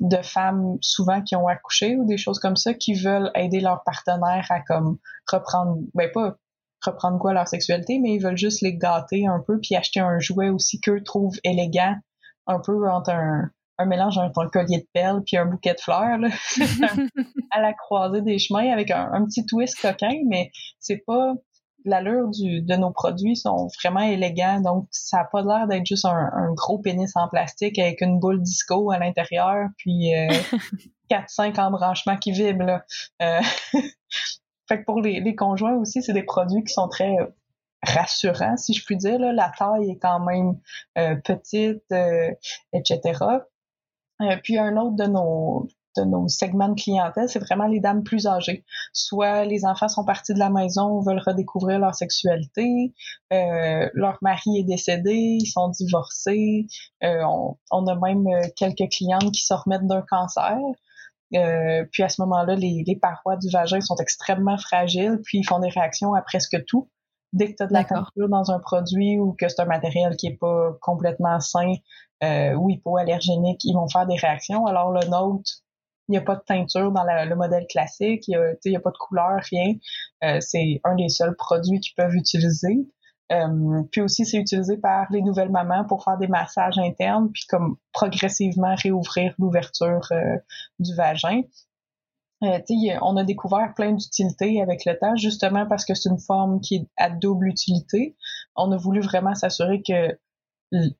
de 0.00 0.16
femmes 0.22 0.78
souvent 0.80 1.22
qui 1.22 1.36
ont 1.36 1.46
accouché 1.46 1.96
ou 1.96 2.06
des 2.06 2.16
choses 2.16 2.38
comme 2.38 2.56
ça, 2.56 2.74
qui 2.74 2.94
veulent 2.94 3.30
aider 3.34 3.60
leur 3.60 3.82
partenaire 3.84 4.46
à 4.50 4.60
comme 4.60 4.98
reprendre, 5.30 5.78
ben 5.94 6.10
pas 6.10 6.36
reprendre 6.84 7.18
quoi 7.18 7.32
leur 7.32 7.46
sexualité, 7.46 7.98
mais 8.00 8.14
ils 8.14 8.22
veulent 8.22 8.38
juste 8.38 8.62
les 8.62 8.76
gâter 8.76 9.26
un 9.26 9.40
peu 9.46 9.60
puis 9.60 9.76
acheter 9.76 10.00
un 10.00 10.18
jouet 10.18 10.48
aussi 10.48 10.80
qu'eux 10.80 11.02
trouvent 11.02 11.38
élégant, 11.44 11.94
un 12.46 12.58
peu 12.58 12.90
entre 12.90 13.10
un, 13.10 13.50
un 13.78 13.86
mélange 13.86 14.18
entre 14.18 14.40
un 14.40 14.48
collier 14.48 14.78
de 14.78 14.86
perles 14.92 15.22
puis 15.24 15.36
un 15.36 15.46
bouquet 15.46 15.74
de 15.74 15.80
fleurs 15.80 16.18
là. 16.18 16.28
à 17.50 17.60
la 17.60 17.72
croisée 17.72 18.22
des 18.22 18.38
chemins 18.38 18.70
avec 18.72 18.90
un, 18.90 19.24
petit 19.24 19.46
twist 19.46 19.80
coquin, 19.80 20.18
mais 20.28 20.50
c'est 20.78 21.02
pas 21.06 21.34
l'allure 21.84 22.28
de 22.28 22.76
nos 22.76 22.92
produits 22.92 23.34
sont 23.34 23.68
vraiment 23.82 24.02
élégants, 24.02 24.60
donc 24.60 24.86
ça 24.92 25.20
a 25.20 25.24
pas 25.24 25.42
l'air 25.42 25.66
d'être 25.66 25.84
juste 25.84 26.04
un, 26.04 26.52
gros 26.54 26.78
pénis 26.78 27.10
en 27.16 27.28
plastique 27.28 27.76
avec 27.78 28.00
une 28.02 28.20
boule 28.20 28.40
disco 28.40 28.92
à 28.92 28.98
l'intérieur, 28.98 29.68
puis 29.78 30.14
euh, 30.14 30.28
4-5 31.10 31.60
embranchements 31.60 32.16
qui 32.16 32.30
vibrent. 32.30 32.64
Là. 32.64 32.84
Euh, 33.20 33.40
fait 34.68 34.78
que 34.78 34.84
pour 34.84 35.00
les, 35.00 35.20
les 35.20 35.34
conjoints 35.34 35.74
aussi, 35.74 36.02
c'est 36.04 36.12
des 36.12 36.22
produits 36.22 36.62
qui 36.62 36.72
sont 36.72 36.86
très 36.86 37.16
rassurants, 37.82 38.56
si 38.56 38.74
je 38.74 38.84
puis 38.84 38.96
dire. 38.96 39.18
Là. 39.18 39.32
La 39.32 39.52
taille 39.56 39.90
est 39.90 39.98
quand 39.98 40.20
même 40.20 40.58
euh, 40.98 41.16
petite, 41.16 41.84
euh, 41.92 42.30
etc. 42.72 43.20
Euh, 44.22 44.36
puis 44.42 44.58
un 44.58 44.76
autre 44.76 44.96
de 44.96 45.04
nos 45.04 45.68
de 45.98 46.04
nos 46.04 46.26
segments 46.26 46.70
de 46.70 46.80
clientèle, 46.80 47.28
c'est 47.28 47.38
vraiment 47.38 47.66
les 47.66 47.78
dames 47.78 48.02
plus 48.02 48.26
âgées. 48.26 48.64
Soit 48.94 49.44
les 49.44 49.66
enfants 49.66 49.88
sont 49.88 50.06
partis 50.06 50.32
de 50.32 50.38
la 50.38 50.48
maison, 50.48 51.00
veulent 51.00 51.20
redécouvrir 51.26 51.78
leur 51.80 51.94
sexualité, 51.94 52.94
euh, 53.30 53.90
leur 53.92 54.16
mari 54.22 54.58
est 54.58 54.64
décédé, 54.64 55.12
ils 55.12 55.46
sont 55.46 55.68
divorcés. 55.68 56.66
Euh, 57.04 57.22
on, 57.70 57.86
a 57.86 57.94
même 57.96 58.26
quelques 58.56 58.90
clientes 58.90 59.32
qui 59.32 59.42
se 59.42 59.52
remettent 59.52 59.86
d'un 59.86 60.00
cancer. 60.00 60.56
puis 61.30 62.02
à 62.02 62.08
ce 62.08 62.22
moment-là, 62.22 62.54
les, 62.54 62.84
les, 62.86 62.96
parois 62.96 63.36
du 63.36 63.50
vagin 63.50 63.82
sont 63.82 63.96
extrêmement 63.96 64.56
fragiles, 64.56 65.20
puis 65.24 65.40
ils 65.40 65.46
font 65.46 65.58
des 65.58 65.68
réactions 65.68 66.14
à 66.14 66.22
presque 66.22 66.64
tout. 66.64 66.88
Dès 67.34 67.52
que 67.52 67.56
tu 67.56 67.62
as 67.62 67.66
de 67.66 67.72
la 67.72 67.84
teinture 67.84 68.28
dans 68.28 68.50
un 68.50 68.58
produit 68.58 69.18
ou 69.18 69.32
que 69.32 69.48
c'est 69.48 69.60
un 69.60 69.66
matériel 69.66 70.16
qui 70.16 70.26
est 70.26 70.38
pas 70.38 70.76
complètement 70.80 71.40
sain, 71.40 71.72
euh, 72.22 72.54
ou 72.54 72.70
hypoallergéniques, 72.70 73.64
ils 73.64 73.74
vont 73.74 73.88
faire 73.88 74.06
des 74.06 74.16
réactions. 74.16 74.66
Alors 74.66 74.92
le 74.92 75.06
nôtre, 75.08 75.50
Il 76.08 76.12
n'y 76.12 76.18
a 76.18 76.22
pas 76.22 76.36
de 76.36 76.42
teinture 76.46 76.92
dans 76.92 77.04
le 77.04 77.34
modèle 77.34 77.66
classique, 77.68 78.28
il 78.28 78.56
n'y 78.66 78.76
a, 78.76 78.80
pas 78.80 78.90
de 78.90 78.98
couleur, 78.98 79.40
rien. 79.50 79.74
Euh, 80.24 80.38
c'est 80.40 80.80
un 80.84 80.94
des 80.94 81.08
seuls 81.08 81.36
produits 81.36 81.80
qu'ils 81.80 81.94
peuvent 81.96 82.14
utiliser. 82.14 82.86
Euh, 83.32 83.82
puis 83.90 84.02
aussi, 84.02 84.26
c'est 84.26 84.36
utilisé 84.36 84.76
par 84.76 85.06
les 85.10 85.22
nouvelles 85.22 85.50
mamans 85.50 85.84
pour 85.84 86.04
faire 86.04 86.18
des 86.18 86.28
massages 86.28 86.78
internes, 86.78 87.30
puis 87.32 87.44
comme 87.48 87.76
progressivement 87.92 88.74
réouvrir 88.74 89.34
l'ouverture 89.38 90.06
euh, 90.12 90.36
du 90.78 90.94
vagin. 90.94 91.42
On 93.00 93.16
a 93.16 93.22
découvert 93.22 93.72
plein 93.74 93.92
d'utilités 93.92 94.60
avec 94.60 94.84
le 94.84 94.98
temps, 94.98 95.14
justement 95.14 95.64
parce 95.66 95.84
que 95.84 95.94
c'est 95.94 96.10
une 96.10 96.18
forme 96.18 96.60
qui 96.60 96.74
est 96.74 96.88
à 96.96 97.08
double 97.08 97.46
utilité. 97.46 98.16
On 98.56 98.72
a 98.72 98.76
voulu 98.76 99.00
vraiment 99.00 99.34
s'assurer 99.34 99.80
que 99.80 100.18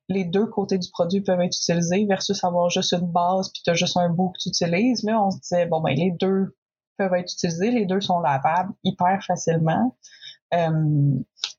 les 0.09 0.25
deux 0.25 0.45
côtés 0.45 0.77
du 0.77 0.89
produit 0.91 1.21
peuvent 1.21 1.41
être 1.41 1.55
utilisés 1.55 2.05
versus 2.05 2.43
avoir 2.43 2.69
juste 2.69 2.93
une 2.93 3.11
base 3.11 3.51
puis 3.51 3.61
as 3.67 3.73
juste 3.73 3.97
un 3.97 4.09
bout 4.09 4.29
que 4.29 4.39
tu 4.43 4.49
utilises. 4.49 5.03
Là, 5.03 5.23
on 5.23 5.31
se 5.31 5.39
disait, 5.39 5.65
bon, 5.65 5.81
ben, 5.81 5.95
les 5.95 6.11
deux 6.11 6.55
peuvent 6.97 7.13
être 7.15 7.31
utilisés, 7.31 7.71
les 7.71 7.85
deux 7.85 8.01
sont 8.01 8.19
lavables 8.19 8.73
hyper 8.83 9.23
facilement. 9.25 9.97
Euh, 10.53 10.69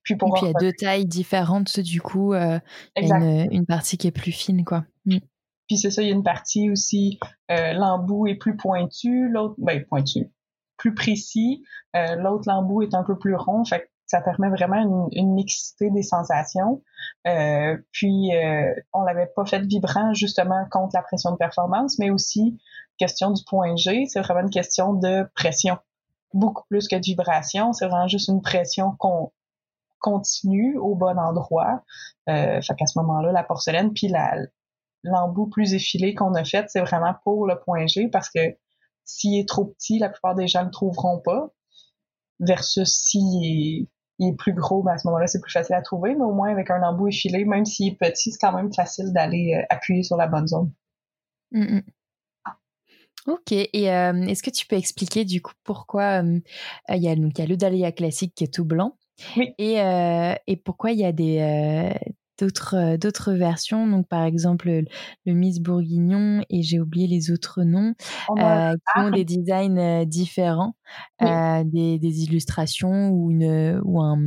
puis 0.04 0.16
pour 0.16 0.28
Et 0.28 0.32
puis 0.32 0.46
il 0.46 0.52
y 0.52 0.56
a 0.56 0.60
deux 0.60 0.72
tailles 0.72 1.06
différentes, 1.06 1.80
du 1.80 2.00
coup, 2.00 2.32
euh, 2.32 2.60
il 2.96 3.08
y 3.08 3.12
a 3.12 3.16
une, 3.16 3.52
une, 3.52 3.66
partie 3.66 3.98
qui 3.98 4.06
est 4.06 4.12
plus 4.12 4.30
fine, 4.30 4.64
quoi. 4.64 4.84
Mm. 5.06 5.18
Puis 5.66 5.78
c'est 5.78 5.90
ça, 5.90 6.02
il 6.02 6.08
y 6.08 6.12
a 6.12 6.14
une 6.14 6.22
partie 6.22 6.70
aussi, 6.70 7.18
euh, 7.50 7.72
l'embout 7.72 8.26
est 8.26 8.34
plus 8.34 8.56
pointu, 8.56 9.28
l'autre, 9.28 9.54
ben 9.58 9.84
pointu, 9.86 10.30
plus 10.76 10.94
précis. 10.94 11.64
Euh, 11.96 12.16
l'autre 12.16 12.44
l'embout 12.46 12.82
est 12.82 12.94
un 12.94 13.02
peu 13.02 13.18
plus 13.18 13.34
rond, 13.34 13.64
fait 13.64 13.80
que 13.80 13.86
ça 14.07 14.20
permet 14.20 14.48
vraiment 14.48 14.76
une, 14.76 15.09
une 15.12 15.34
mixité 15.34 15.90
des 15.90 16.02
sensations. 16.02 16.82
Euh, 17.26 17.76
puis 17.92 18.34
euh, 18.34 18.74
on 18.92 19.02
l'avait 19.02 19.30
pas 19.34 19.46
fait 19.46 19.61
vibrant 19.61 20.12
justement 20.12 20.66
contre 20.70 20.94
la 20.94 21.02
pression 21.02 21.32
de 21.32 21.36
performance, 21.36 21.98
mais 21.98 22.11
aussi 22.11 22.59
question 22.98 23.30
du 23.30 23.42
point 23.44 23.74
G, 23.76 24.05
c'est 24.07 24.20
vraiment 24.20 24.40
une 24.40 24.50
question 24.50 24.92
de 24.92 25.26
pression. 25.34 25.78
Beaucoup 26.32 26.64
plus 26.68 26.88
que 26.88 26.96
de 26.96 27.05
vibration, 27.05 27.72
c'est 27.72 27.86
vraiment 27.86 28.09
juste 28.09 28.28
une 28.28 28.42
pression 28.42 28.92
qu'on 28.98 29.32
continue 30.00 30.76
au 30.76 30.94
bon 30.94 31.18
endroit. 31.18 31.82
Euh, 32.28 32.61
fait 32.61 32.74
qu'à 32.74 32.86
ce 32.86 32.98
moment-là, 32.98 33.32
la 33.32 33.42
porcelaine 33.42 33.92
puis 33.92 34.12
l'embout 35.02 35.48
plus 35.48 35.74
effilé 35.74 36.14
qu'on 36.14 36.34
a 36.34 36.44
fait, 36.44 36.66
c'est 36.68 36.80
vraiment 36.80 37.14
pour 37.24 37.46
le 37.46 37.59
point 37.59 37.86
G 37.86 38.09
parce 38.09 38.28
que 38.28 38.57
s'il 39.05 39.38
est 39.38 39.48
trop 39.48 39.66
petit, 39.66 39.98
la 39.98 40.09
plupart 40.09 40.34
des 40.34 40.48
gens 40.48 40.62
le 40.62 40.70
trouveront 40.70 41.20
pas. 41.20 41.48
Versus 42.40 42.90
s'il 42.90 43.44
est, 43.44 43.88
plus 44.32 44.52
gros, 44.52 44.82
ben 44.82 44.92
à 44.92 44.98
ce 44.98 45.06
moment-là, 45.08 45.26
c'est 45.26 45.40
plus 45.40 45.52
facile 45.52 45.74
à 45.74 45.82
trouver, 45.82 46.14
mais 46.14 46.24
au 46.24 46.32
moins 46.32 46.50
avec 46.50 46.70
un 46.70 46.82
embout 46.82 47.08
effilé, 47.08 47.44
même 47.44 47.64
s'il 47.64 47.92
est 47.92 47.96
petit, 47.96 48.32
c'est 48.32 48.38
quand 48.40 48.54
même 48.54 48.72
facile 48.72 49.12
d'aller 49.12 49.54
euh, 49.54 49.66
appuyer 49.70 50.02
sur 50.02 50.16
la 50.16 50.26
bonne 50.26 50.46
zone. 50.46 50.72
Mmh 51.52 51.80
ok, 53.26 53.52
et 53.52 53.90
euh, 53.90 54.12
est-ce 54.26 54.42
que 54.42 54.50
tu 54.50 54.66
peux 54.66 54.76
expliquer 54.76 55.24
du 55.24 55.40
coup 55.40 55.54
pourquoi 55.62 56.22
euh, 56.22 56.40
il 56.90 57.02
y, 57.02 57.08
a, 57.08 57.16
donc, 57.16 57.32
il 57.38 57.40
y 57.40 57.44
a 57.44 57.46
le 57.46 57.56
dahlia 57.56 57.90
classique 57.90 58.34
qui 58.34 58.44
est 58.44 58.52
tout 58.52 58.66
blanc 58.66 58.98
oui. 59.38 59.54
et, 59.56 59.76
et 60.46 60.56
pourquoi 60.58 60.92
il 60.92 60.98
y 60.98 61.06
a 61.06 61.12
des, 61.12 61.38
d'autres 62.39 62.74
euh, 62.76 62.97
d'autres 62.97 63.32
versions. 63.32 63.87
Donc 63.87 64.09
par 64.09 64.24
exemple 64.24 64.85
le, 65.26 65.32
Miss 65.32 65.61
Bourguignon 65.61 66.45
et 66.51 66.62
j'ai 66.62 66.80
oublié 66.80 67.07
les 67.07 67.30
autres 67.30 67.62
noms 67.62 67.95
euh, 68.39 68.74
qui 68.74 69.01
ont 69.01 69.11
des 69.11 69.24
designs 69.24 69.78
euh, 69.78 70.05
différents 70.05 70.74
des, 71.20 71.99
des, 71.99 72.24
illustrations 72.24 73.11
ou 73.11 73.30
une 73.30 73.80
ou 73.85 74.01
un, 74.03 74.18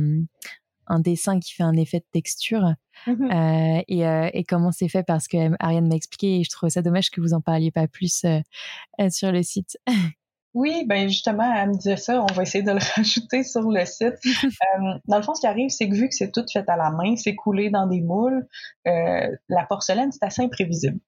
un 0.86 1.00
dessin 1.00 1.38
qui 1.38 1.54
fait 1.54 1.62
un 1.62 1.76
effet 1.76 2.00
de 2.00 2.06
texture. 2.12 2.74
Mmh 3.06 3.82
et, 3.86 4.00
et, 4.32 4.44
comment 4.44 4.72
c'est 4.72 4.88
fait? 4.88 5.04
Parce 5.04 5.28
que 5.28 5.36
Ariane 5.60 5.86
m'a 5.86 5.94
expliqué 5.94 6.40
et 6.40 6.44
je 6.44 6.50
trouvais 6.50 6.70
ça 6.70 6.82
dommage 6.82 7.10
que 7.10 7.20
vous 7.20 7.32
en 7.32 7.40
parliez 7.40 7.70
pas 7.70 7.86
plus 7.86 8.24
sur 9.10 9.32
le 9.32 9.42
site 9.42 9.78
Oui, 10.58 10.84
ben 10.86 11.08
justement, 11.08 11.54
elle 11.54 11.68
me 11.68 11.74
disait 11.74 11.96
ça, 11.96 12.20
on 12.20 12.34
va 12.34 12.42
essayer 12.42 12.64
de 12.64 12.72
le 12.72 12.80
rajouter 12.96 13.44
sur 13.44 13.70
le 13.70 13.84
site. 13.84 14.16
euh, 14.44 14.98
dans 15.06 15.18
le 15.18 15.22
fond, 15.22 15.36
ce 15.36 15.42
qui 15.42 15.46
arrive, 15.46 15.70
c'est 15.70 15.88
que 15.88 15.94
vu 15.94 16.08
que 16.08 16.14
c'est 16.16 16.32
tout 16.32 16.44
fait 16.52 16.68
à 16.68 16.76
la 16.76 16.90
main, 16.90 17.14
c'est 17.14 17.36
coulé 17.36 17.70
dans 17.70 17.86
des 17.86 18.00
moules, 18.00 18.44
euh, 18.88 19.28
la 19.48 19.66
porcelaine, 19.66 20.10
c'est 20.10 20.24
assez 20.24 20.42
imprévisible. 20.42 20.98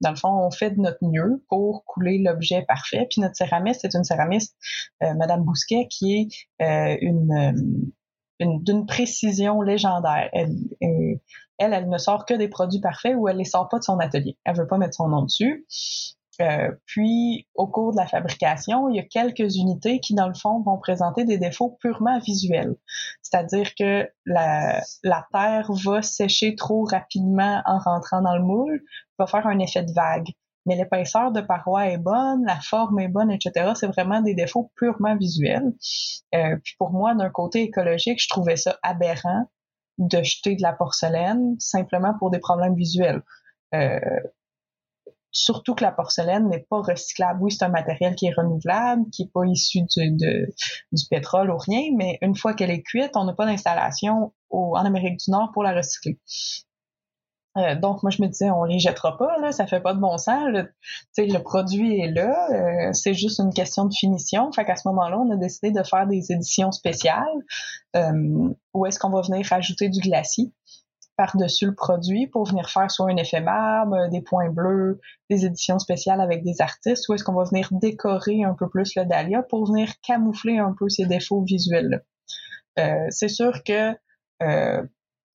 Dans 0.00 0.10
le 0.10 0.16
fond, 0.16 0.28
on 0.28 0.52
fait 0.52 0.70
de 0.70 0.80
notre 0.80 1.04
mieux 1.04 1.44
pour 1.48 1.84
couler 1.86 2.18
l'objet 2.18 2.62
parfait. 2.62 3.08
Puis 3.10 3.20
notre 3.20 3.34
céramiste, 3.34 3.80
c'est 3.82 3.96
une 3.96 4.04
céramiste, 4.04 4.56
euh, 5.02 5.12
Madame 5.14 5.42
Bousquet, 5.42 5.88
qui 5.90 6.14
est 6.60 6.98
une, 7.02 7.82
une 8.38 8.62
d'une 8.62 8.86
précision 8.86 9.60
légendaire. 9.60 10.30
Elle, 10.32 10.54
elle, 10.80 11.72
elle, 11.74 11.88
ne 11.88 11.98
sort 11.98 12.26
que 12.26 12.34
des 12.34 12.48
produits 12.48 12.80
parfaits 12.80 13.16
ou 13.18 13.28
elle 13.28 13.38
les 13.38 13.44
sort 13.44 13.68
pas 13.68 13.80
de 13.80 13.84
son 13.84 13.98
atelier. 13.98 14.38
Elle 14.44 14.56
veut 14.56 14.68
pas 14.68 14.78
mettre 14.78 14.94
son 14.94 15.08
nom 15.08 15.22
dessus. 15.24 15.66
Euh, 16.40 16.70
puis, 16.86 17.46
au 17.54 17.66
cours 17.66 17.92
de 17.92 17.98
la 17.98 18.06
fabrication, 18.06 18.88
il 18.88 18.96
y 18.96 18.98
a 18.98 19.04
quelques 19.04 19.56
unités 19.56 20.00
qui, 20.00 20.14
dans 20.14 20.28
le 20.28 20.34
fond, 20.34 20.60
vont 20.62 20.78
présenter 20.78 21.24
des 21.24 21.38
défauts 21.38 21.76
purement 21.80 22.18
visuels. 22.18 22.76
C'est-à-dire 23.22 23.74
que 23.74 24.08
la, 24.24 24.82
la 25.02 25.26
terre 25.32 25.70
va 25.84 26.02
sécher 26.02 26.54
trop 26.54 26.84
rapidement 26.84 27.62
en 27.66 27.78
rentrant 27.78 28.22
dans 28.22 28.36
le 28.36 28.42
moule, 28.42 28.82
va 29.18 29.26
faire 29.26 29.46
un 29.46 29.58
effet 29.58 29.82
de 29.82 29.92
vague. 29.92 30.28
Mais 30.66 30.76
l'épaisseur 30.76 31.32
de 31.32 31.40
paroi 31.40 31.88
est 31.88 31.98
bonne, 31.98 32.44
la 32.44 32.60
forme 32.60 33.00
est 33.00 33.08
bonne, 33.08 33.30
etc. 33.30 33.72
C'est 33.74 33.86
vraiment 33.86 34.20
des 34.20 34.34
défauts 34.34 34.70
purement 34.76 35.16
visuels. 35.16 35.72
Euh, 36.34 36.56
puis 36.62 36.74
pour 36.78 36.90
moi, 36.90 37.14
d'un 37.14 37.30
côté 37.30 37.62
écologique, 37.62 38.22
je 38.22 38.28
trouvais 38.28 38.56
ça 38.56 38.78
aberrant 38.82 39.46
de 39.98 40.22
jeter 40.22 40.56
de 40.56 40.62
la 40.62 40.72
porcelaine 40.72 41.56
simplement 41.58 42.14
pour 42.18 42.30
des 42.30 42.38
problèmes 42.38 42.74
visuels. 42.74 43.22
Euh, 43.74 44.00
surtout 45.32 45.74
que 45.74 45.84
la 45.84 45.92
porcelaine 45.92 46.48
n'est 46.48 46.66
pas 46.68 46.80
recyclable. 46.80 47.42
Oui, 47.42 47.52
c'est 47.52 47.64
un 47.64 47.68
matériel 47.68 48.14
qui 48.14 48.26
est 48.26 48.34
renouvelable, 48.34 49.08
qui 49.10 49.22
est 49.22 49.32
pas 49.32 49.44
issu 49.46 49.82
du 49.82 51.04
pétrole 51.10 51.50
ou 51.50 51.58
rien, 51.58 51.90
mais 51.96 52.18
une 52.22 52.34
fois 52.34 52.54
qu'elle 52.54 52.70
est 52.70 52.82
cuite, 52.82 53.12
on 53.14 53.24
n'a 53.24 53.32
pas 53.32 53.46
d'installation 53.46 54.32
en 54.50 54.84
Amérique 54.84 55.18
du 55.18 55.30
Nord 55.30 55.50
pour 55.52 55.62
la 55.62 55.74
recycler. 55.74 56.18
Euh, 57.56 57.74
donc 57.74 58.04
moi 58.04 58.10
je 58.10 58.22
me 58.22 58.28
disais 58.28 58.48
on 58.48 58.62
les 58.62 58.78
jettera 58.78 59.18
pas 59.18 59.36
là, 59.38 59.50
ça 59.50 59.66
fait 59.66 59.80
pas 59.80 59.92
de 59.92 59.98
bon 59.98 60.16
sens. 60.18 60.44
Le, 60.46 60.72
le 61.18 61.38
produit 61.38 62.00
est 62.00 62.10
là, 62.12 62.48
euh, 62.52 62.92
c'est 62.92 63.14
juste 63.14 63.40
une 63.40 63.52
question 63.52 63.86
de 63.86 63.92
finition. 63.92 64.52
Fait 64.52 64.64
qu'à 64.64 64.76
ce 64.76 64.86
moment-là, 64.88 65.18
on 65.18 65.30
a 65.32 65.36
décidé 65.36 65.72
de 65.72 65.82
faire 65.82 66.06
des 66.06 66.30
éditions 66.30 66.70
spéciales 66.70 67.26
euh, 67.96 68.54
où 68.72 68.86
est-ce 68.86 69.00
qu'on 69.00 69.10
va 69.10 69.22
venir 69.22 69.44
rajouter 69.46 69.88
du 69.88 70.00
glacis 70.00 70.52
par-dessus 71.20 71.66
le 71.66 71.74
produit 71.74 72.26
pour 72.28 72.46
venir 72.46 72.70
faire 72.70 72.90
soit 72.90 73.10
un 73.10 73.16
effet 73.18 73.42
marbre, 73.42 74.08
des 74.08 74.22
points 74.22 74.48
bleus, 74.48 75.02
des 75.28 75.44
éditions 75.44 75.78
spéciales 75.78 76.18
avec 76.18 76.42
des 76.42 76.62
artistes, 76.62 77.06
ou 77.10 77.12
est-ce 77.12 77.24
qu'on 77.24 77.34
va 77.34 77.44
venir 77.44 77.68
décorer 77.72 78.42
un 78.42 78.54
peu 78.54 78.70
plus 78.70 78.94
le 78.96 79.04
dahlia 79.04 79.42
pour 79.42 79.66
venir 79.66 79.92
camoufler 80.00 80.56
un 80.56 80.74
peu 80.78 80.88
ces 80.88 81.04
défauts 81.04 81.42
visuels. 81.42 82.06
Euh, 82.78 83.06
c'est 83.10 83.28
sûr 83.28 83.62
que 83.64 83.94
euh, 84.42 84.82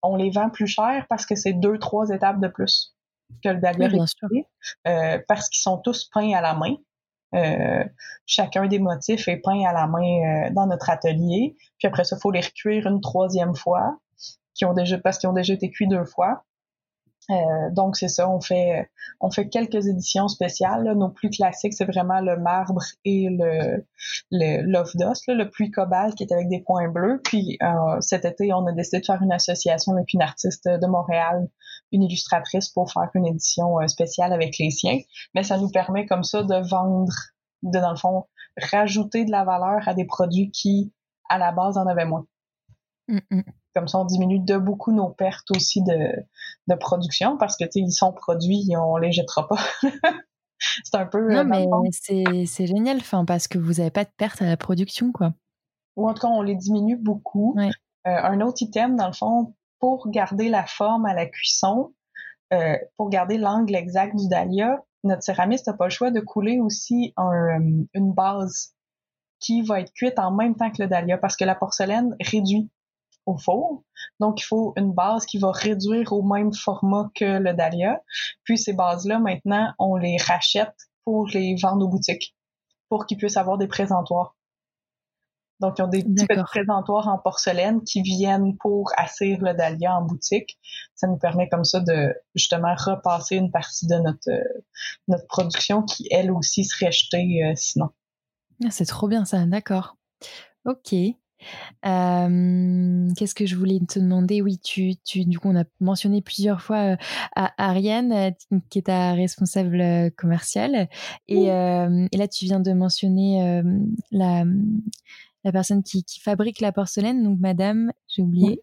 on 0.01 0.15
les 0.15 0.31
vend 0.31 0.49
plus 0.49 0.65
cher 0.65 1.05
parce 1.07 1.27
que 1.27 1.35
c'est 1.35 1.53
deux, 1.53 1.77
trois 1.77 2.09
étapes 2.09 2.41
de 2.41 2.47
plus 2.47 2.95
que 3.43 3.49
le 3.49 3.59
dahlia 3.59 3.87
euh, 4.87 5.19
parce 5.27 5.49
qu'ils 5.49 5.61
sont 5.61 5.77
tous 5.77 6.09
peints 6.11 6.33
à 6.33 6.41
la 6.41 6.55
main. 6.55 6.77
chacun 8.25 8.65
des 8.65 8.79
motifs 8.79 9.27
est 9.27 9.37
peint 9.37 9.63
à 9.67 9.71
la 9.73 9.85
main 9.85 10.49
dans 10.49 10.65
notre 10.65 10.89
atelier. 10.89 11.55
Puis 11.77 11.87
après 11.87 12.05
ça, 12.05 12.15
il 12.15 12.21
faut 12.23 12.31
les 12.31 12.41
recuire 12.41 12.87
une 12.87 13.01
troisième 13.01 13.53
fois 13.53 13.99
qui 14.55 14.65
ont 14.65 14.73
déjà 14.73 14.97
parce 14.97 15.19
qu'ils 15.19 15.29
ont 15.29 15.33
déjà 15.33 15.53
été 15.53 15.69
cuits 15.69 15.87
deux 15.87 16.05
fois. 16.05 16.43
Euh, 17.31 17.71
donc 17.71 17.95
c'est 17.95 18.07
ça, 18.07 18.29
on 18.29 18.39
fait 18.39 18.89
on 19.19 19.31
fait 19.31 19.49
quelques 19.49 19.87
éditions 19.87 20.27
spéciales. 20.27 20.83
Nos 20.95 21.09
plus 21.09 21.29
classiques, 21.29 21.73
c'est 21.73 21.85
vraiment 21.85 22.21
le 22.21 22.37
marbre 22.37 22.81
et 23.03 23.29
le 23.29 23.85
le 24.31 24.61
l'off-dos, 24.61 25.13
le 25.27 25.49
pluie 25.49 25.71
cobalt 25.71 26.15
qui 26.15 26.23
est 26.23 26.31
avec 26.31 26.49
des 26.49 26.61
points 26.61 26.87
bleus. 26.87 27.21
Puis 27.23 27.57
euh, 27.63 27.99
cet 28.01 28.25
été, 28.25 28.53
on 28.53 28.65
a 28.67 28.71
décidé 28.73 28.99
de 28.99 29.05
faire 29.05 29.21
une 29.21 29.31
association 29.31 29.93
avec 29.93 30.13
une 30.13 30.21
artiste 30.21 30.67
de 30.67 30.87
Montréal, 30.87 31.47
une 31.91 32.03
illustratrice, 32.03 32.69
pour 32.69 32.91
faire 32.91 33.09
une 33.15 33.25
édition 33.25 33.79
euh, 33.79 33.87
spéciale 33.87 34.31
avec 34.33 34.57
les 34.59 34.69
siens. 34.69 34.99
Mais 35.33 35.43
ça 35.43 35.57
nous 35.57 35.69
permet 35.69 36.05
comme 36.05 36.23
ça 36.23 36.43
de 36.43 36.69
vendre, 36.69 37.13
de 37.63 37.79
dans 37.79 37.91
le 37.91 37.97
fond 37.97 38.25
rajouter 38.71 39.25
de 39.25 39.31
la 39.31 39.43
valeur 39.43 39.87
à 39.87 39.93
des 39.93 40.05
produits 40.05 40.51
qui 40.51 40.93
à 41.29 41.37
la 41.39 41.51
base 41.51 41.77
en 41.77 41.87
avaient 41.87 42.05
moins. 42.05 42.25
Mm, 43.07 43.19
mm 43.31 43.41
comme 43.75 43.87
ça, 43.87 43.99
on 43.99 44.05
diminue 44.05 44.39
de 44.39 44.57
beaucoup 44.57 44.93
nos 44.93 45.09
pertes 45.09 45.51
aussi 45.51 45.83
de, 45.83 46.25
de 46.67 46.75
production 46.75 47.37
parce 47.37 47.57
que, 47.57 47.65
tu 47.65 47.71
sais, 47.73 47.79
ils 47.81 47.91
sont 47.91 48.13
produits, 48.13 48.69
on 48.77 48.97
les 48.97 49.11
jettera 49.11 49.47
pas. 49.47 49.59
c'est 50.83 50.95
un 50.95 51.05
peu. 51.05 51.33
Non, 51.33 51.51
euh, 51.51 51.81
mais 51.83 52.45
c'est 52.45 52.67
génial, 52.67 52.97
enfin, 52.97 53.25
parce 53.25 53.47
que 53.47 53.57
vous 53.57 53.73
n'avez 53.73 53.91
pas 53.91 54.05
de 54.05 54.09
perte 54.17 54.41
à 54.41 54.45
la 54.45 54.57
production, 54.57 55.11
quoi. 55.11 55.33
Ou 55.97 56.09
en 56.09 56.13
tout 56.13 56.21
cas, 56.21 56.27
on 56.27 56.41
les 56.41 56.55
diminue 56.55 56.97
beaucoup. 56.97 57.55
Euh, 57.59 57.69
un 58.05 58.41
autre 58.41 58.61
item, 58.61 58.95
dans 58.95 59.07
le 59.07 59.13
fond, 59.13 59.53
pour 59.79 60.09
garder 60.09 60.49
la 60.49 60.65
forme 60.65 61.05
à 61.05 61.13
la 61.13 61.25
cuisson, 61.25 61.93
euh, 62.53 62.77
pour 62.97 63.09
garder 63.09 63.37
l'angle 63.37 63.75
exact 63.75 64.15
du 64.15 64.27
dahlia, 64.27 64.83
notre 65.03 65.23
céramiste 65.23 65.67
n'a 65.67 65.73
pas 65.73 65.85
le 65.85 65.91
choix 65.91 66.11
de 66.11 66.19
couler 66.19 66.59
aussi 66.59 67.13
une 67.17 68.13
base 68.13 68.73
qui 69.39 69.61
va 69.61 69.81
être 69.81 69.93
cuite 69.93 70.17
en 70.17 70.31
même 70.31 70.55
temps 70.55 70.71
que 70.71 70.81
le 70.81 70.87
dahlia 70.87 71.17
parce 71.17 71.35
que 71.35 71.45
la 71.45 71.53
porcelaine 71.53 72.15
réduit 72.19 72.71
au 73.25 73.37
four. 73.37 73.83
Donc, 74.19 74.41
il 74.41 74.45
faut 74.45 74.73
une 74.75 74.93
base 74.93 75.25
qui 75.25 75.37
va 75.37 75.51
réduire 75.51 76.13
au 76.13 76.23
même 76.23 76.53
format 76.53 77.09
que 77.15 77.39
le 77.39 77.53
dahlia. 77.53 78.01
Puis, 78.43 78.57
ces 78.57 78.73
bases-là, 78.73 79.19
maintenant, 79.19 79.73
on 79.79 79.95
les 79.95 80.17
rachète 80.17 80.75
pour 81.03 81.27
les 81.27 81.55
vendre 81.61 81.85
aux 81.85 81.89
boutiques, 81.89 82.35
pour 82.89 83.05
qu'ils 83.05 83.17
puissent 83.17 83.37
avoir 83.37 83.57
des 83.57 83.67
présentoirs. 83.67 84.35
Donc, 85.61 85.75
ils 85.77 85.83
ont 85.83 85.87
des 85.87 86.03
petits 86.03 86.25
présentoirs 86.25 87.07
en 87.07 87.17
porcelaine 87.17 87.81
qui 87.83 88.01
viennent 88.01 88.57
pour 88.57 88.91
assir 88.97 89.37
le 89.39 89.53
dahlia 89.53 89.95
en 89.95 90.01
boutique. 90.01 90.59
Ça 90.95 91.07
nous 91.07 91.17
permet 91.17 91.47
comme 91.47 91.63
ça 91.63 91.79
de 91.79 92.13
justement 92.35 92.75
repasser 92.75 93.37
une 93.37 93.51
partie 93.51 93.87
de 93.87 93.95
notre, 93.95 94.29
euh, 94.29 94.63
notre 95.07 95.25
production 95.27 95.81
qui, 95.83 96.07
elle 96.11 96.31
aussi, 96.31 96.65
serait 96.65 96.91
jetée 96.91 97.41
euh, 97.45 97.53
sinon. 97.55 97.89
Ah, 98.65 98.69
c'est 98.69 98.85
trop 98.85 99.07
bien 99.07 99.23
ça, 99.23 99.45
d'accord. 99.45 99.95
Ok. 100.65 100.93
Qu'est-ce 101.83 103.35
que 103.35 103.45
je 103.45 103.55
voulais 103.55 103.79
te 103.79 103.99
demander? 103.99 104.41
Oui, 104.41 104.59
tu, 104.59 104.95
tu, 105.03 105.25
du 105.25 105.39
coup, 105.39 105.49
on 105.49 105.59
a 105.59 105.65
mentionné 105.79 106.21
plusieurs 106.21 106.61
fois 106.61 106.97
à 107.35 107.53
Ariane, 107.57 108.33
qui 108.69 108.79
est 108.79 108.83
ta 108.83 109.13
responsable 109.13 110.11
commerciale. 110.17 110.89
Et, 111.27 111.45
et, 111.45 112.17
là, 112.17 112.27
tu 112.27 112.45
viens 112.45 112.59
de 112.59 112.73
mentionner 112.73 113.61
la, 114.11 114.45
la 115.45 115.51
personne 115.51 115.83
qui, 115.83 116.03
fabrique 116.19 116.59
la 116.59 116.71
porcelaine, 116.71 117.23
donc 117.23 117.39
madame, 117.39 117.91
j'ai 118.07 118.23
oublié. 118.23 118.59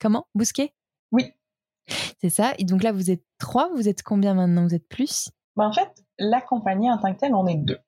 Comment? 0.00 0.26
Bousquet? 0.34 0.72
Oui. 1.12 1.34
C'est 2.20 2.30
ça. 2.30 2.54
Et 2.58 2.64
donc 2.64 2.82
là, 2.82 2.92
vous 2.92 3.10
êtes 3.10 3.22
trois, 3.38 3.70
vous 3.74 3.86
êtes 3.86 4.02
combien 4.02 4.32
maintenant? 4.32 4.66
Vous 4.66 4.74
êtes 4.74 4.88
plus? 4.88 5.28
Ben, 5.56 5.66
En 5.66 5.72
fait, 5.72 6.02
la 6.18 6.40
compagnie 6.40 6.90
en 6.90 6.96
tant 6.96 7.12
que 7.12 7.18
telle, 7.20 7.34
on 7.34 7.46
est 7.46 7.56
deux. 7.56 7.78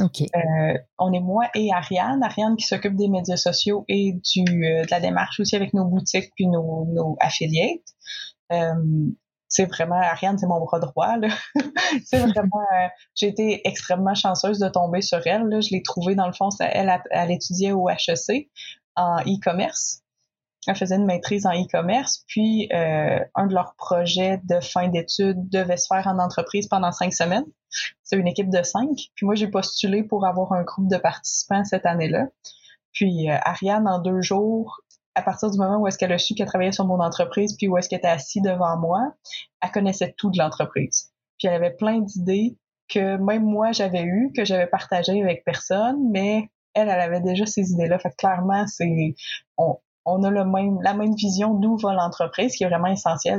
Euh, 0.00 0.78
on 0.98 1.12
est 1.12 1.20
moi 1.20 1.48
et 1.54 1.72
Ariane. 1.72 2.22
Ariane 2.22 2.56
qui 2.56 2.66
s'occupe 2.66 2.96
des 2.96 3.08
médias 3.08 3.36
sociaux 3.36 3.84
et 3.88 4.14
euh, 4.14 4.84
de 4.84 4.90
la 4.90 5.00
démarche 5.00 5.40
aussi 5.40 5.56
avec 5.56 5.74
nos 5.74 5.84
boutiques 5.84 6.30
puis 6.34 6.46
nos, 6.46 7.16
affiliates. 7.20 7.80
Euh, 8.52 8.74
c'est 9.48 9.66
vraiment 9.66 9.96
Ariane, 9.96 10.38
c'est 10.38 10.46
mon 10.46 10.60
bras 10.60 10.78
droit. 10.78 11.16
c'est 12.04 12.20
vraiment, 12.20 12.64
j'ai 13.14 13.28
été 13.28 13.66
extrêmement 13.66 14.14
chanceuse 14.14 14.58
de 14.60 14.68
tomber 14.68 15.02
sur 15.02 15.26
elle. 15.26 15.44
Je 15.60 15.70
l'ai 15.72 15.82
trouvée 15.82 16.14
dans 16.14 16.26
le 16.26 16.32
fond, 16.32 16.48
elle, 16.60 17.30
étudiait 17.30 17.72
au 17.72 17.88
HEC 17.88 18.48
en 18.94 19.16
e-commerce. 19.22 20.02
Elle 20.68 20.76
faisait 20.76 20.96
une 20.96 21.06
maîtrise 21.06 21.46
en 21.46 21.52
e-commerce, 21.52 22.22
puis 22.28 22.68
un 22.70 23.46
de 23.46 23.54
leurs 23.54 23.74
projets 23.76 24.40
de 24.44 24.60
fin 24.60 24.88
d'études 24.88 25.48
devait 25.48 25.78
se 25.78 25.88
faire 25.88 26.06
en 26.06 26.20
entreprise 26.20 26.68
pendant 26.68 26.92
cinq 26.92 27.12
semaines. 27.12 27.46
C'est 28.10 28.16
une 28.16 28.26
équipe 28.26 28.50
de 28.50 28.64
cinq. 28.64 28.90
Puis 29.14 29.24
moi, 29.24 29.36
j'ai 29.36 29.46
postulé 29.46 30.02
pour 30.02 30.26
avoir 30.26 30.52
un 30.52 30.64
groupe 30.64 30.88
de 30.88 30.96
participants 30.96 31.62
cette 31.62 31.86
année-là. 31.86 32.26
Puis 32.92 33.30
euh, 33.30 33.36
Ariane, 33.44 33.86
en 33.86 34.00
deux 34.00 34.20
jours, 34.20 34.80
à 35.14 35.22
partir 35.22 35.48
du 35.48 35.56
moment 35.56 35.78
où 35.78 35.86
est-ce 35.86 35.96
qu'elle 35.96 36.10
a 36.10 36.18
su 36.18 36.34
qu'elle 36.34 36.48
travaillait 36.48 36.72
sur 36.72 36.84
mon 36.86 36.98
entreprise, 36.98 37.56
puis 37.56 37.68
où 37.68 37.78
est-ce 37.78 37.88
qu'elle 37.88 38.00
était 38.00 38.08
assise 38.08 38.42
devant 38.42 38.76
moi, 38.78 39.14
elle 39.62 39.70
connaissait 39.70 40.12
tout 40.18 40.28
de 40.32 40.38
l'entreprise. 40.38 41.12
Puis 41.38 41.46
elle 41.46 41.54
avait 41.54 41.76
plein 41.76 42.00
d'idées 42.00 42.58
que 42.88 43.16
même 43.16 43.44
moi 43.44 43.70
j'avais 43.70 44.02
eues, 44.02 44.32
que 44.36 44.44
j'avais 44.44 44.66
partagées 44.66 45.22
avec 45.22 45.44
personne, 45.44 46.10
mais 46.10 46.50
elle, 46.74 46.88
elle 46.88 47.00
avait 47.00 47.20
déjà 47.20 47.46
ces 47.46 47.70
idées-là. 47.70 48.00
Fait 48.00 48.10
que 48.10 48.16
clairement, 48.16 48.66
c'est 48.66 49.14
on, 49.56 49.78
on 50.04 50.24
a 50.24 50.30
le 50.30 50.44
même, 50.44 50.82
la 50.82 50.94
même 50.94 51.14
vision 51.14 51.54
d'où 51.54 51.76
va 51.76 51.94
l'entreprise, 51.94 52.56
qui 52.56 52.64
est 52.64 52.68
vraiment 52.68 52.88
essentielle, 52.88 53.38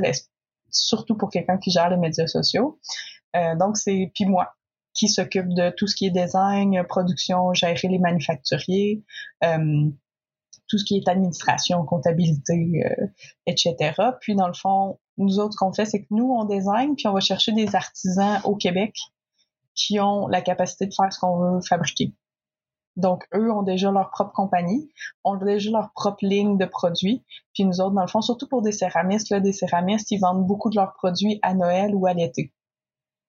surtout 0.70 1.14
pour 1.14 1.28
quelqu'un 1.28 1.58
qui 1.58 1.70
gère 1.70 1.90
les 1.90 1.98
médias 1.98 2.26
sociaux. 2.26 2.78
Euh, 3.36 3.54
donc 3.56 3.76
c'est 3.76 4.10
puis 4.14 4.24
moi 4.24 4.54
qui 4.94 5.08
s'occupe 5.08 5.48
de 5.48 5.70
tout 5.76 5.86
ce 5.86 5.96
qui 5.96 6.06
est 6.06 6.10
design, 6.10 6.82
production, 6.88 7.54
gérer 7.54 7.88
les 7.88 7.98
manufacturiers. 7.98 9.02
Euh, 9.44 9.90
tout 10.68 10.78
ce 10.78 10.84
qui 10.84 10.96
est 10.96 11.06
administration, 11.06 11.84
comptabilité, 11.84 12.82
euh, 12.86 13.06
etc. 13.46 13.92
Puis 14.22 14.34
dans 14.34 14.46
le 14.46 14.54
fond, 14.54 14.98
nous 15.18 15.38
autres, 15.38 15.54
qu'on 15.58 15.72
fait, 15.72 15.84
c'est 15.84 16.00
que 16.00 16.06
nous, 16.10 16.30
on 16.32 16.44
design, 16.44 16.96
puis 16.96 17.06
on 17.08 17.12
va 17.12 17.20
chercher 17.20 17.52
des 17.52 17.76
artisans 17.76 18.40
au 18.44 18.56
Québec 18.56 18.94
qui 19.74 20.00
ont 20.00 20.28
la 20.28 20.40
capacité 20.40 20.86
de 20.86 20.94
faire 20.94 21.12
ce 21.12 21.18
qu'on 21.18 21.38
veut 21.38 21.60
fabriquer. 21.68 22.14
Donc, 22.96 23.26
eux 23.34 23.50
ont 23.50 23.62
déjà 23.62 23.90
leur 23.90 24.10
propre 24.10 24.32
compagnie, 24.32 24.90
ont 25.24 25.36
déjà 25.36 25.70
leur 25.70 25.92
propre 25.92 26.18
ligne 26.22 26.58
de 26.58 26.66
produits. 26.66 27.24
Puis 27.54 27.64
nous 27.64 27.80
autres, 27.80 27.94
dans 27.94 28.02
le 28.02 28.08
fond, 28.08 28.20
surtout 28.20 28.48
pour 28.48 28.62
des 28.62 28.72
céramistes, 28.72 29.30
là, 29.30 29.40
des 29.40 29.52
céramistes, 29.52 30.10
ils 30.10 30.20
vendent 30.20 30.46
beaucoup 30.46 30.68
de 30.68 30.76
leurs 30.76 30.92
produits 30.94 31.38
à 31.42 31.54
Noël 31.54 31.94
ou 31.94 32.06
à 32.06 32.12
l'été. 32.12 32.52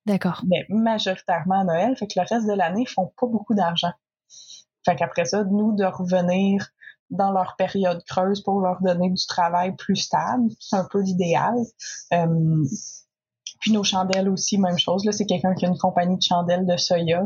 D'accord. 0.06 0.43
Mais 0.47 0.66
majoritairement 0.70 1.62
à 1.62 1.64
Noël, 1.64 1.95
fait 1.95 2.08
que 2.08 2.14
le 2.20 2.26
reste 2.28 2.47
de 2.47 2.54
l'année, 2.54 2.82
ils 2.82 2.89
font 2.89 3.12
pas 3.20 3.28
beaucoup 3.28 3.54
d'argent. 3.54 3.91
Fait 4.86 4.95
qu'après 4.95 5.26
ça, 5.26 5.43
nous, 5.45 5.74
de 5.76 5.86
revenir 5.86 6.68
dans 7.10 7.32
leur 7.32 7.56
période 7.58 8.04
creuse 8.06 8.41
pour 8.41 8.60
leur 8.60 8.82
donner 8.82 9.10
du 9.10 9.26
travail 9.28 9.76
plus 9.76 9.95
stable. 9.95 10.49
C'est 10.60 10.76
un 10.76 10.88
peu 10.89 11.01
l'idéal. 11.01 11.56
Puis 13.62 13.72
nos 13.72 13.84
chandelles 13.84 14.28
aussi, 14.28 14.58
même 14.58 14.78
chose. 14.78 15.06
Là, 15.06 15.12
c'est 15.12 15.26
quelqu'un 15.26 15.54
qui 15.54 15.66
a 15.66 15.70
une 15.70 15.78
compagnie 15.78 16.18
de 16.18 16.22
chandelles 16.22 16.66
de 16.66 16.76
soya 16.76 17.24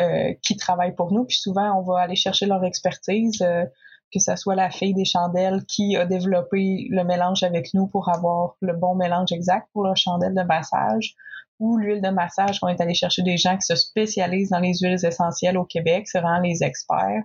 euh, 0.00 0.32
qui 0.42 0.56
travaille 0.56 0.94
pour 0.94 1.12
nous. 1.12 1.24
Puis 1.24 1.38
souvent, 1.38 1.76
on 1.78 1.82
va 1.82 2.00
aller 2.00 2.14
chercher 2.14 2.46
leur 2.46 2.62
expertise, 2.64 3.42
euh, 3.42 3.64
que 4.12 4.20
ce 4.20 4.36
soit 4.36 4.54
la 4.54 4.70
fille 4.70 4.94
des 4.94 5.04
chandelles 5.04 5.64
qui 5.66 5.96
a 5.96 6.06
développé 6.06 6.86
le 6.90 7.02
mélange 7.02 7.42
avec 7.42 7.74
nous 7.74 7.88
pour 7.88 8.10
avoir 8.10 8.54
le 8.60 8.74
bon 8.74 8.94
mélange 8.94 9.32
exact 9.32 9.68
pour 9.72 9.84
leur 9.84 9.96
chandelle 9.96 10.34
de 10.34 10.42
massage 10.42 11.16
ou 11.62 11.78
l'huile 11.78 12.02
de 12.02 12.08
massage, 12.08 12.58
on 12.62 12.68
est 12.68 12.80
allé 12.80 12.92
chercher 12.92 13.22
des 13.22 13.36
gens 13.36 13.56
qui 13.56 13.62
se 13.62 13.76
spécialisent 13.76 14.50
dans 14.50 14.58
les 14.58 14.74
huiles 14.80 14.98
essentielles 15.04 15.56
au 15.56 15.64
Québec, 15.64 16.08
c'est 16.08 16.20
vraiment 16.20 16.40
les 16.40 16.64
experts. 16.64 17.22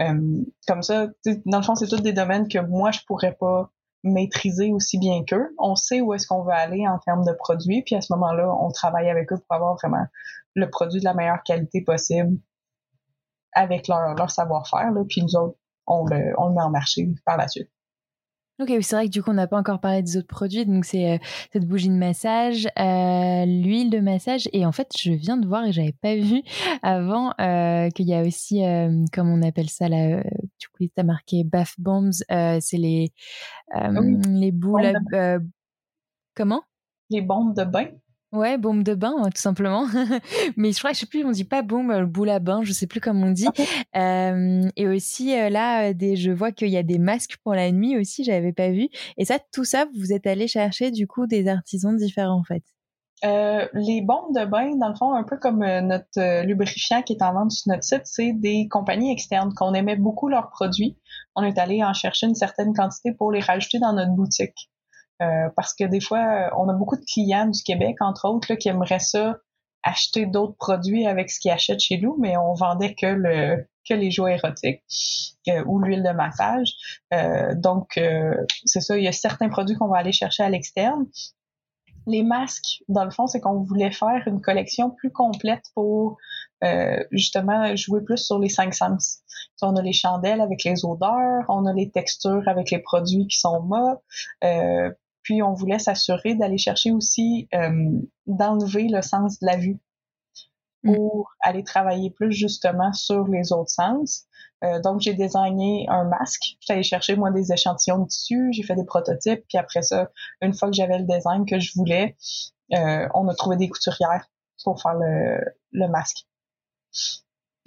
Euh, 0.00 0.42
comme 0.66 0.82
ça, 0.82 1.08
dans 1.44 1.58
le 1.58 1.62
fond, 1.62 1.74
c'est 1.74 1.86
tous 1.86 2.00
des 2.00 2.14
domaines 2.14 2.48
que 2.48 2.58
moi, 2.58 2.92
je 2.92 3.00
pourrais 3.06 3.34
pas 3.38 3.70
maîtriser 4.02 4.72
aussi 4.72 4.98
bien 4.98 5.22
qu'eux. 5.24 5.54
On 5.58 5.76
sait 5.76 6.00
où 6.00 6.14
est-ce 6.14 6.26
qu'on 6.26 6.42
veut 6.42 6.52
aller 6.52 6.88
en 6.88 6.98
termes 6.98 7.26
de 7.26 7.32
produits, 7.32 7.82
puis 7.82 7.94
à 7.94 8.00
ce 8.00 8.10
moment-là, 8.14 8.50
on 8.58 8.70
travaille 8.70 9.10
avec 9.10 9.30
eux 9.32 9.36
pour 9.36 9.54
avoir 9.54 9.74
vraiment 9.74 10.06
le 10.54 10.70
produit 10.70 11.00
de 11.00 11.04
la 11.04 11.12
meilleure 11.12 11.42
qualité 11.42 11.82
possible 11.82 12.38
avec 13.52 13.86
leur, 13.86 14.30
savoir-faire, 14.30 14.92
puis 15.10 15.22
nous 15.22 15.36
autres, 15.36 15.58
on 15.86 16.06
le 16.06 16.16
met 16.54 16.62
en 16.62 16.70
marché 16.70 17.06
par 17.26 17.36
la 17.36 17.48
suite. 17.48 17.70
Ok, 18.60 18.68
c'est 18.82 18.94
vrai 18.94 19.06
que 19.06 19.10
du 19.10 19.20
coup, 19.20 19.30
on 19.30 19.34
n'a 19.34 19.48
pas 19.48 19.58
encore 19.58 19.80
parlé 19.80 20.00
des 20.00 20.16
autres 20.16 20.28
produits. 20.28 20.64
Donc, 20.64 20.84
c'est 20.84 21.14
euh, 21.14 21.18
cette 21.52 21.66
bougie 21.66 21.88
de 21.88 21.94
massage, 21.94 22.68
euh, 22.78 23.44
l'huile 23.46 23.90
de 23.90 23.98
massage. 23.98 24.48
Et 24.52 24.64
en 24.64 24.70
fait, 24.70 24.92
je 24.96 25.10
viens 25.10 25.36
de 25.36 25.46
voir 25.46 25.66
et 25.66 25.72
j'avais 25.72 25.94
pas 26.00 26.14
vu 26.14 26.40
avant 26.82 27.32
euh, 27.40 27.88
qu'il 27.90 28.06
y 28.06 28.14
a 28.14 28.22
aussi, 28.22 28.62
comme 29.12 29.28
on 29.28 29.42
appelle 29.42 29.68
ça 29.68 29.88
là, 29.88 30.22
du 30.60 30.68
coup, 30.68 30.84
as 30.96 31.02
marqué 31.02 31.42
bath 31.42 31.74
bombs. 31.78 32.12
c'est 32.28 32.78
les, 32.78 33.12
les 33.72 34.52
boules. 34.52 34.92
comment? 36.36 36.62
Les 37.10 37.22
bombes 37.22 37.56
de 37.56 37.64
bain. 37.64 37.88
Ouais, 38.34 38.58
bombe 38.58 38.82
de 38.82 38.94
bain, 38.94 39.14
tout 39.32 39.40
simplement. 39.40 39.86
Mais 40.56 40.72
je 40.72 40.78
crois, 40.78 40.92
je 40.92 40.98
sais 40.98 41.06
plus, 41.06 41.24
on 41.24 41.30
dit 41.30 41.44
pas 41.44 41.62
bombe, 41.62 41.92
euh, 41.92 42.04
boule 42.04 42.30
à 42.30 42.40
bain, 42.40 42.62
je 42.64 42.72
sais 42.72 42.88
plus 42.88 43.00
comment 43.00 43.28
on 43.28 43.30
dit. 43.30 43.46
Euh, 43.96 44.68
et 44.74 44.88
aussi, 44.88 45.38
euh, 45.38 45.48
là, 45.50 45.92
des, 45.92 46.16
je 46.16 46.32
vois 46.32 46.50
qu'il 46.50 46.68
y 46.68 46.76
a 46.76 46.82
des 46.82 46.98
masques 46.98 47.36
pour 47.44 47.54
la 47.54 47.70
nuit 47.70 47.96
aussi, 47.96 48.24
j'avais 48.24 48.52
pas 48.52 48.70
vu. 48.70 48.88
Et 49.18 49.24
ça, 49.24 49.38
tout 49.52 49.64
ça, 49.64 49.86
vous 49.96 50.12
êtes 50.12 50.26
allé 50.26 50.48
chercher, 50.48 50.90
du 50.90 51.06
coup, 51.06 51.28
des 51.28 51.46
artisans 51.46 51.96
différents, 51.96 52.40
en 52.40 52.42
fait? 52.42 52.64
les 53.22 54.02
bombes 54.02 54.34
de 54.34 54.44
bain, 54.44 54.76
dans 54.76 54.88
le 54.90 54.94
fond, 54.96 55.14
un 55.14 55.22
peu 55.22 55.38
comme 55.38 55.60
notre 55.60 56.42
lubrifiant 56.44 57.00
qui 57.00 57.14
est 57.14 57.22
en 57.22 57.32
vente 57.32 57.52
sur 57.52 57.72
notre 57.72 57.84
site, 57.84 58.02
c'est 58.04 58.32
des 58.34 58.68
compagnies 58.68 59.10
externes 59.10 59.54
qu'on 59.54 59.72
aimait 59.72 59.96
beaucoup 59.96 60.28
leurs 60.28 60.50
produits. 60.50 60.98
On 61.34 61.42
est 61.42 61.56
allé 61.56 61.82
en 61.82 61.94
chercher 61.94 62.26
une 62.26 62.34
certaine 62.34 62.74
quantité 62.74 63.14
pour 63.14 63.32
les 63.32 63.40
rajouter 63.40 63.78
dans 63.78 63.94
notre 63.94 64.12
boutique. 64.12 64.70
Euh, 65.24 65.48
parce 65.56 65.74
que 65.74 65.84
des 65.84 66.00
fois, 66.00 66.50
on 66.56 66.68
a 66.68 66.72
beaucoup 66.72 66.96
de 66.96 67.04
clients 67.04 67.46
du 67.46 67.62
Québec, 67.62 67.96
entre 68.00 68.28
autres, 68.28 68.54
qui 68.54 68.68
aimeraient 68.68 68.98
ça 68.98 69.38
acheter 69.82 70.26
d'autres 70.26 70.56
produits 70.56 71.06
avec 71.06 71.30
ce 71.30 71.38
qu'ils 71.38 71.50
achètent 71.50 71.80
chez 71.80 71.98
nous, 71.98 72.16
mais 72.18 72.36
on 72.36 72.54
vendait 72.54 72.94
que 72.94 73.06
le 73.06 73.66
que 73.86 73.92
les 73.92 74.10
jouets 74.10 74.36
érotiques 74.36 74.82
euh, 75.48 75.62
ou 75.66 75.78
l'huile 75.78 76.02
de 76.02 76.10
massage. 76.10 76.72
Euh, 77.12 77.54
donc, 77.54 78.00
c'est 78.64 78.80
ça, 78.80 78.96
il 78.96 79.04
y 79.04 79.08
a 79.08 79.12
certains 79.12 79.50
produits 79.50 79.76
qu'on 79.76 79.88
va 79.88 79.98
aller 79.98 80.12
chercher 80.12 80.42
à 80.42 80.48
l'externe. 80.48 81.04
Les 82.06 82.22
masques, 82.22 82.82
dans 82.88 83.04
le 83.04 83.10
fond, 83.10 83.26
c'est 83.26 83.40
qu'on 83.40 83.62
voulait 83.62 83.90
faire 83.90 84.22
une 84.26 84.40
collection 84.40 84.90
plus 84.90 85.10
complète 85.10 85.64
pour 85.74 86.16
justement 87.10 87.76
jouer 87.76 88.00
plus 88.00 88.24
sur 88.24 88.38
les 88.38 88.48
cinq 88.48 88.72
sens. 88.72 89.18
on 89.60 89.76
a 89.76 89.82
les 89.82 89.92
chandelles 89.92 90.40
avec 90.40 90.64
les 90.64 90.86
odeurs, 90.86 91.44
on 91.50 91.66
a 91.66 91.74
les 91.74 91.90
textures 91.90 92.48
avec 92.48 92.70
les 92.70 92.78
produits 92.78 93.26
qui 93.26 93.38
sont 93.38 93.62
mâts, 93.64 94.00
puis 95.24 95.42
on 95.42 95.54
voulait 95.54 95.80
s'assurer 95.80 96.36
d'aller 96.36 96.58
chercher 96.58 96.92
aussi 96.92 97.48
euh, 97.54 97.98
d'enlever 98.26 98.86
le 98.88 99.02
sens 99.02 99.40
de 99.40 99.46
la 99.46 99.56
vue 99.56 99.80
mm. 100.84 100.94
pour 100.94 101.32
aller 101.40 101.64
travailler 101.64 102.10
plus 102.10 102.32
justement 102.32 102.92
sur 102.92 103.26
les 103.26 103.52
autres 103.52 103.70
sens. 103.70 104.26
Euh, 104.62 104.80
donc 104.80 105.00
j'ai 105.00 105.14
désigné 105.14 105.86
un 105.88 106.04
masque. 106.04 106.56
J'ai 106.60 106.74
allé 106.74 106.82
chercher 106.84 107.16
moi 107.16 107.32
des 107.32 107.52
échantillons 107.52 107.98
de 107.98 108.06
tissu, 108.06 108.50
j'ai 108.52 108.62
fait 108.62 108.76
des 108.76 108.84
prototypes, 108.84 109.44
puis 109.48 109.58
après 109.58 109.82
ça, 109.82 110.10
une 110.40 110.54
fois 110.54 110.68
que 110.68 110.76
j'avais 110.76 110.98
le 110.98 111.04
design 111.04 111.44
que 111.44 111.58
je 111.58 111.72
voulais, 111.74 112.16
euh, 112.74 113.08
on 113.14 113.26
a 113.28 113.34
trouvé 113.34 113.56
des 113.56 113.68
couturières 113.68 114.26
pour 114.62 114.80
faire 114.80 114.94
le, 114.94 115.40
le 115.72 115.88
masque. 115.88 116.26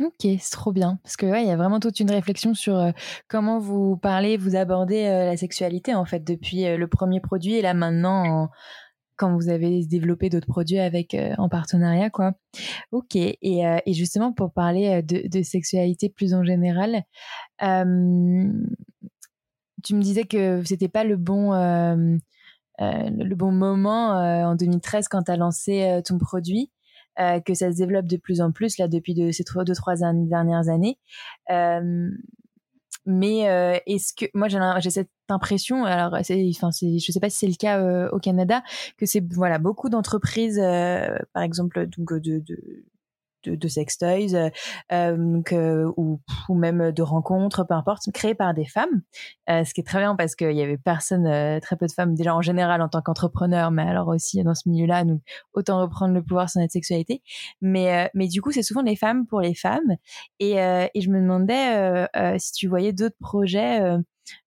Ok, 0.04 0.28
c'est 0.39 0.52
trop 0.52 0.72
bien. 0.72 1.00
Parce 1.04 1.18
que 1.18 1.26
ouais, 1.26 1.41
il 1.43 1.48
y 1.48 1.52
a 1.52 1.58
vraiment 1.58 1.80
toute 1.80 2.00
une 2.00 2.12
réflexion 2.12 2.54
sur 2.54 2.78
euh, 2.78 2.91
comment 3.28 3.58
vous 3.58 3.98
parlez, 3.98 4.38
vous 4.38 4.56
abordez 4.56 5.06
euh, 5.06 5.26
la 5.26 5.38
sexualité 5.38 5.95
en 5.95 6.06
fait 6.06 6.20
depuis 6.20 6.66
euh, 6.68 6.78
le 6.78 6.88
premier 6.88 7.20
produit 7.20 7.56
et 7.56 7.64
là 7.64 7.74
maintenant 7.74 8.50
quand 9.16 9.36
vous 9.36 9.50
avez 9.50 9.84
développé 9.88 10.30
d'autres 10.30 10.45
produits 10.48 10.78
avec 10.78 11.18
en 11.39 11.50
partenariat, 11.50 12.12
quoi. 12.12 12.34
Ok. 12.91 13.16
Et, 13.16 13.36
et 13.41 13.93
justement, 13.93 14.32
pour 14.32 14.54
parler 14.54 15.02
de, 15.02 15.28
de, 15.28 15.41
sexualité 15.41 16.08
plus 16.10 16.36
en 16.36 16.43
général, 16.43 17.04
tu 17.60 17.66
me 19.95 20.02
disais 20.02 20.26
que 20.26 20.62
c'était 20.66 20.88
pas 20.88 21.04
le 21.04 21.18
bon 21.18 21.52
le 22.80 23.34
bon 23.34 23.52
moment 23.52 24.12
en 24.12 24.56
2013 24.56 25.08
quand 25.08 25.24
tu 25.24 25.32
as 25.32 25.38
lancé 25.38 26.00
ton 26.06 26.20
produit. 26.20 26.70
Euh, 27.20 27.39
que 27.39 27.55
ça 27.55 27.72
se 27.72 27.78
développe 27.78 28.05
de 28.05 28.18
plus 28.18 28.41
en 28.41 28.51
plus 28.51 28.78
là 28.78 28.88
depuis 28.88 29.15
de, 29.15 29.32
ces 29.32 29.43
trois, 29.43 29.63
deux 29.63 29.74
trois 29.74 29.95
dernières 29.95 30.70
années. 30.70 30.99
Euh, 31.49 32.09
mais 33.07 33.49
euh, 33.49 33.80
est-ce 33.88 34.13
que 34.13 34.26
moi 34.36 34.47
j'ai 34.49 34.89
cette 34.89 35.09
impression 35.30 35.86
alors 35.86 36.13
enfin 36.13 36.70
je 36.72 37.11
sais 37.11 37.20
pas 37.20 37.30
si 37.30 37.38
c'est 37.38 37.47
le 37.47 37.55
cas 37.55 38.09
au 38.11 38.20
Canada 38.20 38.61
que 38.97 39.05
c'est 39.05 39.24
voilà 39.34 39.59
beaucoup 39.59 39.88
d'entreprises 39.88 40.59
par 41.34 41.41
exemple 41.41 41.88
donc 41.88 42.13
de, 42.22 42.39
de 42.39 42.84
de, 43.48 43.56
de 43.56 43.68
sextoys, 43.68 44.34
euh, 44.34 44.50
euh, 44.91 45.41
euh, 45.52 45.91
ou, 45.98 46.20
même 46.50 46.91
de 46.91 47.02
rencontres, 47.02 47.66
peu 47.66 47.74
importe, 47.74 48.12
créées 48.14 48.36
par 48.36 48.54
des 48.54 48.66
femmes. 48.66 49.02
ce 49.48 49.74
qui 49.74 49.82
est 49.82 49.84
très 49.84 50.00
bien 50.00 50.16
parce 50.16 50.36
qu'il 50.36 50.54
y 50.54 50.62
avait 50.62 50.78
personne, 50.78 51.60
très 51.62 51.76
peu 51.76 51.88
de 51.88 51.91
femmes 51.91 52.16
déjà 52.16 52.36
en 52.36 52.41
général 52.41 52.82
en 52.82 52.89
tant 52.89 53.02
qu'entrepreneur, 53.02 53.72
mais 53.72 53.84
alors 53.84 54.08
aussi 54.08 54.43
dans 54.43 54.56
ce 54.56 54.68
milieu-là, 54.70 55.04
autant 55.54 55.82
reprendre 55.82 56.14
le 56.14 56.24
pouvoir 56.24 56.50
sur 56.50 56.62
notre 56.62 56.74
sexualité. 56.74 57.22
Mais, 57.62 58.10
mais 58.14 58.28
du 58.28 58.41
coup, 58.41 58.52
c'est 58.52 58.64
souvent 58.64 58.82
les 58.82 58.95
femmes 58.95 59.26
pour 59.26 59.41
les 59.41 59.56
femmes. 59.56 59.95
Et, 60.39 60.54
et 60.54 61.02
je 61.02 61.10
me 61.10 61.22
demandais 61.22 62.08
si 62.39 62.52
tu 62.54 62.68
voyais 62.68 62.93
d'autres 62.93 63.18
projets 63.20 63.82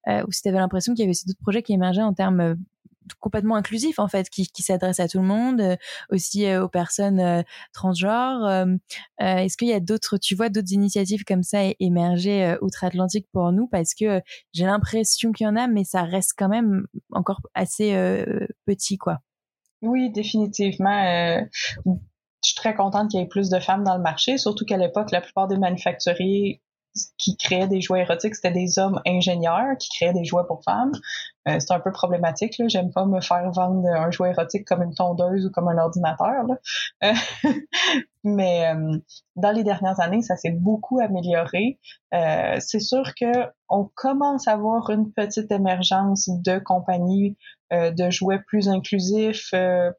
ou 0.06 0.32
si 0.32 0.42
tu 0.42 0.48
avais 0.48 0.58
l'impression 0.58 0.94
qu'il 0.94 1.04
y 1.04 1.08
avait 1.08 1.16
d'autres 1.26 1.40
projets 1.40 1.62
qui 1.62 1.72
émergeaient 1.72 2.02
en 2.02 2.14
termes 2.14 2.56
complètement 3.18 3.56
inclusif 3.56 3.98
en 3.98 4.08
fait, 4.08 4.28
qui, 4.30 4.46
qui 4.46 4.62
s'adresse 4.62 5.00
à 5.00 5.08
tout 5.08 5.18
le 5.18 5.26
monde, 5.26 5.60
euh, 5.60 5.76
aussi 6.10 6.46
euh, 6.46 6.64
aux 6.64 6.68
personnes 6.68 7.20
euh, 7.20 7.42
transgenres. 7.72 8.66
Est-ce 9.18 9.56
qu'il 9.56 9.68
y 9.68 9.72
a 9.72 9.80
d'autres, 9.80 10.16
tu 10.18 10.34
vois, 10.34 10.48
d'autres 10.48 10.72
initiatives 10.72 11.24
comme 11.24 11.42
ça 11.42 11.60
émerger 11.78 12.56
outre-Atlantique 12.62 13.26
pour 13.32 13.52
nous? 13.52 13.66
Parce 13.68 13.94
que 13.94 14.20
j'ai 14.52 14.64
l'impression 14.64 15.32
qu'il 15.32 15.46
y 15.46 15.48
en 15.48 15.56
a, 15.56 15.66
mais 15.66 15.84
ça 15.84 16.02
reste 16.02 16.32
quand 16.36 16.48
même 16.48 16.86
encore 17.12 17.40
assez 17.54 17.94
petit, 18.66 18.98
quoi. 18.98 19.18
Oui, 19.82 20.10
définitivement. 20.10 21.44
je 21.44 21.98
suis 22.42 22.54
très 22.54 22.74
contente 22.74 23.10
qu'il 23.10 23.20
y 23.20 23.22
ait 23.22 23.28
plus 23.28 23.50
de 23.50 23.58
femmes 23.58 23.84
dans 23.84 23.96
le 23.96 24.02
marché, 24.02 24.38
surtout 24.38 24.64
qu'à 24.64 24.76
l'époque, 24.76 25.10
la 25.10 25.20
plupart 25.20 25.48
des 25.48 25.58
manufacturiers 25.58 26.62
qui 27.18 27.36
créaient 27.36 27.68
des 27.68 27.80
jouets 27.80 28.00
érotiques, 28.00 28.34
c'était 28.34 28.50
des 28.50 28.78
hommes 28.78 29.00
ingénieurs 29.06 29.76
qui 29.78 29.88
créaient 29.90 30.12
des 30.12 30.24
jouets 30.24 30.46
pour 30.46 30.62
femmes. 30.64 30.92
Euh, 31.48 31.56
c'est 31.58 31.72
un 31.72 31.80
peu 31.80 31.92
problématique. 31.92 32.58
Là. 32.58 32.68
J'aime 32.68 32.92
pas 32.92 33.06
me 33.06 33.20
faire 33.20 33.50
vendre 33.52 33.88
un 33.88 34.10
jouet 34.10 34.30
érotique 34.30 34.66
comme 34.66 34.82
une 34.82 34.94
tondeuse 34.94 35.46
ou 35.46 35.50
comme 35.50 35.68
un 35.68 35.78
ordinateur. 35.78 36.44
Là. 36.46 36.58
Euh, 37.04 37.12
mais 38.24 38.74
euh, 38.74 38.98
dans 39.36 39.52
les 39.52 39.64
dernières 39.64 40.00
années, 40.00 40.22
ça 40.22 40.36
s'est 40.36 40.50
beaucoup 40.50 41.00
amélioré. 41.00 41.78
c'est 42.12 42.80
sûr 42.80 43.14
que 43.18 43.30
on 43.68 43.88
commence 43.94 44.48
à 44.48 44.56
voir 44.56 44.90
une 44.90 45.12
petite 45.12 45.50
émergence 45.52 46.28
de 46.28 46.58
compagnies 46.58 47.36
de 47.70 48.10
jouets 48.10 48.40
plus 48.46 48.68
inclusifs, 48.68 49.54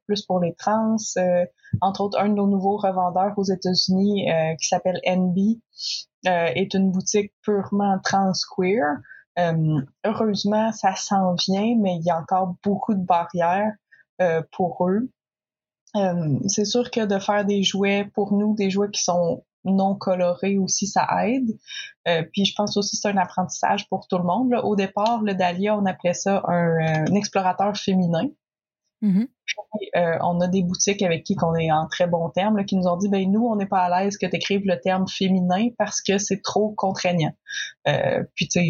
plus 0.06 0.22
pour 0.24 0.40
les 0.40 0.54
trans. 0.56 0.98
entre 1.82 2.02
autres, 2.02 2.20
un 2.20 2.30
de 2.30 2.34
nos 2.34 2.48
nouveaux 2.48 2.78
revendeurs 2.78 3.34
aux 3.38 3.44
États-Unis 3.44 4.28
qui 4.60 4.68
s'appelle 4.68 5.00
NB 5.06 5.60
est 6.26 6.74
une 6.74 6.92
boutique 6.92 7.34
purement 7.44 7.98
trans 8.04 8.34
queer. 8.56 8.98
Euh, 9.40 9.82
heureusement, 10.06 10.72
ça 10.72 10.96
s'en 10.96 11.36
vient, 11.36 11.76
mais 11.80 11.96
il 11.96 12.04
y 12.04 12.10
a 12.10 12.18
encore 12.18 12.56
beaucoup 12.64 12.94
de 12.94 13.04
barrières 13.04 13.74
euh, 14.22 14.42
pour 14.52 14.88
eux. 14.90 15.10
Euh, 15.96 16.40
c'est 16.48 16.66
sûr 16.66 16.90
que 16.92 17.06
de 17.06 17.20
faire 17.20 17.46
des 17.46 17.64
jouets 17.64 18.10
pour 18.14 18.34
nous, 18.34 18.56
des 18.56 18.70
jouets 18.70 18.92
qui 18.92 19.04
sont 19.04 19.44
non 19.66 19.96
colorés 19.96 20.58
aussi, 20.58 20.88
ça 20.88 21.08
aide. 21.26 21.58
puis 22.32 22.46
je 22.46 22.54
pense 22.56 22.78
aussi 22.78 22.96
que 22.96 23.02
c'est 23.02 23.10
un 23.10 23.18
apprentissage 23.18 23.88
pour 23.90 24.08
tout 24.08 24.18
le 24.18 24.24
monde. 24.24 24.54
Au 24.64 24.76
départ, 24.76 25.22
le 25.22 25.34
Dahlia, 25.34 25.78
on 25.78 25.86
appelait 25.86 26.14
ça 26.14 26.44
un, 26.48 27.06
explorateur 27.14 27.76
féminin. 27.78 28.30
Mm-hmm. 29.04 29.28
on 30.22 30.40
a 30.42 30.48
des 30.48 30.62
boutiques 30.62 31.02
avec 31.02 31.24
qui 31.24 31.36
on 31.42 31.56
est 31.56 31.72
en 31.72 31.88
très 31.88 32.06
bon 32.06 32.30
terme 32.30 32.64
qui 32.66 32.76
nous 32.76 32.86
ont 32.86 32.98
dit 32.98 33.10
ben 33.10 33.32
nous 33.32 33.48
on 33.48 33.56
n'est 33.56 33.66
pas 33.66 33.80
à 33.80 34.04
l'aise 34.04 34.16
que 34.16 34.28
tu 34.28 34.36
écrives 34.36 34.62
le 34.64 34.80
terme 34.80 35.08
féminin 35.08 35.70
parce 35.80 36.02
que 36.02 36.20
c'est 36.20 36.44
trop 36.44 36.70
contraignant. 36.78 37.34
puis 38.36 38.48
tu 38.48 38.70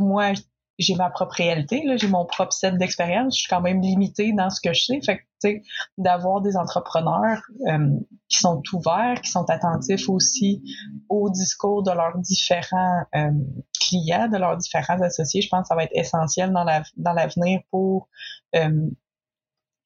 moi, 0.00 0.32
j'ai 0.80 0.94
ma 0.94 1.10
propre 1.10 1.34
réalité, 1.36 1.84
j'ai 1.96 2.08
mon 2.08 2.24
propre 2.24 2.52
set 2.52 2.76
d'expérience, 2.78 3.36
je 3.36 3.40
suis 3.42 3.48
quand 3.48 3.60
même 3.60 3.82
limitée 3.82 4.32
dans 4.32 4.48
ce 4.48 4.60
que 4.60 4.72
je 4.72 4.82
sais. 4.82 5.00
Fait 5.04 5.18
tu 5.42 5.48
sais, 5.48 5.62
d'avoir 5.98 6.40
des 6.40 6.56
entrepreneurs 6.56 7.40
euh, 7.68 7.98
qui 8.28 8.38
sont 8.38 8.62
ouverts, 8.72 9.20
qui 9.22 9.30
sont 9.30 9.48
attentifs 9.48 10.08
aussi 10.08 10.62
au 11.08 11.30
discours 11.30 11.82
de 11.82 11.92
leurs 11.92 12.18
différents 12.18 13.04
euh, 13.14 13.30
clients, 13.78 14.28
de 14.28 14.38
leurs 14.38 14.56
différents 14.56 15.00
associés, 15.00 15.42
je 15.42 15.48
pense 15.48 15.62
que 15.62 15.68
ça 15.68 15.74
va 15.76 15.84
être 15.84 15.94
essentiel 15.94 16.52
dans 16.52 16.64
la 16.64 16.82
dans 16.96 17.12
l'avenir 17.12 17.60
pour 17.70 18.08
euh, 18.56 18.90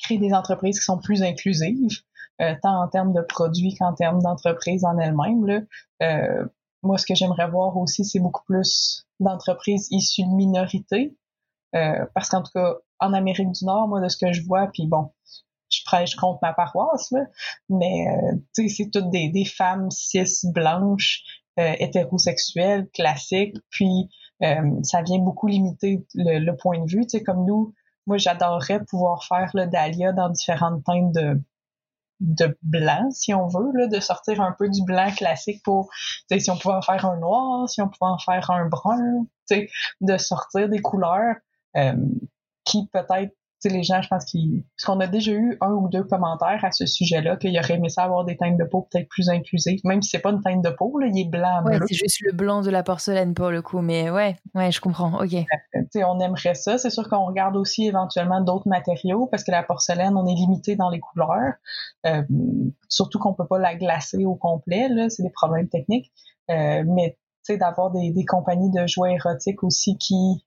créer 0.02 0.18
des 0.18 0.32
entreprises 0.32 0.78
qui 0.78 0.84
sont 0.84 0.98
plus 0.98 1.22
inclusives, 1.22 2.02
tant 2.38 2.82
en 2.82 2.88
termes 2.88 3.12
de 3.12 3.22
produits 3.22 3.74
qu'en 3.78 3.94
termes 3.94 4.20
d'entreprises 4.20 4.84
en 4.84 4.98
elles-mêmes. 4.98 5.66
Moi, 6.84 6.98
ce 6.98 7.06
que 7.06 7.14
j'aimerais 7.14 7.48
voir 7.48 7.76
aussi, 7.76 8.04
c'est 8.04 8.20
beaucoup 8.20 8.44
plus 8.44 9.06
d'entreprises 9.20 9.88
issues 9.90 10.24
de 10.24 10.34
minorités. 10.34 11.16
Euh, 11.74 12.06
parce 12.14 12.28
qu'en 12.28 12.42
tout 12.42 12.52
cas, 12.54 12.74
en 13.00 13.12
Amérique 13.12 13.50
du 13.50 13.64
Nord, 13.64 13.88
moi, 13.88 14.00
de 14.00 14.08
ce 14.08 14.16
que 14.16 14.32
je 14.32 14.42
vois, 14.42 14.68
puis 14.72 14.86
bon, 14.86 15.10
je 15.70 15.80
prêche 15.84 16.14
contre 16.14 16.38
ma 16.42 16.52
paroisse, 16.52 17.10
là, 17.10 17.24
mais 17.68 18.06
euh, 18.08 18.36
tu 18.54 18.68
sais, 18.68 18.76
c'est 18.76 18.90
toutes 18.90 19.10
des, 19.10 19.28
des 19.28 19.44
femmes 19.44 19.90
cis 19.90 20.24
blanches, 20.52 21.22
euh, 21.58 21.74
hétérosexuelles, 21.78 22.88
classiques, 22.94 23.56
puis 23.70 24.08
euh, 24.42 24.82
ça 24.82 25.02
vient 25.02 25.18
beaucoup 25.18 25.48
limiter 25.48 26.06
le, 26.14 26.38
le 26.38 26.56
point 26.56 26.78
de 26.78 26.90
vue. 26.90 27.02
Tu 27.02 27.18
sais, 27.18 27.22
comme 27.22 27.44
nous, 27.44 27.74
moi, 28.06 28.18
j'adorerais 28.18 28.84
pouvoir 28.84 29.24
faire 29.24 29.50
le 29.54 29.66
Dahlia 29.66 30.12
dans 30.12 30.28
différentes 30.28 30.84
teintes 30.84 31.12
de, 31.12 31.40
de 32.20 32.56
blanc, 32.62 33.10
si 33.10 33.34
on 33.34 33.46
veut, 33.48 33.70
là, 33.74 33.86
de 33.86 34.00
sortir 34.00 34.40
un 34.40 34.52
peu 34.52 34.68
du 34.68 34.82
blanc 34.82 35.10
classique 35.14 35.62
pour, 35.64 35.90
si 36.30 36.50
on 36.50 36.56
pouvait 36.56 36.74
en 36.74 36.82
faire 36.82 37.04
un 37.06 37.18
noir, 37.18 37.68
si 37.68 37.82
on 37.82 37.88
pouvait 37.88 38.10
en 38.10 38.18
faire 38.18 38.50
un 38.50 38.66
brun, 38.66 39.26
de 40.00 40.16
sortir 40.16 40.68
des 40.68 40.80
couleurs 40.80 41.36
euh, 41.76 41.94
qui 42.64 42.88
peut-être 42.88 43.34
les 43.68 43.82
gens, 43.82 44.00
je 44.02 44.08
pense 44.08 44.24
qu'ils. 44.24 44.64
Parce 44.76 44.86
qu'on 44.86 45.00
a 45.00 45.06
déjà 45.06 45.32
eu 45.32 45.56
un 45.60 45.72
ou 45.72 45.88
deux 45.88 46.04
commentaires 46.04 46.60
à 46.62 46.70
ce 46.70 46.86
sujet-là, 46.86 47.36
qu'il 47.36 47.56
aurait 47.58 47.74
aimé 47.74 47.88
ça 47.88 48.04
avoir 48.04 48.24
des 48.24 48.36
teintes 48.36 48.56
de 48.56 48.64
peau 48.64 48.88
peut-être 48.90 49.08
plus 49.08 49.28
inclusives, 49.28 49.80
même 49.84 50.02
si 50.02 50.10
c'est 50.10 50.20
pas 50.20 50.30
une 50.30 50.40
teinte 50.40 50.62
de 50.62 50.70
peau, 50.70 50.98
là, 50.98 51.08
il 51.12 51.20
est 51.20 51.28
blanc. 51.28 51.62
Ouais, 51.64 51.78
c'est 51.86 51.94
juste 51.94 52.20
le 52.22 52.32
blanc 52.32 52.62
de 52.62 52.70
la 52.70 52.82
porcelaine 52.82 53.34
pour 53.34 53.50
le 53.50 53.62
coup, 53.62 53.80
mais 53.80 54.10
ouais, 54.10 54.36
ouais, 54.54 54.72
je 54.72 54.80
comprends, 54.80 55.20
ok. 55.22 55.34
on 55.96 56.20
aimerait 56.20 56.54
ça. 56.54 56.78
C'est 56.78 56.90
sûr 56.90 57.08
qu'on 57.08 57.26
regarde 57.26 57.56
aussi 57.56 57.86
éventuellement 57.86 58.40
d'autres 58.40 58.68
matériaux, 58.68 59.26
parce 59.26 59.44
que 59.44 59.50
la 59.50 59.62
porcelaine, 59.62 60.16
on 60.16 60.26
est 60.26 60.34
limité 60.34 60.76
dans 60.76 60.90
les 60.90 61.00
couleurs. 61.00 61.54
Euh, 62.06 62.22
surtout 62.88 63.18
qu'on 63.18 63.34
peut 63.34 63.46
pas 63.46 63.58
la 63.58 63.74
glacer 63.74 64.24
au 64.24 64.34
complet, 64.34 64.88
là, 64.88 65.08
c'est 65.08 65.22
des 65.22 65.30
problèmes 65.30 65.68
techniques. 65.68 66.12
Euh, 66.50 66.84
mais 66.86 67.16
d'avoir 67.52 67.90
des, 67.90 68.10
des 68.10 68.24
compagnies 68.24 68.70
de 68.70 68.86
jouets 68.86 69.14
érotiques 69.14 69.62
aussi 69.62 69.98
qui 69.98 70.44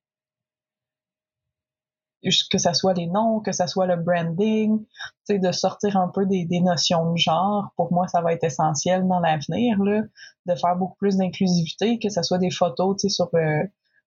que 2.49 2.57
ça 2.57 2.73
soit 2.73 2.93
les 2.93 3.07
noms, 3.07 3.39
que 3.39 3.51
ça 3.51 3.67
soit 3.67 3.85
le 3.87 3.95
branding, 3.95 4.83
de 5.29 5.51
sortir 5.51 5.97
un 5.97 6.09
peu 6.09 6.25
des, 6.25 6.47
notions 6.61 7.11
de 7.11 7.17
genre, 7.17 7.71
pour 7.75 7.91
moi, 7.93 8.07
ça 8.07 8.21
va 8.21 8.33
être 8.33 8.43
essentiel 8.43 9.07
dans 9.07 9.19
l'avenir, 9.19 9.77
de 9.79 10.55
faire 10.55 10.75
beaucoup 10.75 10.97
plus 10.97 11.17
d'inclusivité, 11.17 11.99
que 11.99 12.09
ça 12.09 12.23
soit 12.23 12.37
des 12.37 12.51
photos, 12.51 12.97
sur... 13.07 13.29
Euh, 13.33 13.63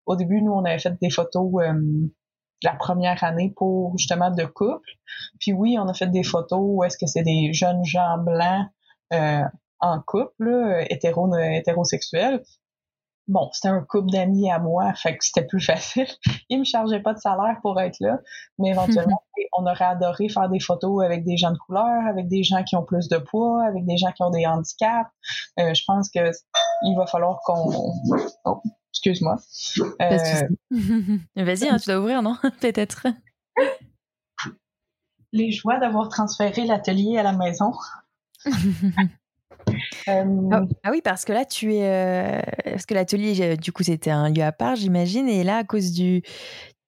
au 0.07 0.17
début, 0.17 0.43
nous, 0.43 0.53
on 0.53 0.65
avait 0.65 0.79
fait 0.79 0.99
des 1.01 1.11
photos 1.11 1.51
euh, 1.63 1.73
la 2.63 2.75
première 2.75 3.23
année 3.23 3.53
pour, 3.55 3.97
justement, 3.97 4.31
de 4.31 4.45
couple. 4.45 4.91
Puis 5.39 5.53
oui, 5.53 5.77
on 5.79 5.87
a 5.89 5.95
fait 5.95 6.09
des 6.09 6.25
photos 6.25 6.61
où 6.63 6.85
est-ce 6.85 6.99
que 6.99 7.07
c'est 7.07 7.23
des 7.23 7.53
jeunes 7.53 7.85
gens 7.85 8.19
blancs 8.19 8.67
euh, 9.13 9.45
en 9.81 10.01
couple, 10.01 10.85
hétéro, 10.89 11.35
hétérosexuels, 11.37 12.43
bon, 13.31 13.49
c'était 13.53 13.69
un 13.69 13.81
couple 13.81 14.11
d'amis 14.11 14.51
à 14.51 14.59
moi, 14.59 14.93
fait 14.97 15.17
que 15.17 15.25
c'était 15.25 15.47
plus 15.47 15.61
facile. 15.61 16.07
Ils 16.49 16.59
me 16.59 16.65
chargeaient 16.65 17.01
pas 17.01 17.15
de 17.15 17.19
salaire 17.19 17.57
pour 17.63 17.81
être 17.81 17.99
là, 18.01 18.19
mais 18.59 18.71
éventuellement, 18.71 19.23
on 19.59 19.63
aurait 19.63 19.85
adoré 19.85 20.29
faire 20.29 20.49
des 20.49 20.61
photos 20.61 21.05
avec 21.05 21.25
des 21.25 21.37
gens 21.37 21.53
de 21.53 21.59
couleur, 21.59 22.07
avec 22.07 22.29
des 22.29 22.43
gens 22.43 22.63
qui 22.65 22.77
ont 22.77 22.85
plus 22.85 23.09
de 23.09 23.19
poids, 23.19 23.65
avec 23.67 23.87
des 23.87 23.97
gens 23.97 24.13
qui 24.13 24.23
ont 24.23 24.31
des 24.31 24.47
handicaps. 24.47 25.11
Euh, 25.59 25.73
je 25.75 25.83
pense 25.87 26.11
que 26.11 26.31
il 26.83 26.97
va 26.97 27.07
falloir 27.07 27.41
qu'on... 27.45 27.93
Oh, 28.45 28.63
excuse-moi. 28.93 29.37
Euh... 30.03 30.49
Vas-y, 31.37 31.69
hein, 31.69 31.77
tu 31.79 31.91
dois 31.91 31.99
ouvrir, 31.99 32.23
non? 32.23 32.37
Peut-être. 32.61 33.07
Les 35.33 35.53
joies 35.53 35.79
d'avoir 35.79 36.09
transféré 36.09 36.65
l'atelier 36.65 37.19
à 37.19 37.23
la 37.23 37.33
maison. 37.33 37.73
Euh, 40.09 40.25
ah, 40.53 40.63
ah, 40.85 40.91
oui, 40.91 41.01
parce 41.03 41.25
que 41.25 41.33
là, 41.33 41.45
tu 41.45 41.75
es. 41.75 41.85
Euh, 41.85 42.41
parce 42.65 42.87
que 42.87 42.95
l'atelier, 42.95 43.57
du 43.57 43.73
coup, 43.73 43.83
c'était 43.83 44.11
un 44.11 44.29
lieu 44.31 44.43
à 44.43 44.53
part, 44.53 44.77
j'imagine. 44.77 45.29
Et 45.29 45.45
là, 45.45 45.59
à 45.59 45.65
cause 45.65 45.93
du, 45.93 46.23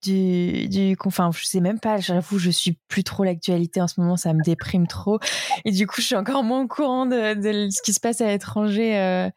du, 0.03 0.67
du, 0.67 0.95
enfin, 1.05 1.31
je 1.35 1.45
sais 1.45 1.59
même 1.61 1.79
pas, 1.79 1.97
j'avoue, 1.97 2.37
je 2.37 2.49
suis 2.49 2.77
plus 2.87 3.03
trop 3.03 3.23
l'actualité 3.23 3.81
en 3.81 3.87
ce 3.87 3.99
moment, 3.99 4.17
ça 4.17 4.33
me 4.33 4.43
déprime 4.43 4.87
trop. 4.87 5.19
Et 5.65 5.71
du 5.71 5.87
coup, 5.87 6.01
je 6.01 6.05
suis 6.05 6.15
encore 6.15 6.43
moins 6.43 6.63
au 6.63 6.67
courant 6.67 7.05
de, 7.05 7.33
de 7.35 7.69
ce 7.69 7.81
qui 7.81 7.93
se 7.93 7.99
passe 7.99 8.21
à 8.21 8.27
l'étranger, 8.27 8.97
euh, 8.97 9.29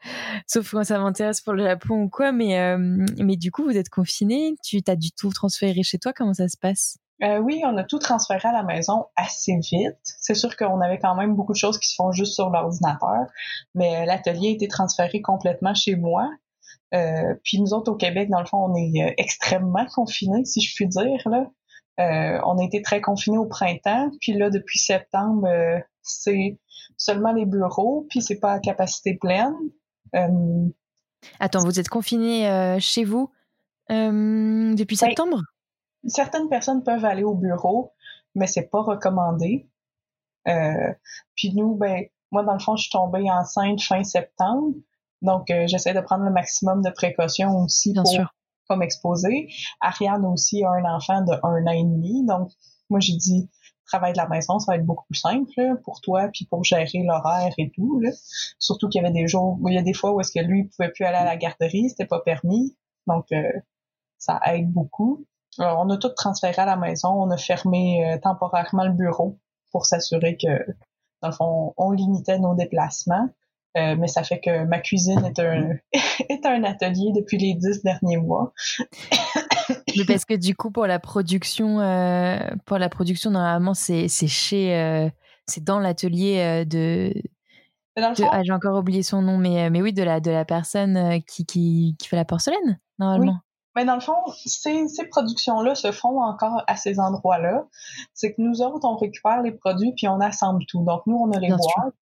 sauf 0.47 0.71
quand 0.73 0.85
ça 0.85 0.99
m'intéresse 0.99 1.41
pour 1.41 1.55
le 1.55 1.65
Japon 1.65 2.03
ou 2.03 2.09
quoi. 2.09 2.33
Mais, 2.33 2.59
euh, 2.59 2.79
mais 3.19 3.37
du 3.37 3.51
coup, 3.51 3.65
vous 3.65 3.77
êtes 3.77 3.91
confiné, 3.91 4.57
tu 4.63 4.83
t'as 4.83 4.97
du 4.97 5.13
tout 5.13 5.31
transféré 5.33 5.83
chez 5.83 5.99
toi, 5.99 6.13
comment 6.13 6.35
ça 6.35 6.49
se 6.49 6.57
passe? 6.57 6.99
Euh, 7.23 7.39
oui, 7.39 7.63
on 7.65 7.77
a 7.79 7.85
tout 7.85 7.99
transféré 7.99 8.47
à 8.49 8.53
la 8.53 8.63
maison 8.63 9.07
assez 9.17 9.57
vite. 9.57 9.97
C'est 10.03 10.35
sûr 10.35 10.55
qu'on 10.57 10.81
avait 10.81 10.99
quand 10.99 11.15
même 11.15 11.35
beaucoup 11.35 11.53
de 11.53 11.59
choses 11.59 11.79
qui 11.79 11.89
se 11.89 11.95
font 11.95 12.13
juste 12.13 12.35
sur 12.35 12.51
l'ordinateur, 12.51 13.27
mais 13.75 14.05
l'atelier 14.05 14.49
a 14.49 14.53
été 14.53 14.69
transféré 14.69 15.23
complètement 15.23 15.75
chez 15.75 15.97
moi. 15.97 16.29
Euh, 16.95 17.35
puis 17.43 17.61
nous 17.61 17.73
autres 17.73 17.91
au 17.91 17.97
Québec, 17.97 18.29
dans 18.29 18.41
le 18.41 18.47
fond, 18.47 18.71
on 18.71 18.75
est 18.75 19.03
euh, 19.03 19.15
extrêmement 19.17 19.87
confinés, 19.87 20.45
si 20.45 20.61
je 20.61 20.75
puis 20.75 20.87
dire. 20.87 21.23
Là. 21.27 21.51
Euh, 21.99 22.39
on 22.45 22.59
a 22.59 22.65
été 22.65 22.83
très 22.83 23.01
confinés 23.01 23.39
au 23.39 23.47
printemps, 23.47 24.11
puis 24.21 24.35
là, 24.35 24.51
depuis 24.51 24.79
septembre, 24.79 25.49
c'est 26.03 26.59
seulement 26.99 27.33
les 27.33 27.47
bureaux, 27.47 28.07
puis 28.11 28.21
c'est 28.21 28.39
pas 28.39 28.53
à 28.53 28.61
capacité 28.61 29.15
pleine. 29.15 29.55
Attends, 31.41 31.65
vous 31.65 31.81
êtes 31.81 31.89
confinés 31.89 32.79
chez 32.81 33.05
vous 33.05 33.31
depuis 33.89 34.97
ben, 35.01 35.09
septembre? 35.09 35.41
Certaines 36.09 36.49
personnes 36.49 36.83
peuvent 36.83 37.05
aller 37.05 37.25
au 37.25 37.35
bureau, 37.35 37.93
mais 38.35 38.47
c'est 38.47 38.69
pas 38.69 38.83
recommandé. 38.83 39.69
puis 41.35 41.55
nous, 41.55 41.75
ben, 41.75 42.05
moi, 42.33 42.43
dans 42.43 42.55
le 42.55 42.59
fond, 42.59 42.77
je 42.77 42.83
suis 42.83 42.91
tombée 42.91 43.31
enceinte 43.31 43.81
fin 43.83 44.03
septembre. 44.05 44.75
Donc, 45.23 45.51
euh, 45.51 45.67
j'essaie 45.67 45.95
de 45.95 46.01
prendre 46.01 46.25
le 46.25 46.31
maximum 46.31 46.83
de 46.83 46.91
précautions 46.91 47.57
aussi 47.63 47.95
pour 47.95 48.05
pas 48.69 48.77
m'exposer. 48.77 49.49
Ariane 49.81 50.25
aussi 50.27 50.65
a 50.65 50.71
un 50.71 50.85
enfant 50.85 51.23
de 51.23 51.33
un 51.43 51.67
an 51.67 51.71
et 51.71 51.85
demi. 51.85 52.25
Donc, 52.27 52.51
moi, 52.91 53.01
j'ai 53.01 53.17
dit, 53.17 53.49
travail 53.87 54.13
de 54.13 54.19
la 54.19 54.29
maison, 54.29 54.59
ça 54.59 54.73
va 54.73 54.77
être 54.77 54.85
beaucoup 54.85 55.05
plus 55.07 55.19
simple 55.19 55.79
pour 55.85 56.01
toi, 56.01 56.29
puis 56.33 56.47
pour 56.47 56.65
gérer 56.65 57.05
l'horaire 57.05 57.53
et 57.59 57.71
tout. 57.71 58.03
Surtout 58.59 58.89
qu'il 58.89 59.01
y 59.01 59.05
avait 59.05 59.15
des 59.15 59.29
jours, 59.29 59.59
où 59.61 59.69
il 59.69 59.75
y 59.75 59.79
a 59.79 59.83
des 59.83 59.95
fois 59.95 60.13
où 60.13 60.21
est-ce 60.21 60.33
que 60.33 60.45
lui 60.45 60.61
il 60.61 60.69
pouvait 60.69 60.91
plus 60.91 61.05
aller 61.05 61.17
à 61.17 61.25
la 61.25 61.37
garderie, 61.37 61.89
c'était 61.91 62.07
pas 62.07 62.21
permis. 62.21 62.77
Donc, 63.07 63.27
euh, 63.33 63.53
ça 64.19 64.41
aide 64.47 64.71
beaucoup. 64.73 65.25
Alors, 65.59 65.81
on 65.85 65.91
a 65.91 65.97
tout 65.97 66.11
transféré 66.11 66.61
à 66.63 66.67
la 66.67 66.77
maison. 66.77 67.09
On 67.09 67.31
a 67.31 67.37
fermé 67.37 68.05
euh, 68.05 68.19
temporairement 68.19 68.85
le 68.85 68.93
bureau 68.93 69.39
pour 69.73 69.87
s'assurer 69.87 70.37
que, 70.37 70.49
dans 71.23 71.29
le 71.29 71.35
fond, 71.35 71.75
on 71.77 71.91
limitait 71.93 72.39
nos 72.39 72.55
déplacements. 72.55 73.29
Euh, 73.77 73.95
mais 73.99 74.07
ça 74.07 74.23
fait 74.23 74.41
que 74.41 74.65
ma 74.65 74.79
cuisine 74.79 75.23
est 75.25 75.39
un, 75.39 75.73
est 76.31 76.47
un 76.47 76.65
atelier 76.65 77.13
depuis 77.15 77.37
les 77.37 77.55
dix 77.55 77.83
derniers 77.83 78.17
mois. 78.17 78.53
mais 79.69 80.05
parce 80.07 80.25
que 80.25 80.35
du 80.35 80.55
coup, 80.55 80.71
pour 80.71 80.87
la 80.87 80.99
production, 80.99 81.81
euh, 81.81 82.39
pour 82.65 82.79
la 82.79 82.89
production, 82.89 83.31
normalement, 83.31 83.75
c'est, 83.75 84.09
c'est 84.09 84.29
chez, 84.29 85.11
c'est 85.47 85.63
dans 85.63 85.79
l'atelier 85.79 86.65
de. 86.65 87.13
ah, 87.97 88.43
j'ai 88.43 88.53
encore 88.53 88.79
oublié 88.79 89.03
son 89.03 89.21
nom, 89.21 89.37
mais, 89.37 89.69
mais 89.69 89.83
oui, 89.83 89.93
de 89.93 90.03
la, 90.03 90.21
de 90.21 90.31
la 90.31 90.47
personne 90.47 91.21
qui, 91.27 91.45
qui, 91.45 91.97
qui 91.99 92.09
fait 92.09 92.17
la 92.17 92.25
porcelaine, 92.25 92.81
normalement. 92.99 93.41
Mais 93.77 93.85
dans 93.85 93.95
le 93.95 94.01
fond, 94.01 94.17
ces, 94.47 94.89
ces 94.89 95.07
productions-là 95.07 95.75
se 95.75 95.93
font 95.93 96.21
encore 96.21 96.65
à 96.67 96.77
ces 96.77 96.99
endroits-là. 96.99 97.67
C'est 98.15 98.35
que 98.35 98.41
nous 98.41 98.63
autres, 98.63 98.89
on 98.89 98.97
récupère 98.97 99.43
les 99.43 99.53
produits 99.53 99.93
puis 99.95 100.09
on 100.09 100.21
assemble 100.21 100.65
tout. 100.67 100.83
Donc, 100.83 101.03
nous, 101.07 101.17
on 101.17 101.31
a 101.31 101.39
les 101.39 101.49
boîtes 101.49 101.95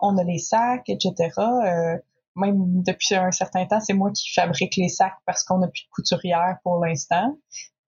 on 0.00 0.16
a 0.18 0.24
les 0.24 0.38
sacs, 0.38 0.88
etc. 0.88 1.30
Euh, 1.38 1.96
même 2.36 2.82
depuis 2.82 3.14
un 3.14 3.30
certain 3.32 3.66
temps, 3.66 3.80
c'est 3.80 3.92
moi 3.92 4.10
qui 4.12 4.32
fabrique 4.32 4.76
les 4.76 4.88
sacs 4.88 5.18
parce 5.26 5.44
qu'on 5.44 5.58
n'a 5.58 5.68
plus 5.68 5.84
de 5.84 5.90
couturière 5.90 6.58
pour 6.62 6.84
l'instant. 6.84 7.36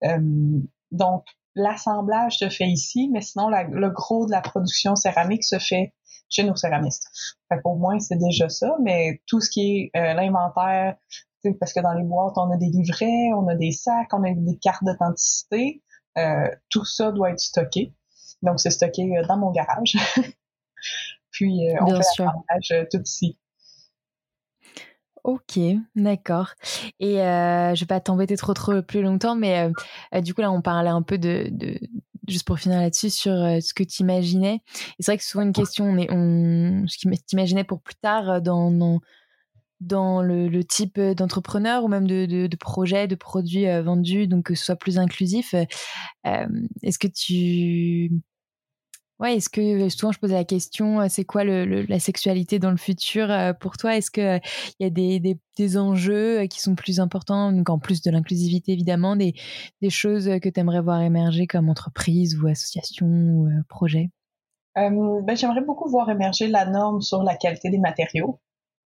Euh, 0.04 0.60
donc, 0.90 1.24
l'assemblage 1.54 2.38
se 2.38 2.48
fait 2.48 2.66
ici, 2.66 3.08
mais 3.12 3.20
sinon, 3.20 3.48
le 3.48 3.90
gros 3.90 4.26
de 4.26 4.30
la 4.30 4.40
production 4.40 4.96
céramique 4.96 5.44
se 5.44 5.58
fait 5.58 5.94
chez 6.28 6.44
nos 6.44 6.56
céramistes. 6.56 7.08
Fait 7.48 7.60
au 7.64 7.76
moins, 7.76 7.98
c'est 8.00 8.16
déjà 8.16 8.48
ça, 8.48 8.74
mais 8.82 9.20
tout 9.26 9.40
ce 9.40 9.50
qui 9.50 9.90
est 9.94 9.98
euh, 9.98 10.14
l'inventaire, 10.14 10.96
parce 11.58 11.72
que 11.72 11.80
dans 11.80 11.92
les 11.92 12.04
boîtes, 12.04 12.36
on 12.36 12.50
a 12.50 12.56
des 12.56 12.70
livrets, 12.70 13.32
on 13.34 13.48
a 13.48 13.54
des 13.54 13.72
sacs, 13.72 14.12
on 14.12 14.22
a 14.24 14.32
des 14.32 14.58
cartes 14.58 14.84
d'authenticité, 14.84 15.82
tout 16.68 16.84
ça 16.84 17.12
doit 17.12 17.30
être 17.30 17.40
stocké. 17.40 17.94
Donc, 18.42 18.60
c'est 18.60 18.70
stocké 18.70 19.08
dans 19.28 19.36
mon 19.36 19.50
garage. 19.50 19.96
puis 21.32 21.68
euh, 21.68 21.76
on 21.80 21.96
fait 21.96 22.02
sûr. 22.14 22.30
Euh, 22.70 22.84
tout 22.90 23.02
ici. 23.02 23.38
Ok, 25.24 25.58
d'accord. 25.94 26.50
Et 26.98 27.22
euh, 27.22 27.74
je 27.74 27.80
vais 27.80 27.86
pas 27.86 28.00
t'embêter 28.00 28.36
trop 28.36 28.54
trop 28.54 28.82
plus 28.82 29.02
longtemps, 29.02 29.36
mais 29.36 29.70
du 30.20 30.34
coup 30.34 30.40
là 30.40 30.50
on 30.50 30.62
parlait 30.62 30.90
un 30.90 31.02
peu 31.02 31.16
de, 31.16 31.48
juste 32.26 32.44
pour 32.44 32.58
finir 32.58 32.80
là-dessus 32.80 33.10
sur 33.10 33.32
ce 33.32 33.72
que 33.72 33.84
tu 33.84 34.02
imaginais. 34.02 34.62
C'est 34.98 35.12
vrai 35.12 35.18
que 35.18 35.24
souvent 35.24 35.44
une 35.44 35.52
question, 35.52 35.84
on 35.84 35.96
est, 35.96 36.10
on, 36.10 36.86
ce 36.88 36.98
que 36.98 37.14
tu 37.14 37.64
pour 37.64 37.80
plus 37.82 37.94
tard 37.94 38.42
dans, 38.42 38.72
dans, 38.72 39.00
dans 39.86 40.22
le, 40.22 40.62
type 40.64 41.00
d'entrepreneur 41.00 41.84
ou 41.84 41.88
même 41.88 42.06
de, 42.06 42.26
de, 42.26 42.46
de 42.46 42.56
projet, 42.56 43.06
de 43.08 43.14
produits 43.14 43.66
vendus, 43.82 44.26
donc 44.26 44.46
que 44.46 44.54
ce 44.54 44.64
soit 44.64 44.76
plus 44.76 44.98
inclusif. 44.98 45.54
Est-ce 46.24 46.98
que 46.98 47.08
tu 47.08 48.10
Ouais, 49.22 49.36
est-ce 49.36 49.48
que 49.48 49.88
souvent 49.88 50.10
je 50.10 50.18
posais 50.18 50.34
la 50.34 50.42
question, 50.44 51.00
euh, 51.00 51.06
c'est 51.08 51.24
quoi 51.24 51.44
la 51.44 52.00
sexualité 52.00 52.58
dans 52.58 52.72
le 52.72 52.76
futur 52.76 53.30
euh, 53.30 53.52
pour 53.52 53.76
toi? 53.76 53.96
Est-ce 53.96 54.10
qu'il 54.10 54.40
il 54.80 54.84
y 54.84 54.86
a 54.86 55.36
des, 55.60 55.78
enjeux 55.78 56.40
euh, 56.40 56.46
qui 56.48 56.60
sont 56.60 56.74
plus 56.74 56.98
importants, 56.98 57.52
donc 57.52 57.70
en 57.70 57.78
plus 57.78 58.02
de 58.02 58.10
l'inclusivité 58.10 58.72
évidemment, 58.72 59.14
des, 59.14 59.34
des 59.80 59.90
choses 59.90 60.28
que 60.42 60.48
tu 60.48 60.58
aimerais 60.58 60.80
voir 60.80 61.00
émerger 61.02 61.46
comme 61.46 61.68
entreprise 61.68 62.36
ou 62.36 62.48
association 62.48 63.06
ou 63.06 63.48
projet? 63.68 64.10
Ben, 64.74 65.36
J'aimerais 65.36 65.60
beaucoup 65.60 65.88
voir 65.88 66.10
émerger 66.10 66.48
la 66.48 66.64
norme 66.66 67.00
sur 67.00 67.22
la 67.22 67.36
qualité 67.36 67.70
des 67.70 67.78
matériaux. 67.78 68.40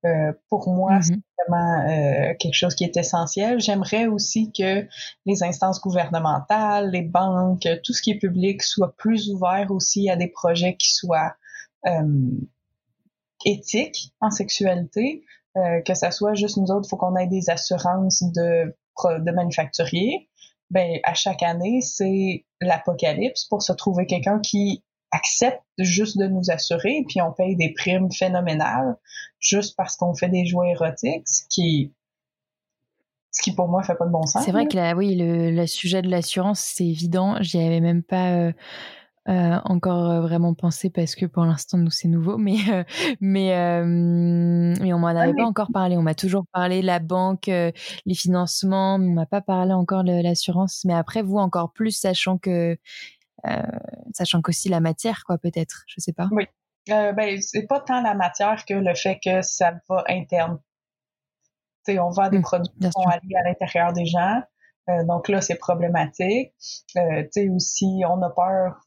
Euh, 0.05 0.33
pour 0.49 0.69
moi, 0.69 1.01
c'est 1.03 1.15
mmh 1.15 1.23
vraiment 1.49 1.87
euh, 1.89 2.35
quelque 2.41 2.55
chose 2.55 2.75
qui 2.75 2.83
est 2.83 2.97
essentiel. 2.97 3.61
J'aimerais 3.61 4.07
aussi 4.07 4.51
que 4.53 4.85
les 5.27 5.43
instances 5.45 5.81
gouvernementales, 5.81 6.91
les 6.91 7.03
banques, 7.03 7.69
tout 7.85 7.93
ce 7.93 8.03
qui 8.03 8.11
est 8.11 8.19
public 8.19 8.63
soit 8.63 8.97
plus 8.97 9.31
ouvert 9.31 9.71
aussi 9.71 10.11
à 10.11 10.17
des 10.17 10.27
projets 10.27 10.77
qui 10.77 10.93
soient 10.93 11.35
euh, 11.87 12.31
éthiques 13.45 14.13
en 14.21 14.31
sexualité, 14.31 15.25
que 15.87 15.95
ça 15.95 16.11
soit 16.11 16.35
juste 16.35 16.57
nous 16.59 16.71
autres, 16.71 16.87
il 16.87 16.91
faut 16.91 16.97
qu'on 16.97 17.17
ait 17.17 17.29
des 17.29 17.49
assurances 17.49 18.23
de, 18.35 18.77
de 19.05 19.31
manufacturiers. 19.31 20.29
Ben, 20.71 20.99
à 21.05 21.15
chaque 21.15 21.43
année, 21.43 21.81
c'est 21.81 22.45
l'apocalypse 22.61 23.45
pour 23.45 23.63
se 23.63 23.73
trouver 23.73 24.07
quelqu'un 24.07 24.41
qui 24.41 24.83
accepte 25.17 25.63
juste 25.79 26.19
de 26.19 26.27
nous 26.27 26.51
assurer, 26.51 27.05
puis 27.09 27.21
on 27.23 27.33
paye 27.33 27.57
des 27.57 27.73
primes 27.73 28.11
phénoménales 28.13 28.97
juste 29.41 29.75
parce 29.77 29.97
qu'on 29.97 30.15
fait 30.15 30.29
des 30.29 30.47
jouets 30.47 30.71
érotiques, 30.71 31.27
ce 31.27 31.43
qui 31.49 31.93
ce 33.31 33.43
qui 33.43 33.55
pour 33.55 33.69
moi 33.69 33.83
fait 33.83 33.95
pas 33.95 34.07
de 34.07 34.11
bon 34.11 34.25
sens. 34.25 34.45
C'est 34.45 34.53
vrai 34.53 34.67
que 34.67 34.77
là, 34.77 34.95
oui, 34.95 35.15
le, 35.19 35.67
sujet 35.67 36.01
de 36.01 36.09
l'assurance, 36.09 36.61
c'est 36.61 36.87
évident. 36.87 37.37
J'y 37.41 37.59
avais 37.59 37.81
même 37.81 38.03
pas 38.03 38.31
euh, 38.31 38.53
euh, 39.29 39.59
encore 39.65 40.11
euh, 40.11 40.21
vraiment 40.23 40.55
pensé 40.55 40.89
parce 40.89 41.15
que 41.15 41.27
pour 41.27 41.45
l'instant 41.45 41.77
nous 41.77 41.91
c'est 41.91 42.09
nouveau, 42.09 42.39
mais 42.39 42.57
mais 43.21 43.51
mais 43.85 44.93
on 44.95 44.99
m'en 44.99 45.09
avait 45.09 45.35
pas 45.35 45.45
encore 45.45 45.69
parlé. 45.73 45.97
On 45.97 46.03
m'a 46.03 46.15
toujours 46.15 46.47
parlé 46.53 46.81
de 46.81 46.87
la 46.87 46.99
banque, 46.99 47.47
les 47.47 48.15
financements, 48.15 48.99
mais 48.99 49.09
on 49.09 49.15
m'a 49.15 49.27
pas 49.27 49.43
parlé 49.43 49.73
encore 49.73 50.05
de 50.05 50.23
l'assurance. 50.23 50.83
Mais 50.87 50.95
après 50.95 51.23
vous 51.23 51.37
encore 51.37 51.73
plus, 51.73 51.93
sachant 51.93 52.39
que 52.39 52.79
sachant 54.13 54.43
qu'aussi 54.43 54.69
la 54.69 54.81
matière, 54.81 55.25
quoi, 55.25 55.39
peut-être, 55.39 55.85
je 55.87 56.01
sais 56.01 56.13
pas. 56.13 56.29
Oui. 56.31 56.47
Euh, 56.91 57.13
ben, 57.13 57.41
c'est 57.41 57.67
pas 57.67 57.81
tant 57.81 58.01
la 58.01 58.15
matière 58.15 58.65
que 58.65 58.75
le 58.75 58.95
fait 58.95 59.19
que 59.23 59.43
ça 59.43 59.75
va 59.89 60.05
interne. 60.09 60.61
sais, 61.85 61.99
on 61.99 62.11
vend 62.11 62.29
des 62.29 62.39
mmh, 62.39 62.43
produits 62.43 62.73
qui 62.79 62.89
vont 62.95 63.09
aller 63.09 63.35
à 63.37 63.43
l'intérieur 63.49 63.93
des 63.93 64.07
gens. 64.07 64.41
Euh, 64.89 65.05
donc 65.05 65.29
là, 65.29 65.41
c'est 65.41 65.57
problématique. 65.57 66.53
Euh, 66.97 67.25
sais 67.31 67.49
aussi, 67.49 68.03
on 68.09 68.23
a 68.23 68.31
peur 68.31 68.81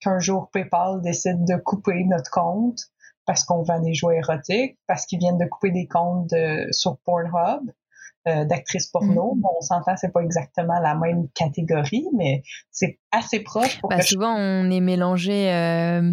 qu'un 0.00 0.20
jour 0.20 0.50
PayPal 0.52 1.00
décide 1.02 1.44
de 1.44 1.56
couper 1.56 2.04
notre 2.04 2.30
compte 2.30 2.78
parce 3.26 3.44
qu'on 3.44 3.62
vend 3.62 3.80
des 3.80 3.94
jouets 3.94 4.18
érotiques, 4.18 4.78
parce 4.86 5.06
qu'ils 5.06 5.18
viennent 5.18 5.38
de 5.38 5.46
couper 5.46 5.70
des 5.70 5.86
comptes 5.86 6.30
de, 6.30 6.68
sur 6.70 6.98
Pornhub. 6.98 7.70
Euh, 8.28 8.44
d'actrices 8.44 8.86
porno. 8.86 9.34
Mm. 9.34 9.40
Bon, 9.40 9.48
on 9.58 9.60
s'entend, 9.62 9.96
c'est 9.96 10.12
pas 10.12 10.20
exactement 10.20 10.78
la 10.78 10.94
même 10.94 11.26
catégorie, 11.34 12.06
mais 12.16 12.44
c'est 12.70 13.00
assez 13.10 13.40
proche. 13.40 13.80
Pour 13.80 13.90
bah, 13.90 14.00
souvent, 14.00 14.32
on 14.36 14.70
est 14.70 14.78
mélangé. 14.78 15.52
Euh, 15.52 16.12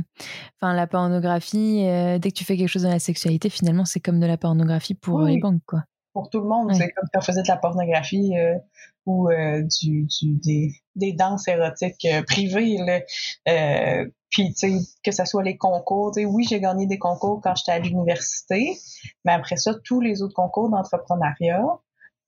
enfin, 0.59 0.73
la 0.73 0.87
pornographie. 0.87 1.85
Euh, 1.87 2.17
dès 2.17 2.31
que 2.31 2.35
tu 2.35 2.45
fais 2.45 2.57
quelque 2.57 2.67
chose 2.67 2.81
dans 2.81 2.89
la 2.89 2.97
sexualité, 2.97 3.51
finalement, 3.51 3.85
c'est 3.85 3.99
comme 3.99 4.19
de 4.19 4.25
la 4.25 4.37
pornographie 4.37 4.95
pour 4.95 5.21
les 5.21 5.37
banques, 5.37 5.61
quoi. 5.67 5.83
Pour 6.13 6.31
tout 6.31 6.39
le 6.39 6.47
monde, 6.47 6.73
c'est 6.73 6.89
comme 6.89 7.05
si 7.05 7.17
on 7.17 7.21
faisait 7.21 7.43
de 7.43 7.47
la 7.47 7.57
pornographie 7.57 8.33
ou 9.05 9.29
du, 9.29 10.07
du, 10.07 10.33
des, 10.43 10.73
des 10.95 11.13
danses 11.13 11.47
érotiques 11.47 12.07
privées. 12.25 12.77
Là. 13.45 14.05
Puis, 14.31 14.53
tu 14.55 14.55
sais, 14.55 14.77
que 15.03 15.11
ce 15.11 15.25
soit 15.25 15.43
les 15.43 15.57
concours, 15.57 16.11
tu 16.11 16.21
sais, 16.21 16.25
oui, 16.25 16.45
j'ai 16.49 16.59
gagné 16.59 16.87
des 16.87 16.97
concours 16.97 17.39
quand 17.43 17.53
j'étais 17.55 17.71
à 17.71 17.79
l'université, 17.79 18.75
mais 19.25 19.31
après 19.31 19.57
ça, 19.57 19.73
tous 19.83 20.01
les 20.01 20.23
autres 20.23 20.35
concours 20.35 20.69
d'entrepreneuriat, 20.69 21.63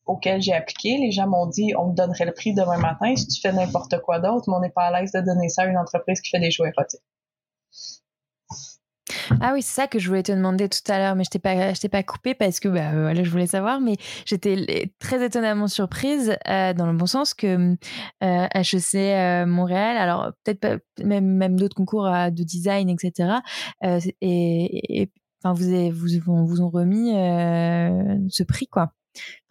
auquel 0.06 0.42
j'ai 0.42 0.54
appliqué, 0.54 0.98
les 0.98 1.12
gens 1.12 1.28
m'ont 1.28 1.48
dit 1.48 1.74
on 1.78 1.92
te 1.92 1.96
donnerait 1.96 2.26
le 2.26 2.34
prix 2.34 2.54
demain 2.54 2.78
matin 2.78 3.16
si 3.16 3.28
tu 3.28 3.42
fais 3.42 3.54
n'importe 3.54 4.00
quoi 4.02 4.20
d'autre, 4.20 4.46
mais 4.48 4.56
on 4.56 4.60
n'est 4.62 4.70
pas 4.70 4.86
à 4.86 5.00
l'aise 5.00 5.12
de 5.12 5.22
donner 5.22 5.50
ça 5.50 5.64
à 5.64 5.66
une 5.66 5.78
entreprise 5.78 6.22
qui 6.22 6.30
fait 6.30 6.40
des 6.40 6.52
jouets 6.52 6.72
érotiques. 6.76 7.02
Ah 9.40 9.52
oui, 9.54 9.62
c'est 9.62 9.82
ça 9.82 9.88
que 9.88 10.00
je 10.00 10.08
voulais 10.08 10.24
te 10.24 10.32
demander 10.32 10.68
tout 10.70 10.80
à 10.88 10.98
l'heure, 10.98 11.16
mais 11.16 11.24
je 11.24 11.30
t'ai 11.30 11.40
pas, 11.40 11.74
t'ai 11.74 11.90
pas 11.90 12.04
coupé 12.04 12.34
parce 12.34 12.60
que 12.60 12.68
bah, 12.68 12.92
voilà, 12.92 13.24
je 13.24 13.30
voulais 13.30 13.48
savoir, 13.48 13.80
mais 13.80 13.96
j'étais 14.26 14.92
très 15.00 15.26
étonnamment 15.26 15.68
surprise 15.68 16.36
euh, 16.48 16.74
dans 16.74 16.86
le 16.88 16.98
bon 16.98 17.06
sens 17.06 17.34
que 17.34 17.76
euh, 18.24 18.48
HEC 18.54 18.96
euh, 18.96 19.46
Montréal, 19.46 19.98
alors 19.98 20.32
peut-être 20.44 20.82
même, 21.04 21.26
même 21.26 21.58
d'autres 21.58 21.76
concours 21.76 22.04
de 22.06 22.44
design, 22.44 22.90
etc. 22.90 23.40
et, 24.22 25.10
enfin, 25.44 25.54
vous, 25.54 25.68
avez, 25.68 25.92
vous, 25.92 26.08
vous 26.46 26.62
ont 26.62 26.70
remis 26.70 27.12
ce 28.30 28.44
prix, 28.44 28.68
quoi. 28.68 28.94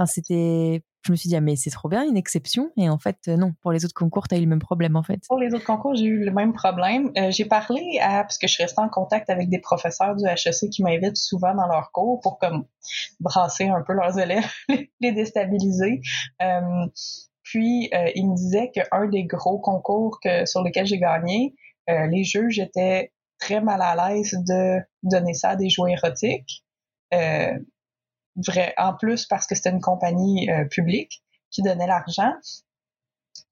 C'était 0.06 0.82
je 1.02 1.12
me 1.12 1.16
suis 1.16 1.28
dit, 1.28 1.36
ah, 1.36 1.40
mais 1.40 1.56
c'est 1.56 1.70
trop 1.70 1.88
bien, 1.88 2.04
une 2.04 2.16
exception. 2.16 2.70
Et 2.76 2.88
en 2.90 2.98
fait, 2.98 3.16
euh, 3.28 3.36
non, 3.36 3.52
pour 3.62 3.72
les 3.72 3.84
autres 3.84 3.94
concours, 3.94 4.28
tu 4.28 4.34
as 4.34 4.38
eu 4.38 4.42
le 4.42 4.46
même 4.46 4.58
problème, 4.58 4.96
en 4.96 5.02
fait. 5.02 5.20
Pour 5.28 5.38
les 5.38 5.54
autres 5.54 5.64
concours, 5.64 5.94
j'ai 5.94 6.04
eu 6.04 6.24
le 6.24 6.30
même 6.30 6.52
problème. 6.52 7.10
Euh, 7.16 7.30
j'ai 7.30 7.46
parlé 7.46 7.98
à, 8.02 8.22
parce 8.22 8.36
que 8.36 8.46
je 8.46 8.52
suis 8.52 8.62
restée 8.62 8.82
en 8.82 8.88
contact 8.88 9.30
avec 9.30 9.48
des 9.48 9.60
professeurs 9.60 10.14
du 10.14 10.26
HEC 10.26 10.70
qui 10.70 10.82
m'invitent 10.82 11.16
souvent 11.16 11.54
dans 11.54 11.66
leurs 11.66 11.90
cours 11.92 12.20
pour 12.20 12.38
comme 12.38 12.66
brasser 13.18 13.68
un 13.68 13.82
peu 13.82 13.94
leurs 13.94 14.18
élèves, 14.18 14.50
les 15.00 15.12
déstabiliser. 15.12 16.02
Euh, 16.42 16.86
puis, 17.42 17.90
ils 18.14 18.28
me 18.28 18.36
disaient 18.36 18.70
qu'un 18.70 19.08
des 19.08 19.24
gros 19.24 19.58
concours 19.58 20.20
sur 20.44 20.62
lesquels 20.62 20.86
j'ai 20.86 21.00
gagné, 21.00 21.52
les 21.88 22.22
juges 22.22 22.60
étaient 22.60 23.12
très 23.40 23.60
mal 23.60 23.82
à 23.82 23.96
l'aise 23.96 24.36
de 24.46 24.78
donner 25.02 25.34
ça 25.34 25.50
à 25.50 25.56
des 25.56 25.68
jouets 25.68 25.94
érotiques. 25.94 26.64
En 28.78 28.94
plus 28.94 29.26
parce 29.26 29.46
que 29.46 29.54
c'était 29.54 29.70
une 29.70 29.80
compagnie 29.80 30.50
euh, 30.50 30.64
publique 30.66 31.22
qui 31.50 31.62
donnait 31.62 31.86
l'argent. 31.86 32.32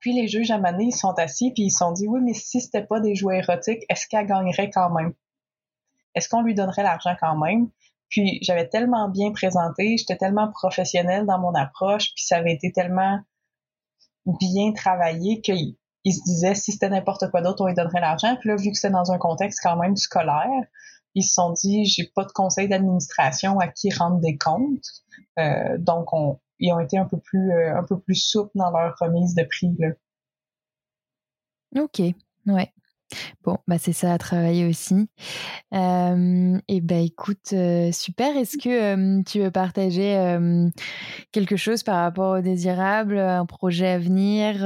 Puis 0.00 0.12
les 0.12 0.28
juges 0.28 0.50
à 0.50 0.60
ils 0.80 0.92
sont 0.92 1.14
assis 1.18 1.52
puis 1.52 1.64
ils 1.64 1.70
se 1.70 1.78
sont 1.78 1.92
dit 1.92 2.06
oui, 2.06 2.20
mais 2.22 2.34
si 2.34 2.60
c'était 2.60 2.84
pas 2.84 3.00
des 3.00 3.14
jouets 3.14 3.38
érotiques, 3.38 3.84
est-ce 3.88 4.06
qu'elle 4.06 4.26
gagnerait 4.26 4.70
quand 4.70 4.90
même? 4.90 5.12
Est-ce 6.14 6.28
qu'on 6.28 6.42
lui 6.42 6.54
donnerait 6.54 6.82
l'argent 6.82 7.14
quand 7.20 7.36
même? 7.36 7.70
Puis 8.08 8.38
j'avais 8.42 8.68
tellement 8.68 9.08
bien 9.08 9.32
présenté, 9.32 9.96
j'étais 9.98 10.16
tellement 10.16 10.50
professionnelle 10.50 11.26
dans 11.26 11.38
mon 11.38 11.54
approche, 11.54 12.14
puis 12.14 12.24
ça 12.24 12.36
avait 12.36 12.54
été 12.54 12.72
tellement 12.72 13.20
bien 14.26 14.72
travaillé 14.72 15.40
qu'il 15.40 15.76
se 16.06 16.22
disait 16.24 16.54
si 16.54 16.72
c'était 16.72 16.88
n'importe 16.88 17.30
quoi 17.30 17.42
d'autre, 17.42 17.62
on 17.62 17.66
lui 17.66 17.74
donnerait 17.74 18.00
l'argent. 18.00 18.36
Puis 18.40 18.48
là, 18.48 18.56
vu 18.56 18.70
que 18.70 18.76
c'était 18.76 18.92
dans 18.92 19.12
un 19.12 19.18
contexte 19.18 19.60
quand 19.62 19.76
même 19.76 19.96
scolaire, 19.96 20.64
ils 21.14 21.24
se 21.24 21.34
sont 21.34 21.52
dit 21.52 21.84
j'ai 21.84 22.10
pas 22.14 22.24
de 22.24 22.32
conseil 22.32 22.68
d'administration 22.68 23.58
à 23.58 23.68
qui 23.68 23.90
rendre 23.92 24.20
des 24.20 24.36
comptes. 24.36 25.04
Euh, 25.38 25.78
donc 25.78 26.12
on, 26.12 26.38
ils 26.58 26.72
ont 26.72 26.80
été 26.80 26.98
un 26.98 27.06
peu 27.06 27.18
plus 27.18 27.52
euh, 27.52 27.76
un 27.76 27.84
peu 27.84 27.98
plus 27.98 28.16
souples 28.16 28.52
dans 28.54 28.70
leur 28.70 28.96
remise 28.98 29.34
de 29.34 29.44
prix 29.44 29.74
là. 29.78 29.88
Ok, 31.76 32.00
ouais. 32.46 32.72
Bon, 33.42 33.58
bah 33.66 33.78
c'est 33.78 33.92
ça 33.92 34.12
à 34.12 34.18
travailler 34.18 34.66
aussi. 34.66 35.08
Euh, 35.72 36.58
et 36.68 36.80
bah 36.80 36.96
écoute, 36.96 37.54
super. 37.92 38.36
Est-ce 38.36 38.58
que 38.58 39.22
tu 39.22 39.40
veux 39.40 39.50
partager 39.50 40.38
quelque 41.32 41.56
chose 41.56 41.82
par 41.82 42.02
rapport 42.02 42.38
au 42.38 42.40
désirable, 42.40 43.18
un 43.18 43.46
projet 43.46 43.88
à 43.88 43.98
venir, 43.98 44.64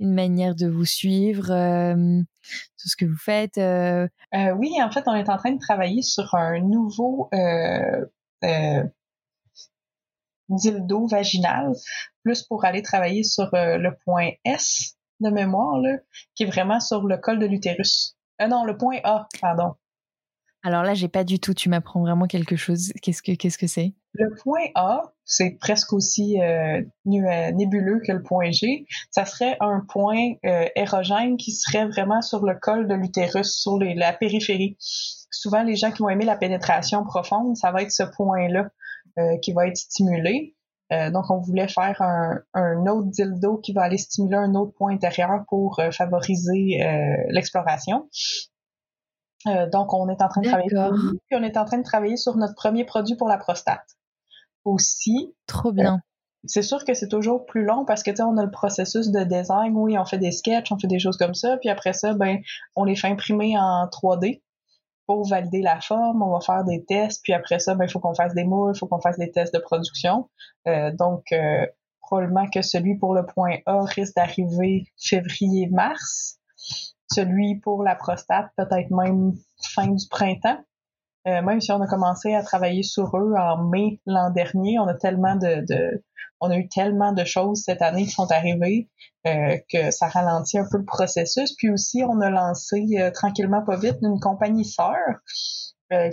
une 0.00 0.14
manière 0.14 0.54
de 0.54 0.68
vous 0.68 0.84
suivre, 0.84 1.46
tout 1.46 2.88
ce 2.88 2.96
que 2.96 3.04
vous 3.04 3.18
faites 3.18 3.58
Oui, 3.58 4.72
en 4.82 4.90
fait, 4.90 5.02
on 5.06 5.14
est 5.14 5.28
en 5.28 5.36
train 5.36 5.52
de 5.52 5.58
travailler 5.58 6.02
sur 6.02 6.34
un 6.34 6.60
nouveau 6.60 7.28
dildo 10.48 11.06
vaginal, 11.08 11.72
plus 12.22 12.42
pour 12.44 12.64
aller 12.64 12.82
travailler 12.82 13.24
sur 13.24 13.48
le 13.52 13.90
point 14.04 14.30
S 14.44 14.95
de 15.20 15.30
mémoire, 15.30 15.78
là, 15.78 15.98
qui 16.34 16.44
est 16.44 16.46
vraiment 16.46 16.80
sur 16.80 17.02
le 17.02 17.16
col 17.16 17.38
de 17.38 17.46
l'utérus. 17.46 18.16
Euh, 18.40 18.48
non, 18.48 18.64
le 18.64 18.76
point 18.76 18.98
A, 19.04 19.28
pardon. 19.40 19.74
Alors 20.66 20.82
là, 20.82 20.94
j'ai 20.94 21.06
pas 21.06 21.22
du 21.22 21.38
tout. 21.38 21.54
Tu 21.54 21.68
m'apprends 21.68 22.00
vraiment 22.00 22.26
quelque 22.26 22.56
chose. 22.56 22.92
Qu'est-ce 23.00 23.22
que 23.22 23.32
qu'est-ce 23.32 23.56
que 23.56 23.68
c'est? 23.68 23.94
Le 24.14 24.34
point 24.42 24.64
A, 24.74 25.12
c'est 25.24 25.58
presque 25.60 25.92
aussi 25.92 26.40
euh, 26.42 26.80
euh, 26.80 27.52
nébuleux 27.52 28.00
que 28.04 28.10
le 28.10 28.22
point 28.22 28.50
G. 28.50 28.84
Ça 29.12 29.24
serait 29.24 29.56
un 29.60 29.86
point 29.88 30.32
euh, 30.44 30.66
érogène 30.74 31.36
qui 31.36 31.52
serait 31.52 31.86
vraiment 31.86 32.20
sur 32.20 32.44
le 32.44 32.58
col 32.60 32.88
de 32.88 32.94
l'utérus, 32.94 33.46
sur 33.46 33.78
les, 33.78 33.94
la 33.94 34.12
périphérie. 34.12 34.76
Souvent, 34.80 35.62
les 35.62 35.76
gens 35.76 35.92
qui 35.92 36.02
vont 36.02 36.08
aimer 36.08 36.24
la 36.24 36.36
pénétration 36.36 37.04
profonde, 37.04 37.56
ça 37.56 37.70
va 37.70 37.82
être 37.82 37.92
ce 37.92 38.02
point-là 38.02 38.68
euh, 39.18 39.38
qui 39.38 39.52
va 39.52 39.68
être 39.68 39.76
stimulé. 39.76 40.55
Euh, 40.92 41.10
donc, 41.10 41.30
on 41.30 41.40
voulait 41.40 41.68
faire 41.68 42.00
un, 42.00 42.38
un, 42.54 42.86
autre 42.86 43.08
dildo 43.08 43.58
qui 43.58 43.72
va 43.72 43.82
aller 43.82 43.98
stimuler 43.98 44.36
un 44.36 44.54
autre 44.54 44.72
point 44.72 44.92
intérieur 44.92 45.44
pour 45.48 45.80
euh, 45.80 45.90
favoriser 45.90 46.82
euh, 46.82 47.16
l'exploration. 47.30 48.08
donc, 49.44 49.92
on 49.92 50.08
est 50.08 50.22
en 50.22 50.28
train 50.28 50.40
de 50.42 50.48
travailler 50.48 50.70
puis 50.70 51.38
on 51.38 51.42
est 51.42 51.56
en 51.56 51.64
train 51.64 51.78
de 51.78 51.84
travailler 51.84 52.16
sur 52.16 52.36
notre 52.36 52.54
premier 52.54 52.84
produit 52.84 53.16
pour 53.16 53.28
la 53.28 53.38
prostate 53.38 53.96
aussi. 54.64 55.34
Trop 55.46 55.72
bien. 55.72 56.00
c'est 56.44 56.62
sûr 56.62 56.84
que 56.84 56.94
c'est 56.94 57.08
toujours 57.08 57.46
plus 57.46 57.64
long 57.64 57.84
parce 57.84 58.02
que 58.02 58.10
tu 58.10 58.16
sais, 58.16 58.22
on 58.22 58.36
a 58.36 58.44
le 58.44 58.50
processus 58.50 59.10
de 59.10 59.24
design, 59.24 59.76
oui, 59.76 59.98
on 59.98 60.04
fait 60.04 60.18
des 60.18 60.32
sketchs, 60.32 60.70
on 60.72 60.78
fait 60.78 60.88
des 60.88 60.98
choses 60.98 61.16
comme 61.16 61.34
ça, 61.34 61.56
puis 61.58 61.68
après 61.68 61.92
ça, 61.92 62.14
ben, 62.14 62.38
on 62.74 62.84
les 62.84 62.96
fait 62.96 63.08
imprimer 63.08 63.56
en 63.58 63.86
3D 63.86 64.42
pour 65.06 65.26
valider 65.28 65.62
la 65.62 65.80
forme, 65.80 66.22
on 66.22 66.32
va 66.32 66.40
faire 66.40 66.64
des 66.64 66.84
tests, 66.84 67.20
puis 67.22 67.32
après 67.32 67.58
ça, 67.58 67.74
ben, 67.74 67.84
il 67.84 67.90
faut 67.90 68.00
qu'on 68.00 68.14
fasse 68.14 68.34
des 68.34 68.44
moules, 68.44 68.72
il 68.74 68.78
faut 68.78 68.86
qu'on 68.86 69.00
fasse 69.00 69.18
des 69.18 69.30
tests 69.30 69.54
de 69.54 69.60
production. 69.60 70.28
Euh, 70.66 70.90
donc, 70.92 71.32
euh, 71.32 71.66
probablement 72.00 72.48
que 72.48 72.62
celui 72.62 72.96
pour 72.96 73.14
le 73.14 73.24
point 73.26 73.58
A 73.66 73.82
risque 73.84 74.14
d'arriver 74.14 74.86
février-mars. 74.98 76.38
Celui 77.10 77.56
pour 77.60 77.82
la 77.82 77.94
prostate, 77.94 78.50
peut-être 78.56 78.90
même 78.90 79.34
fin 79.60 79.88
du 79.88 80.06
printemps. 80.08 80.58
Euh, 81.26 81.42
même 81.42 81.60
si 81.60 81.72
on 81.72 81.80
a 81.80 81.86
commencé 81.88 82.34
à 82.34 82.42
travailler 82.42 82.84
sur 82.84 83.16
eux 83.16 83.34
en 83.36 83.64
mai 83.64 84.00
l'an 84.06 84.30
dernier, 84.30 84.78
on 84.78 84.86
a 84.86 84.94
tellement 84.94 85.34
de, 85.34 85.66
de, 85.66 86.04
on 86.40 86.50
a 86.50 86.56
eu 86.56 86.68
tellement 86.68 87.12
de 87.12 87.24
choses 87.24 87.62
cette 87.64 87.82
année 87.82 88.04
qui 88.04 88.10
sont 88.10 88.30
arrivées 88.30 88.88
euh, 89.26 89.56
que 89.68 89.90
ça 89.90 90.06
ralentit 90.06 90.58
un 90.58 90.66
peu 90.70 90.78
le 90.78 90.84
processus. 90.84 91.52
Puis 91.56 91.68
aussi, 91.70 92.04
on 92.04 92.20
a 92.20 92.30
lancé 92.30 92.86
euh, 92.98 93.10
tranquillement 93.10 93.62
pas 93.64 93.76
vite 93.76 93.96
une 94.02 94.20
compagnie 94.20 94.64
sœur 94.64 94.94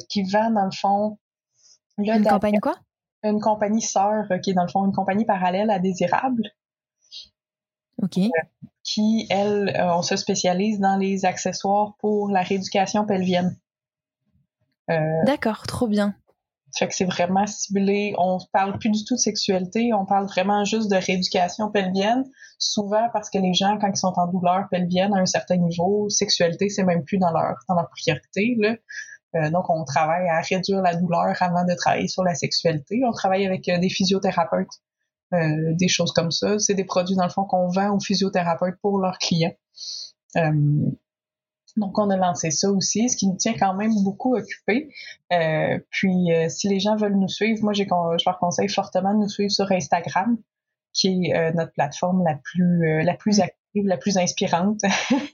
qui 0.09 0.23
vend 0.23 0.51
dans 0.51 0.65
le 0.65 0.71
fond. 0.71 1.17
une 1.97 2.23
compagnie 2.23 2.59
quoi? 2.59 2.75
Une 3.23 3.39
compagnie 3.39 3.81
sœur 3.81 4.25
qui 4.43 4.51
est 4.51 4.53
dans 4.53 4.63
le 4.63 4.69
fond 4.69 4.85
une 4.85 4.93
compagnie 4.93 5.25
parallèle 5.25 5.69
à 5.69 5.79
Désirable. 5.79 6.43
Ok. 8.01 8.19
qui, 8.83 9.27
elle, 9.29 9.73
on 9.79 10.01
se 10.01 10.15
spécialise 10.15 10.79
dans 10.79 10.97
les 10.97 11.25
accessoires 11.25 11.93
pour 11.99 12.29
la 12.29 12.41
rééducation 12.41 13.05
pelvienne. 13.05 13.55
D'accord, 14.87 15.65
trop 15.67 15.87
bien. 15.87 16.15
Fait 16.77 16.87
que 16.87 16.95
c'est 16.95 17.05
vraiment 17.05 17.45
ciblé. 17.45 18.15
On 18.17 18.39
parle 18.51 18.79
plus 18.79 18.89
du 18.89 19.05
tout 19.05 19.13
de 19.13 19.19
sexualité, 19.19 19.91
on 19.93 20.05
parle 20.05 20.25
vraiment 20.25 20.65
juste 20.65 20.89
de 20.89 20.95
rééducation 20.95 21.69
pelvienne. 21.71 22.23
Souvent 22.57 23.09
parce 23.13 23.29
que 23.29 23.37
les 23.37 23.53
gens, 23.53 23.77
quand 23.79 23.89
ils 23.89 23.97
sont 23.97 24.13
en 24.15 24.27
douleur 24.27 24.67
pelvienne 24.71 25.13
à 25.13 25.19
un 25.19 25.25
certain 25.25 25.57
niveau, 25.57 26.09
sexualité, 26.09 26.69
c'est 26.69 26.83
même 26.83 27.03
plus 27.03 27.19
dans 27.19 27.31
leur, 27.31 27.55
dans 27.69 27.75
leur 27.75 27.89
priorité. 27.89 28.55
Là. 28.57 28.75
Euh, 29.35 29.49
donc, 29.49 29.69
on 29.69 29.83
travaille 29.83 30.27
à 30.29 30.41
réduire 30.41 30.81
la 30.81 30.95
douleur 30.95 31.35
avant 31.39 31.65
de 31.65 31.73
travailler 31.75 32.07
sur 32.07 32.23
la 32.23 32.35
sexualité. 32.35 33.01
On 33.05 33.11
travaille 33.11 33.45
avec 33.45 33.67
euh, 33.69 33.79
des 33.79 33.89
physiothérapeutes, 33.89 34.81
euh, 35.33 35.73
des 35.73 35.87
choses 35.87 36.11
comme 36.11 36.31
ça. 36.31 36.59
C'est 36.59 36.75
des 36.75 36.85
produits, 36.85 37.15
dans 37.15 37.23
le 37.23 37.29
fond, 37.29 37.43
qu'on 37.45 37.67
vend 37.67 37.95
aux 37.95 37.99
physiothérapeutes 37.99 38.75
pour 38.81 38.99
leurs 38.99 39.17
clients. 39.17 39.55
Donc, 41.75 41.97
on 41.97 42.09
a 42.11 42.17
lancé 42.17 42.51
ça 42.51 42.69
aussi, 42.69 43.09
ce 43.09 43.17
qui 43.17 43.27
nous 43.27 43.35
tient 43.35 43.55
quand 43.57 43.73
même 43.73 43.93
beaucoup 44.03 44.35
occupés. 44.35 44.89
Euh, 45.31 45.79
puis, 45.89 46.31
euh, 46.31 46.47
si 46.47 46.69
les 46.69 46.79
gens 46.79 46.95
veulent 46.95 47.17
nous 47.17 47.27
suivre, 47.27 47.63
moi, 47.63 47.73
j'ai, 47.73 47.85
je 47.85 48.29
leur 48.29 48.37
conseille 48.39 48.69
fortement 48.69 49.13
de 49.13 49.19
nous 49.19 49.29
suivre 49.29 49.51
sur 49.51 49.71
Instagram, 49.71 50.37
qui 50.93 51.07
est 51.25 51.35
euh, 51.35 51.51
notre 51.53 51.73
plateforme 51.73 52.23
la 52.23 52.35
plus, 52.35 53.03
la 53.03 53.15
plus 53.15 53.39
active, 53.39 53.85
la 53.87 53.97
plus 53.97 54.17
inspirante, 54.17 54.81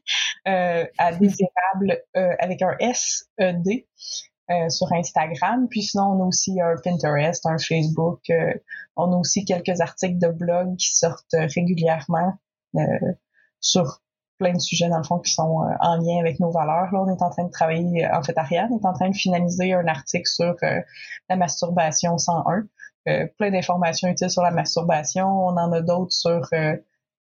à 0.45 1.11
désirable 1.19 2.01
avec 2.13 2.61
un 2.61 2.75
S 2.79 3.27
E 3.41 3.51
D. 3.53 3.87
sur 4.69 4.93
Instagram. 4.93 5.67
Puis 5.69 5.83
sinon, 5.83 6.05
on 6.13 6.23
a 6.23 6.25
aussi 6.25 6.61
un 6.61 6.75
Pinterest, 6.81 7.45
un 7.45 7.57
Facebook. 7.57 8.21
on 8.95 9.11
a 9.11 9.17
aussi 9.17 9.43
quelques 9.43 9.81
articles 9.81 10.17
de 10.17 10.29
blog 10.29 10.77
qui 10.77 10.95
sortent 10.95 11.35
régulièrement 11.53 12.33
sur 13.59 14.01
plein 14.39 14.53
de 14.53 14.59
sujets, 14.59 14.89
dans 14.89 14.97
le 14.97 15.03
fond, 15.03 15.19
qui 15.19 15.31
sont 15.31 15.63
euh, 15.63 15.73
en 15.81 15.97
lien 15.97 16.19
avec 16.19 16.39
nos 16.39 16.49
valeurs. 16.49 16.91
Là, 16.91 17.01
on 17.01 17.09
est 17.09 17.21
en 17.21 17.29
train 17.29 17.43
de 17.43 17.51
travailler, 17.51 18.05
euh, 18.05 18.17
en 18.17 18.23
fait, 18.23 18.37
Ariane 18.37 18.73
est 18.73 18.85
en 18.85 18.93
train 18.93 19.09
de 19.09 19.15
finaliser 19.15 19.73
un 19.73 19.85
article 19.87 20.25
sur 20.25 20.55
euh, 20.63 20.79
la 21.29 21.35
masturbation 21.35 22.17
101. 22.17 22.63
plein 23.37 23.51
d'informations 23.51 24.07
utiles 24.07 24.29
sur 24.29 24.41
la 24.41 24.51
masturbation. 24.51 25.27
On 25.27 25.57
en 25.57 25.71
a 25.71 25.81
d'autres 25.81 26.11
sur 26.11 26.41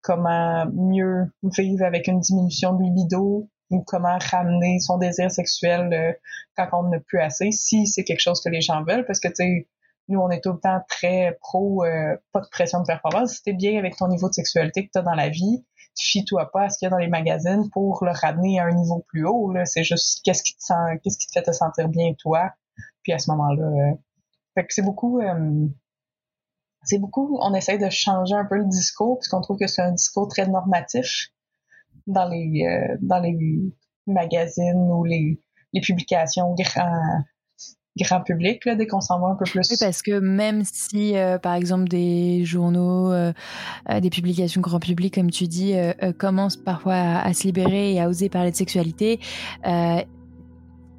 comment 0.02 0.66
mieux 0.72 1.32
vivre 1.42 1.84
avec 1.84 2.06
une 2.08 2.20
diminution 2.20 2.74
de 2.74 2.82
libido 2.82 3.48
ou 3.70 3.82
comment 3.86 4.18
ramener 4.30 4.80
son 4.80 4.98
désir 4.98 5.30
sexuel 5.30 6.16
quand 6.66 6.84
on 6.84 6.88
n'a 6.88 7.00
plus 7.00 7.20
assez, 7.20 7.52
si 7.52 7.86
c'est 7.86 8.04
quelque 8.04 8.20
chose 8.20 8.40
que 8.42 8.48
les 8.48 8.60
gens 8.60 8.82
veulent, 8.84 9.06
parce 9.06 9.20
que, 9.20 9.28
tu 9.28 9.34
sais, 9.36 9.68
Nous, 10.08 10.18
on 10.18 10.30
est 10.30 10.40
tout 10.40 10.52
le 10.52 10.60
temps 10.60 10.80
très 10.88 11.36
pro, 11.40 11.84
euh, 11.84 12.16
pas 12.32 12.40
de 12.40 12.48
pression 12.50 12.80
de 12.80 12.86
performance. 12.86 13.34
Si 13.34 13.42
t'es 13.42 13.52
bien 13.52 13.78
avec 13.78 13.96
ton 13.96 14.08
niveau 14.08 14.28
de 14.28 14.34
sexualité 14.34 14.86
que 14.86 14.90
t'as 14.92 15.02
dans 15.02 15.14
la 15.14 15.28
vie, 15.28 15.64
fie-toi 15.98 16.50
pas 16.52 16.64
à 16.64 16.70
ce 16.70 16.78
qu'il 16.78 16.86
y 16.86 16.88
a 16.88 16.90
dans 16.90 16.98
les 16.98 17.08
magazines 17.08 17.68
pour 17.70 18.04
le 18.04 18.12
ramener 18.12 18.60
à 18.60 18.64
un 18.64 18.72
niveau 18.72 19.04
plus 19.08 19.26
haut. 19.26 19.52
C'est 19.64 19.84
juste 19.84 20.24
qu'est-ce 20.24 20.42
qui 20.42 20.54
te 20.54 21.32
fait 21.32 21.42
te 21.42 21.52
sentir 21.52 21.88
bien 21.88 22.12
toi? 22.18 22.52
Puis 23.02 23.12
à 23.12 23.18
ce 23.18 23.30
moment-là, 23.30 23.64
euh, 23.64 23.94
fait 24.54 24.66
que 24.66 24.74
c'est 24.74 24.82
beaucoup, 24.82 25.20
euh, 25.20 25.66
c'est 26.84 26.98
beaucoup. 26.98 27.38
On 27.40 27.54
essaie 27.54 27.78
de 27.78 27.90
changer 27.90 28.34
un 28.34 28.44
peu 28.44 28.56
le 28.56 28.66
discours 28.66 29.18
puisqu'on 29.18 29.40
trouve 29.40 29.58
que 29.58 29.66
c'est 29.66 29.82
un 29.82 29.92
discours 29.92 30.28
très 30.28 30.46
normatif 30.46 31.28
dans 32.06 32.28
les 32.28 32.64
euh, 32.66 32.96
dans 33.00 33.20
les 33.20 33.36
magazines 34.06 34.90
ou 34.92 35.04
les 35.04 35.40
les 35.72 35.80
publications 35.80 36.54
grand 36.54 37.22
grand 38.04 38.20
public 38.20 38.64
là, 38.64 38.74
dès 38.74 38.86
qu'on 38.86 39.00
s'en 39.00 39.20
va 39.20 39.28
un 39.28 39.34
peu 39.34 39.44
plus. 39.44 39.68
Oui, 39.70 39.76
parce 39.80 40.02
que 40.02 40.18
même 40.18 40.62
si, 40.64 41.16
euh, 41.16 41.38
par 41.38 41.54
exemple, 41.54 41.88
des 41.88 42.44
journaux, 42.44 43.12
euh, 43.12 43.32
euh, 43.90 44.00
des 44.00 44.10
publications 44.10 44.60
grand 44.60 44.80
public, 44.80 45.14
comme 45.14 45.30
tu 45.30 45.46
dis, 45.46 45.74
commencent 46.18 46.56
parfois 46.56 46.94
à, 46.94 47.32
se 47.32 47.44
libérer 47.44 47.94
et 47.94 48.00
à 48.00 48.08
oser 48.08 48.28
parler 48.28 48.50
de 48.50 48.56
sexualité, 48.56 49.20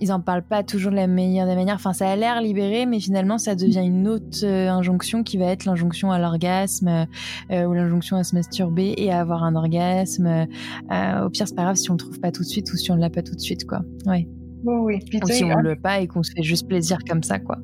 ils 0.02 0.14
en 0.14 0.22
parlent 0.22 0.44
pas 0.44 0.64
toujours 0.64 0.92
de 0.92 0.96
la 0.96 1.08
meilleure 1.08 1.46
des 1.46 1.56
manières. 1.56 1.76
Enfin, 1.76 1.92
ça 1.92 2.10
a 2.10 2.16
l'air 2.16 2.42
libéré, 2.42 2.86
mais 2.86 3.02
finalement, 3.02 3.38
ça 3.38 3.56
devient 3.56 3.84
une 3.84 4.08
autre 4.08 4.46
injonction 4.46 5.24
qui 5.24 5.38
va 5.38 5.48
être 5.48 5.66
l'injonction 5.66 6.12
à 6.12 6.20
l'orgasme 6.20 7.06
ou 7.50 7.74
l'injonction 7.74 8.16
à 8.16 8.24
se 8.24 8.34
masturber 8.34 8.94
et 8.96 9.12
à 9.12 9.20
avoir 9.20 9.44
un 9.44 9.56
orgasme. 9.56 10.48
au 10.90 11.30
pire, 11.30 11.48
c'est 11.48 11.56
pas 11.56 11.64
grave 11.64 11.76
si 11.76 11.90
on 11.90 11.94
le 11.94 12.00
trouve 12.00 12.20
pas 12.20 12.32
tout 12.32 12.44
de 12.44 12.48
suite 12.48 12.72
ou 12.72 12.78
si 12.78 12.92
on 12.92 12.96
l'a 12.96 13.10
pas 13.10 13.24
tout 13.24 13.36
de 13.36 13.42
suite, 13.42 13.66
quoi. 13.66 13.82
Ouais. 14.06 14.28
Oui, 14.64 15.00
oui. 15.12 15.20
Ou 15.24 15.28
si 15.28 15.44
on 15.44 15.58
le 15.58 15.76
pas 15.76 16.00
et 16.00 16.08
qu'on 16.08 16.24
se 16.24 16.32
fait 16.32 16.44
juste 16.44 16.68
plaisir 16.68 16.98
comme 17.08 17.24
ça, 17.24 17.40
quoi. 17.40 17.58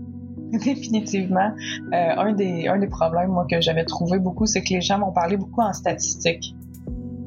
Définitivement. 0.51 1.51
Euh, 1.93 2.15
un, 2.17 2.33
des, 2.33 2.67
un 2.67 2.79
des 2.79 2.87
problèmes, 2.87 3.29
moi, 3.29 3.45
que 3.49 3.59
j'avais 3.61 3.85
trouvé 3.85 4.19
beaucoup, 4.19 4.45
c'est 4.45 4.61
que 4.61 4.73
les 4.73 4.81
gens 4.81 4.99
m'ont 4.99 5.11
parlé 5.11 5.37
beaucoup 5.37 5.61
en 5.61 5.73
statistiques. 5.73 6.55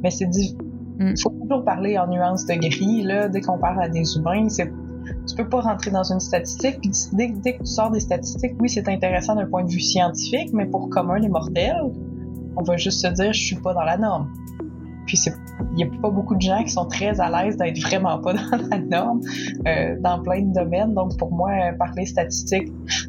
Mais 0.03 0.11
c'est 0.11 0.27
dit, 0.27 0.57
il 1.01 1.07
mm. 1.07 1.17
faut 1.17 1.31
toujours 1.31 1.65
parler 1.65 1.99
en 1.99 2.07
nuances 2.07 2.47
de 2.47 2.55
gris, 2.55 3.03
là, 3.03 3.29
dès 3.29 3.41
qu'on 3.41 3.59
parle 3.59 3.83
à 3.83 3.89
des 3.89 4.17
humains, 4.17 4.49
c'est 4.49 4.73
tu 5.27 5.35
peux 5.37 5.49
pas 5.49 5.61
rentrer 5.61 5.91
dans 5.91 6.13
une 6.13 6.21
statistique. 6.21 6.79
dès, 7.13 7.29
dès, 7.29 7.55
que 7.55 7.61
tu 7.61 7.67
sors 7.67 7.91
des 7.91 8.01
statistiques, 8.01 8.53
oui, 8.61 8.69
c'est 8.69 8.89
intéressant 8.89 9.35
d'un 9.35 9.47
point 9.47 9.65
de 9.65 9.71
vue 9.71 9.81
scientifique, 9.81 10.51
mais 10.53 10.67
pour 10.67 10.91
commun 10.91 11.21
des 11.21 11.29
mortels, 11.29 11.81
on 12.57 12.63
va 12.63 12.77
juste 12.77 13.01
se 13.01 13.09
dire, 13.09 13.33
je 13.33 13.43
suis 13.43 13.57
pas 13.57 13.73
dans 13.73 13.85
la 13.85 13.97
norme. 13.97 14.31
Puis 15.09 15.19
il 15.27 15.75
n'y 15.75 15.85
a 15.85 16.01
pas 16.01 16.11
beaucoup 16.11 16.37
de 16.37 16.41
gens 16.41 16.63
qui 16.63 16.71
sont 16.71 16.87
très 16.87 17.19
à 17.21 17.29
l'aise 17.31 17.57
d'être 17.57 17.81
vraiment 17.81 18.21
pas 18.21 18.35
dans 18.35 18.69
la 18.71 18.79
norme 18.79 19.21
euh, 19.67 19.97
dans 20.01 20.23
plein 20.23 20.43
de 20.43 20.53
domaines. 20.53 20.95
Donc 20.95 21.19
pour 21.19 21.33
moi, 21.33 21.51
parler 21.79 22.07
statistique, 22.07 22.69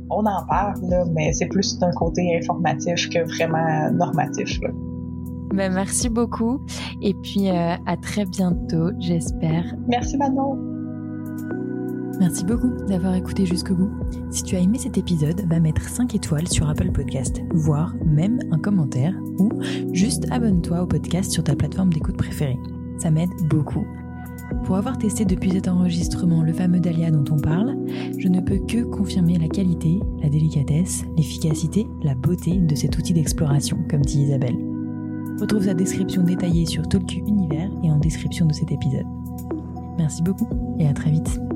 on 0.09 0.25
en 0.25 0.45
parle, 0.47 0.79
mais 1.13 1.33
c'est 1.33 1.47
plus 1.47 1.77
d'un 1.77 1.91
côté 1.91 2.35
informatif 2.35 3.09
que 3.09 3.19
vraiment 3.35 3.91
normatif. 3.91 4.59
Ben, 5.53 5.73
merci 5.73 6.09
beaucoup 6.09 6.61
et 7.01 7.13
puis 7.15 7.49
euh, 7.49 7.75
à 7.85 7.97
très 8.01 8.25
bientôt, 8.25 8.91
j'espère. 8.99 9.63
Merci 9.87 10.17
Manon. 10.17 10.57
Merci 12.19 12.43
beaucoup 12.43 12.71
d'avoir 12.85 13.15
écouté 13.15 13.45
jusqu'au 13.45 13.75
bout. 13.75 13.91
Si 14.29 14.43
tu 14.43 14.57
as 14.57 14.59
aimé 14.59 14.77
cet 14.77 14.97
épisode, 14.97 15.41
va 15.49 15.59
mettre 15.61 15.81
5 15.81 16.15
étoiles 16.15 16.49
sur 16.49 16.67
Apple 16.67 16.91
Podcast, 16.91 17.41
voire 17.51 17.95
même 18.05 18.39
un 18.51 18.59
commentaire 18.59 19.15
ou 19.37 19.49
juste 19.93 20.27
abonne-toi 20.29 20.81
au 20.81 20.85
podcast 20.85 21.31
sur 21.31 21.43
ta 21.43 21.55
plateforme 21.55 21.93
d'écoute 21.93 22.17
préférée. 22.17 22.59
Ça 22.97 23.09
m'aide 23.09 23.29
beaucoup. 23.49 23.85
Pour 24.65 24.75
avoir 24.75 24.97
testé 24.97 25.23
depuis 25.23 25.51
cet 25.51 25.69
enregistrement 25.69 26.43
le 26.43 26.51
fameux 26.51 26.79
Dahlia 26.79 27.09
dont 27.09 27.33
on 27.33 27.39
parle, 27.39 27.77
je 28.17 28.27
ne 28.27 28.41
peux 28.41 28.59
que 28.59 28.83
confirmer 28.83 29.37
la 29.37 29.47
qualité, 29.47 29.99
la 30.21 30.29
délicatesse, 30.29 31.05
l'efficacité, 31.15 31.87
la 32.03 32.15
beauté 32.15 32.57
de 32.57 32.75
cet 32.75 32.97
outil 32.97 33.13
d'exploration, 33.13 33.77
comme 33.89 34.01
dit 34.01 34.23
Isabelle. 34.23 34.57
Retrouve 35.39 35.65
sa 35.65 35.73
description 35.73 36.23
détaillée 36.23 36.65
sur 36.65 36.87
Talk 36.87 37.15
Univers 37.15 37.71
et 37.83 37.89
en 37.89 37.97
description 37.97 38.45
de 38.45 38.53
cet 38.53 38.71
épisode. 38.73 39.07
Merci 39.97 40.21
beaucoup 40.21 40.49
et 40.79 40.87
à 40.87 40.93
très 40.93 41.11
vite. 41.11 41.48